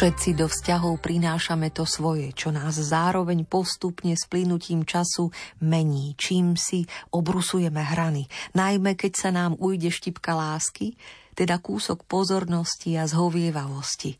Všetci 0.00 0.32
do 0.32 0.48
vzťahov 0.48 1.04
prinášame 1.04 1.68
to 1.76 1.84
svoje, 1.84 2.32
čo 2.32 2.48
nás 2.48 2.72
zároveň 2.72 3.44
postupne 3.44 4.16
s 4.16 4.24
plynutím 4.24 4.88
času 4.88 5.28
mení, 5.60 6.16
čím 6.16 6.56
si 6.56 6.88
obrusujeme 7.12 7.84
hrany. 7.84 8.24
Najmä 8.56 8.96
keď 8.96 9.12
sa 9.12 9.28
nám 9.28 9.60
ujde 9.60 9.92
štipka 9.92 10.32
lásky, 10.32 10.96
teda 11.36 11.60
kúsok 11.60 12.08
pozornosti 12.08 12.96
a 12.96 13.04
zhovievavosti. 13.04 14.16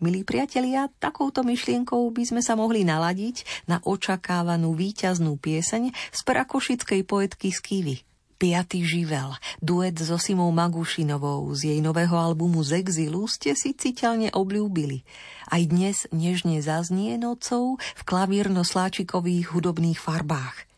Milí 0.00 0.24
priatelia, 0.24 0.88
takouto 0.96 1.44
myšlienkou 1.44 2.08
by 2.08 2.24
sme 2.24 2.40
sa 2.40 2.56
mohli 2.56 2.80
naladiť 2.88 3.68
na 3.68 3.84
očakávanú 3.84 4.72
víťaznú 4.72 5.36
pieseň 5.36 5.92
z 5.92 6.20
prakošickej 6.24 7.04
poetky 7.04 7.52
Skývy. 7.52 8.07
Piatý 8.38 8.86
živel, 8.86 9.34
duet 9.58 9.98
so 9.98 10.14
Simou 10.14 10.54
Magušinovou 10.54 11.50
z 11.58 11.74
jej 11.74 11.80
nového 11.82 12.14
albumu 12.14 12.62
Z 12.62 12.86
exilu 12.86 13.26
ste 13.26 13.58
si 13.58 13.74
citeľne 13.74 14.30
obľúbili. 14.30 15.02
Aj 15.50 15.58
dnes 15.66 16.06
nežne 16.14 16.62
zaznie 16.62 17.18
nocou 17.18 17.82
v 17.82 18.02
klavírno-sláčikových 18.06 19.50
hudobných 19.50 19.98
farbách. 19.98 20.70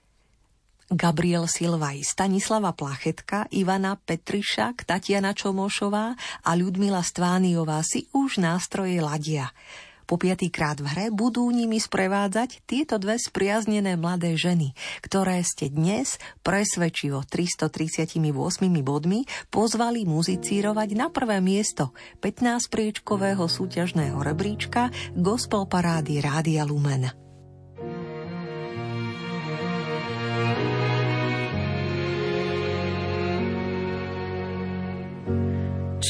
Gabriel 0.89 1.45
Silvaj, 1.45 2.01
Stanislava 2.01 2.73
Plachetka, 2.73 3.45
Ivana 3.53 4.01
Petrišak, 4.01 4.89
Tatiana 4.89 5.37
Čomošová 5.37 6.17
a 6.41 6.51
Ľudmila 6.57 7.05
Stvániová 7.05 7.85
si 7.85 8.09
už 8.17 8.41
nástroje 8.41 9.05
ladia. 9.05 9.53
Po 10.11 10.19
piatýkrát 10.19 10.83
v 10.83 10.91
hre 10.91 11.07
budú 11.15 11.47
nimi 11.55 11.79
sprevádzať 11.79 12.67
tieto 12.67 12.99
dve 12.99 13.15
spriaznené 13.15 13.95
mladé 13.95 14.35
ženy, 14.35 14.75
ktoré 15.07 15.39
ste 15.47 15.71
dnes 15.71 16.19
presvedčivo 16.43 17.23
338 17.23 18.19
bodmi 18.83 19.23
pozvali 19.55 20.03
muzicírovať 20.03 20.99
na 20.99 21.15
prvé 21.15 21.39
miesto 21.39 21.95
15-priečkového 22.27 23.47
súťažného 23.47 24.19
rebríčka 24.19 24.91
Gospel 25.15 25.71
Parády 25.71 26.19
Rádia 26.19 26.67
Lumen. 26.67 27.15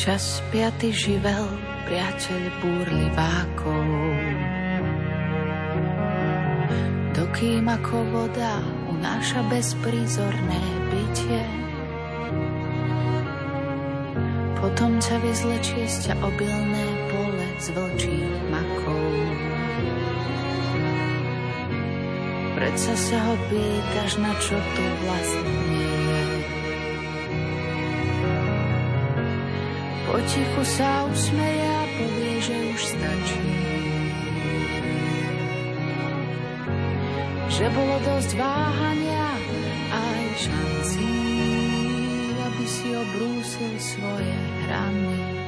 čas 0.01 0.41
piaty 0.49 0.97
živel, 0.97 1.45
priateľ 1.91 2.43
búrlivákov. 2.63 3.83
Dokým 7.19 7.67
ako 7.67 7.97
voda 8.15 8.63
unáša 8.95 9.43
bezprízorné 9.51 10.63
bytie, 10.87 11.43
potom 14.63 15.03
ťa 15.03 15.19
vyzlečie 15.19 15.83
z 15.91 15.97
ťa 16.07 16.15
obilné 16.23 16.87
pole 17.11 17.47
z 17.59 17.67
vlčích 17.75 18.39
makov. 18.55 19.11
Predsa 22.55 22.95
sa 22.95 23.19
ho 23.19 23.35
pýtaš, 23.51 24.15
na 24.23 24.31
čo 24.39 24.55
tu 24.55 24.85
vlastne 25.03 25.70
Potichu 30.11 30.63
sa 30.67 31.07
usmeje 31.07 31.67
a 31.71 31.85
povie, 31.95 32.35
že 32.43 32.57
už 32.75 32.81
stačí. 32.83 33.47
Že 37.47 37.67
bolo 37.71 37.97
dosť 38.03 38.31
váhania 38.35 39.29
aj 39.95 40.25
šancí, 40.51 41.15
aby 42.43 42.65
si 42.67 42.91
obrúsil 42.91 43.75
svoje 43.79 44.35
hrany. 44.67 45.40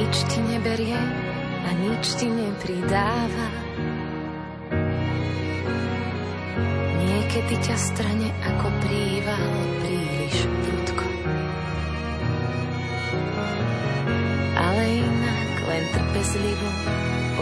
Nič 0.00 0.16
ti 0.32 0.40
neberie 0.40 0.96
a 1.60 1.70
nič 1.76 2.16
ti 2.16 2.24
nepridáva. 2.24 3.48
Niekedy 7.04 7.60
ťa 7.60 7.76
strane 7.76 8.32
ako 8.40 8.66
príval 8.80 9.52
príliš 9.84 10.36
prudko. 10.64 11.04
Ale 14.56 14.82
inak 15.04 15.52
len 15.68 15.84
trpezlivo 15.92 16.70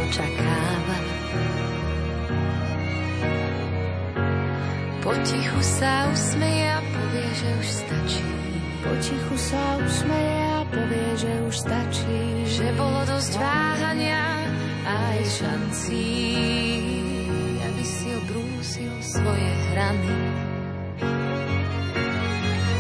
očakáva. 0.02 0.98
Potichu 5.06 5.60
sa 5.62 6.10
usmeje 6.10 6.74
a 6.74 6.82
povie, 6.82 7.28
že 7.38 7.48
už 7.54 7.68
stačí. 7.70 8.26
Potichu 8.82 9.34
sa 9.38 9.62
usmeje 9.78 10.47
povie, 10.72 11.08
že 11.16 11.32
už 11.48 11.54
stačí. 11.56 12.20
Že 12.48 12.66
bolo 12.76 13.00
dosť 13.08 13.32
váhania 13.38 14.24
aj 14.88 15.18
šancí, 15.24 16.10
aby 17.60 17.84
si 17.84 18.08
obrúsil 18.16 18.94
svoje 19.04 19.50
hrany. 19.72 20.16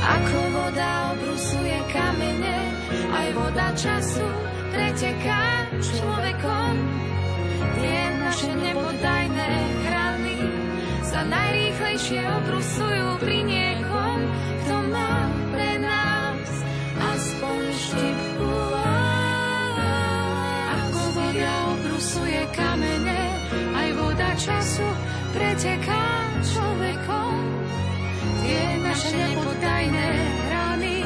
Ako 0.08 0.38
voda 0.56 0.90
obrusuje 1.14 1.78
kamene, 1.92 2.58
aj 3.12 3.28
voda 3.36 3.68
času 3.76 4.28
preteká 4.72 5.68
človekom. 5.78 6.74
Tie 7.78 8.00
naše 8.24 8.50
nepoddajné 8.56 9.52
hrany 9.84 10.38
sa 11.04 11.20
najrýchlejšie 11.28 12.22
obrusujú 12.24 13.08
pri 13.20 13.38
niekom, 13.44 14.18
kto 14.64 14.74
preteká 25.58 26.06
človekom. 26.38 27.34
Tie 28.46 28.62
naše 28.78 29.10
nepoddajné 29.10 30.10
rany 30.54 31.02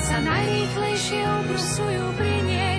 sa 0.00 0.16
najrýchlejšie 0.16 1.20
obrusujú 1.20 2.04
pri 2.16 2.34
niekom, 2.40 2.71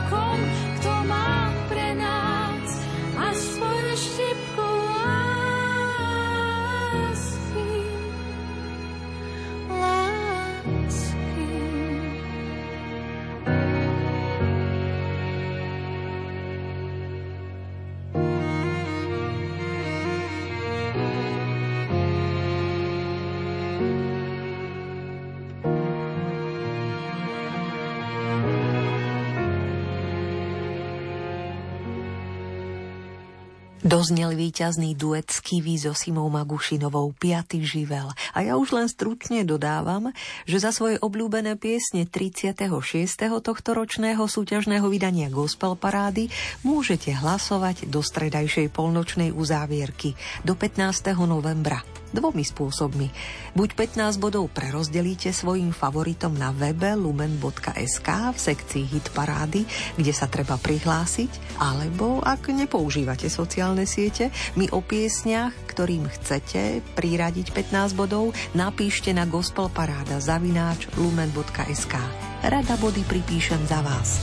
Doznel 33.94 34.34
víťazný 34.34 34.98
duet 34.98 35.30
z 35.30 35.38
Kiwi 35.46 35.78
so 35.78 35.94
Simou 35.94 36.26
Magušinovou 36.26 37.14
Piatý 37.14 37.62
živel. 37.62 38.10
A 38.34 38.42
ja 38.42 38.58
už 38.58 38.74
len 38.74 38.90
stručne 38.90 39.46
dodávam, 39.46 40.10
že 40.50 40.58
za 40.58 40.74
svoje 40.74 40.98
obľúbené 40.98 41.62
piesne 41.62 42.10
36. 42.10 42.74
tohto 43.22 43.70
ročného 43.78 44.26
súťažného 44.26 44.90
vydania 44.90 45.30
Gospel 45.30 45.78
Parády 45.78 46.34
môžete 46.66 47.14
hlasovať 47.14 47.86
do 47.86 48.02
stredajšej 48.02 48.74
polnočnej 48.74 49.30
uzávierky 49.30 50.18
do 50.42 50.58
15. 50.58 51.14
novembra 51.30 51.86
dvomi 52.14 52.46
spôsobmi. 52.46 53.10
Buď 53.58 53.70
15 53.98 54.22
bodov 54.22 54.54
prerozdelíte 54.54 55.34
svojim 55.34 55.74
favoritom 55.74 56.38
na 56.38 56.54
webe 56.54 56.94
lumen.sk 56.94 58.10
v 58.32 58.38
sekcii 58.38 58.86
Hit 58.86 59.10
Parády, 59.12 59.66
kde 59.98 60.14
sa 60.14 60.30
treba 60.30 60.62
prihlásiť, 60.62 61.58
alebo 61.58 62.22
ak 62.22 62.54
nepoužívate 62.54 63.28
sociálne 63.28 63.83
siete, 63.84 64.30
my 64.56 64.70
o 64.72 64.80
piesniach, 64.80 65.54
ktorým 65.70 66.08
chcete 66.08 66.84
priradiť 66.96 67.52
15 67.52 67.98
bodov, 67.98 68.32
napíšte 68.54 69.12
na 69.12 69.28
gospelparáda 69.28 70.22
zavináč 70.22 70.88
lumen.sk. 70.96 71.96
Rada 72.44 72.76
body 72.78 73.04
pripíšem 73.08 73.64
za 73.66 73.80
vás. 73.80 74.20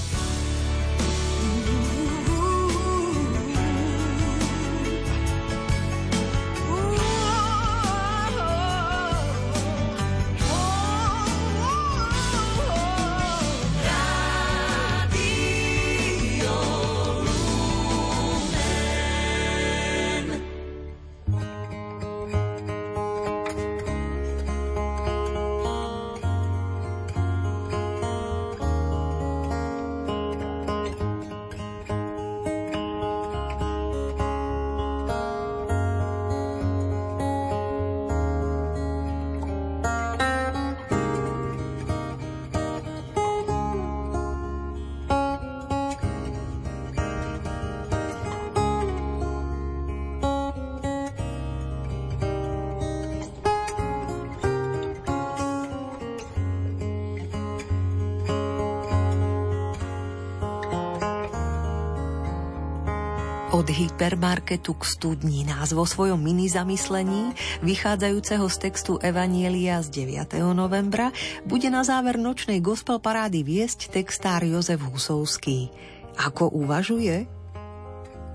Hypermarketu 64.01 64.81
k 64.81 64.89
studni 64.89 65.45
nás 65.45 65.77
vo 65.77 65.85
svojom 65.85 66.17
mini 66.17 66.49
zamyslení, 66.49 67.37
vychádzajúceho 67.61 68.49
z 68.49 68.57
textu 68.57 68.97
Evanielia 68.97 69.85
z 69.85 70.09
9. 70.09 70.41
novembra, 70.57 71.13
bude 71.45 71.69
na 71.69 71.85
záver 71.85 72.17
nočnej 72.17 72.65
gospel 72.65 72.97
parády 72.97 73.45
viesť 73.45 73.93
textár 73.93 74.41
Jozef 74.41 74.81
Husovský. 74.81 75.69
Ako 76.17 76.49
uvažuje? 76.49 77.29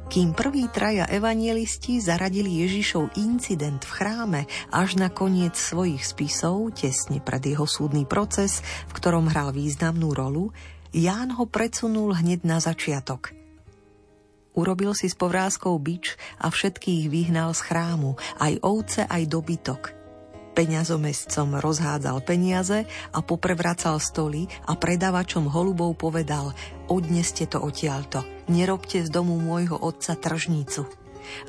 Kým 0.06 0.38
prví 0.38 0.70
traja 0.70 1.10
evanielisti 1.10 1.98
zaradili 1.98 2.62
Ježišov 2.62 3.18
incident 3.18 3.82
v 3.90 3.90
chráme 3.90 4.42
až 4.70 5.02
na 5.02 5.10
koniec 5.10 5.58
svojich 5.58 6.06
spisov, 6.06 6.78
tesne 6.78 7.18
pred 7.26 7.42
jeho 7.42 7.66
súdny 7.66 8.06
proces, 8.06 8.62
v 8.86 9.02
ktorom 9.02 9.34
hral 9.34 9.50
významnú 9.50 10.14
rolu, 10.14 10.54
Ján 10.94 11.34
ho 11.34 11.50
predsunul 11.50 12.14
hneď 12.22 12.46
na 12.46 12.62
začiatok. 12.62 13.45
Urobil 14.56 14.95
si 14.95 15.11
s 15.11 15.15
povrázkou 15.19 15.76
bič 15.77 16.15
a 16.40 16.48
všetkých 16.48 17.11
vyhnal 17.11 17.52
z 17.52 17.61
chrámu, 17.68 18.15
aj 18.40 18.53
ovce, 18.64 19.02
aj 19.03 19.23
dobytok. 19.27 19.82
Peňazomestcom 20.56 21.60
rozhádzal 21.60 22.23
peniaze 22.23 22.88
a 23.11 23.19
poprevracal 23.19 23.99
stoly 23.99 24.48
a 24.64 24.80
predávačom 24.80 25.52
holubov 25.52 25.99
povedal 25.99 26.56
odneste 26.88 27.44
to 27.44 27.60
odtiaľto, 27.60 28.23
nerobte 28.48 29.03
z 29.03 29.11
domu 29.11 29.36
môjho 29.36 29.76
otca 29.76 30.15
tržnícu. 30.15 30.88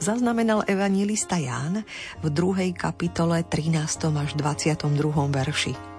Zaznamenal 0.03 0.67
evangelista 0.67 1.39
Ján 1.39 1.87
v 2.19 2.27
druhej 2.35 2.75
kapitole 2.75 3.47
13. 3.47 4.11
až 4.11 4.35
22. 4.35 4.91
verši. 5.31 5.96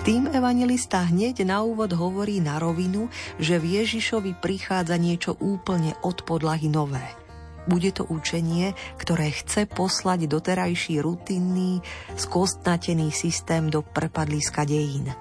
Tým 0.00 0.32
evangelista 0.32 1.04
hneď 1.04 1.44
na 1.44 1.60
úvod 1.60 1.92
hovorí 1.92 2.40
na 2.40 2.56
rovinu, 2.56 3.12
že 3.36 3.60
v 3.60 3.84
Ježišovi 3.84 4.32
prichádza 4.40 4.96
niečo 4.96 5.36
úplne 5.36 5.92
od 6.00 6.24
podlahy 6.24 6.72
nové. 6.72 7.04
Bude 7.68 7.92
to 7.92 8.08
učenie, 8.08 8.72
ktoré 8.96 9.28
chce 9.28 9.68
poslať 9.68 10.24
doterajší 10.24 11.04
rutinný, 11.04 11.84
skostnatený 12.16 13.12
systém 13.12 13.68
do 13.68 13.84
prepadliska 13.84 14.64
dejín. 14.64 15.12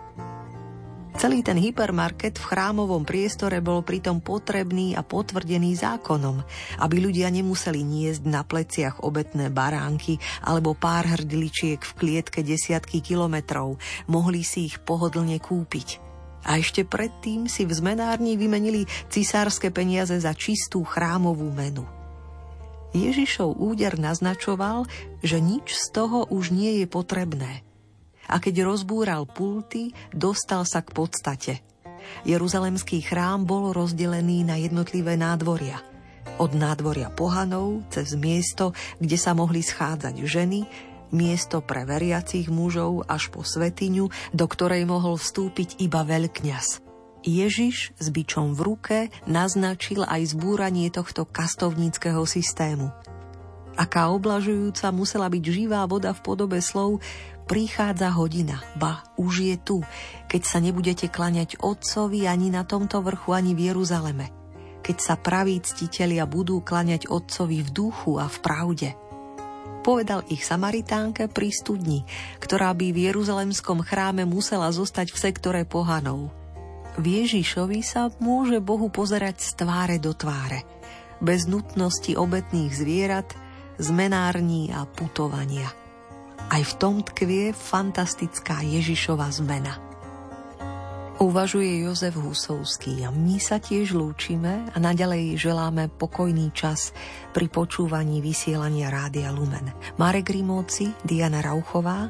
Celý 1.19 1.43
ten 1.43 1.59
hypermarket 1.59 2.39
v 2.39 2.47
chrámovom 2.47 3.03
priestore 3.03 3.59
bol 3.59 3.83
pritom 3.83 4.23
potrebný 4.23 4.95
a 4.95 5.03
potvrdený 5.03 5.75
zákonom, 5.75 6.39
aby 6.79 6.95
ľudia 7.03 7.27
nemuseli 7.27 7.83
niesť 7.83 8.23
na 8.23 8.47
pleciach 8.47 9.03
obetné 9.03 9.51
baránky 9.51 10.15
alebo 10.47 10.79
pár 10.79 11.03
hrdličiek 11.11 11.83
v 11.83 11.91
klietke 11.99 12.39
desiatky 12.39 13.03
kilometrov, 13.03 13.75
mohli 14.07 14.47
si 14.47 14.71
ich 14.71 14.79
pohodlne 14.79 15.43
kúpiť. 15.43 15.99
A 16.47 16.55
ešte 16.55 16.87
predtým 16.87 17.51
si 17.51 17.67
v 17.67 17.75
zmenárni 17.75 18.39
vymenili 18.39 18.87
cisárske 19.11 19.75
peniaze 19.75 20.15
za 20.23 20.31
čistú 20.31 20.87
chrámovú 20.87 21.51
menu. 21.51 21.83
Ježišov 22.95 23.59
úder 23.59 23.99
naznačoval, 23.99 24.87
že 25.19 25.43
nič 25.43 25.75
z 25.75 25.83
toho 25.91 26.31
už 26.31 26.55
nie 26.55 26.79
je 26.79 26.87
potrebné– 26.87 27.67
a 28.29 28.37
keď 28.37 28.69
rozbúral 28.69 29.25
pulty, 29.25 29.89
dostal 30.13 30.63
sa 30.63 30.85
k 30.85 30.93
podstate. 30.93 31.53
Jeruzalemský 32.23 33.01
chrám 33.01 33.43
bol 33.43 33.73
rozdelený 33.73 34.45
na 34.45 34.61
jednotlivé 34.61 35.17
nádvoria. 35.17 35.81
Od 36.39 36.55
nádvoria 36.55 37.11
pohanov 37.11 37.83
cez 37.91 38.15
miesto, 38.15 38.71
kde 39.01 39.17
sa 39.19 39.35
mohli 39.35 39.59
schádzať 39.59 40.15
ženy, 40.23 40.63
miesto 41.09 41.59
pre 41.59 41.83
veriacich 41.83 42.47
mužov 42.47 43.03
až 43.09 43.33
po 43.33 43.41
svetiňu, 43.41 44.05
do 44.31 44.45
ktorej 44.45 44.85
mohol 44.85 45.17
vstúpiť 45.17 45.81
iba 45.81 46.05
veľkňaz. 46.05 46.85
Ježiš 47.19 47.91
s 47.99 48.07
bičom 48.15 48.55
v 48.55 48.61
ruke 48.63 48.97
naznačil 49.27 50.07
aj 50.07 50.37
zbúranie 50.37 50.87
tohto 50.87 51.27
kastovníckého 51.27 52.23
systému. 52.23 52.95
Aká 53.75 54.11
oblažujúca 54.11 54.91
musela 54.91 55.27
byť 55.27 55.43
živá 55.43 55.83
voda 55.87 56.15
v 56.15 56.23
podobe 56.23 56.59
slov 56.63 57.03
prichádza 57.49 58.13
hodina, 58.13 58.61
ba 58.77 59.01
už 59.17 59.33
je 59.41 59.57
tu, 59.57 59.77
keď 60.29 60.41
sa 60.45 60.61
nebudete 60.61 61.09
klaňať 61.09 61.57
Otcovi 61.57 62.29
ani 62.29 62.53
na 62.53 62.61
tomto 62.61 63.01
vrchu, 63.01 63.33
ani 63.33 63.57
v 63.57 63.73
Jeruzaleme. 63.73 64.29
Keď 64.85 64.97
sa 65.01 65.17
praví 65.17 65.57
ctitelia 65.57 66.29
budú 66.29 66.61
klaňať 66.61 67.09
Otcovi 67.09 67.65
v 67.65 67.69
duchu 67.73 68.21
a 68.21 68.29
v 68.29 68.37
pravde. 68.45 68.89
Povedal 69.81 70.21
ich 70.29 70.45
Samaritánke 70.45 71.25
pri 71.25 71.49
studni, 71.49 72.05
ktorá 72.37 72.69
by 72.77 72.93
v 72.93 73.09
Jeruzalemskom 73.09 73.81
chráme 73.81 74.29
musela 74.29 74.69
zostať 74.69 75.09
v 75.09 75.17
sektore 75.17 75.61
pohanov. 75.65 76.29
V 77.01 77.05
Ježišovi 77.25 77.81
sa 77.81 78.13
môže 78.21 78.61
Bohu 78.61 78.93
pozerať 78.93 79.41
z 79.41 79.49
tváre 79.65 79.97
do 79.97 80.13
tváre, 80.13 80.67
bez 81.17 81.49
nutnosti 81.49 82.13
obetných 82.13 82.71
zvierat, 82.75 83.29
zmenární 83.79 84.69
a 84.75 84.83
putovania. 84.83 85.78
Aj 86.49 86.65
v 86.65 86.73
tom 86.81 87.05
tkvie 87.05 87.53
fantastická 87.53 88.65
Ježišova 88.65 89.29
zmena. 89.29 89.77
Uvažuje 91.21 91.85
Jozef 91.85 92.17
Husovský 92.17 93.05
a 93.05 93.13
my 93.13 93.37
sa 93.37 93.61
tiež 93.61 93.93
lúčime 93.93 94.65
a 94.73 94.77
naďalej 94.81 95.37
želáme 95.37 95.93
pokojný 95.93 96.49
čas 96.49 96.89
pri 97.37 97.53
počúvaní 97.53 98.17
vysielania 98.23 98.89
Rádia 98.89 99.29
Lumen. 99.29 99.69
Marek 100.01 100.33
Rimóci, 100.33 100.89
Diana 101.05 101.45
Rauchová 101.45 102.09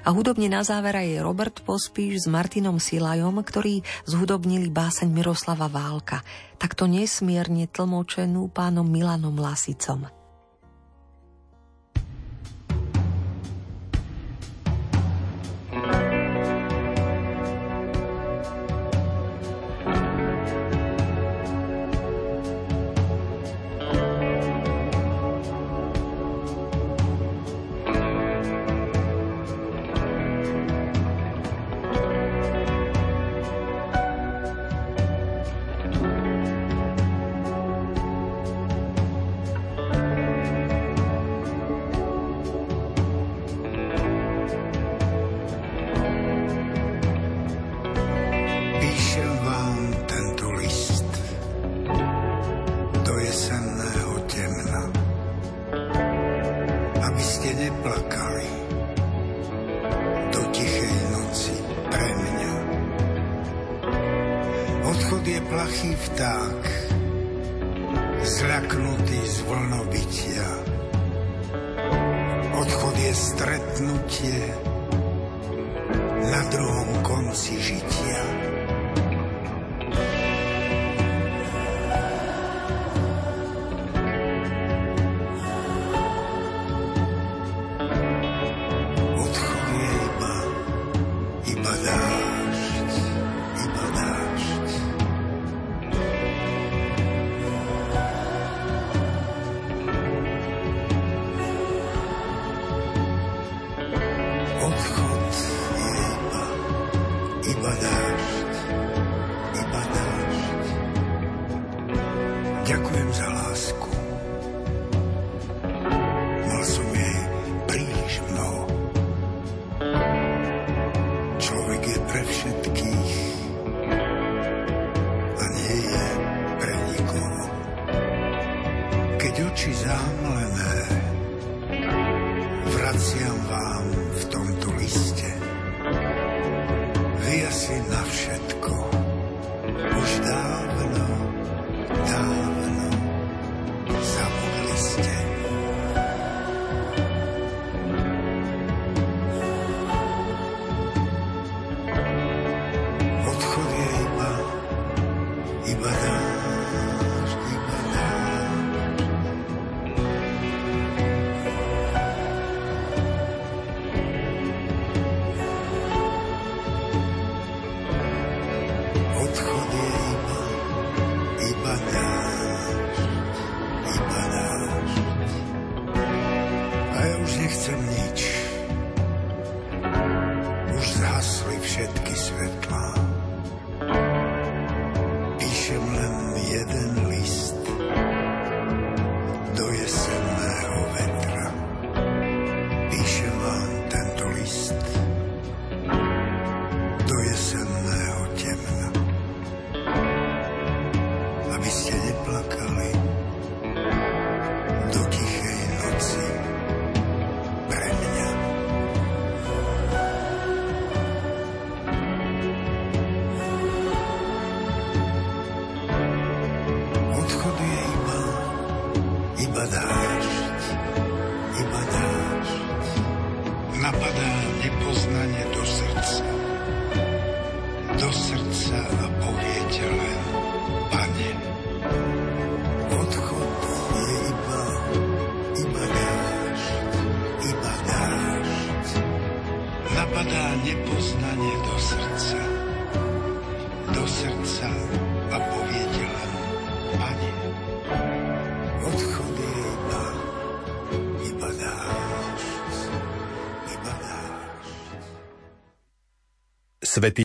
a 0.00 0.08
hudobne 0.16 0.48
na 0.48 0.64
závera 0.64 1.04
je 1.04 1.20
Robert 1.20 1.60
Pospíš 1.60 2.24
s 2.24 2.26
Martinom 2.30 2.80
Silajom, 2.80 3.36
ktorí 3.44 3.84
zhudobnili 4.08 4.72
báseň 4.72 5.12
Miroslava 5.12 5.68
Válka, 5.68 6.24
takto 6.56 6.88
nesmierne 6.88 7.68
tlmočenú 7.68 8.48
pánom 8.48 8.88
Milanom 8.88 9.36
Lasicom. 9.36 10.23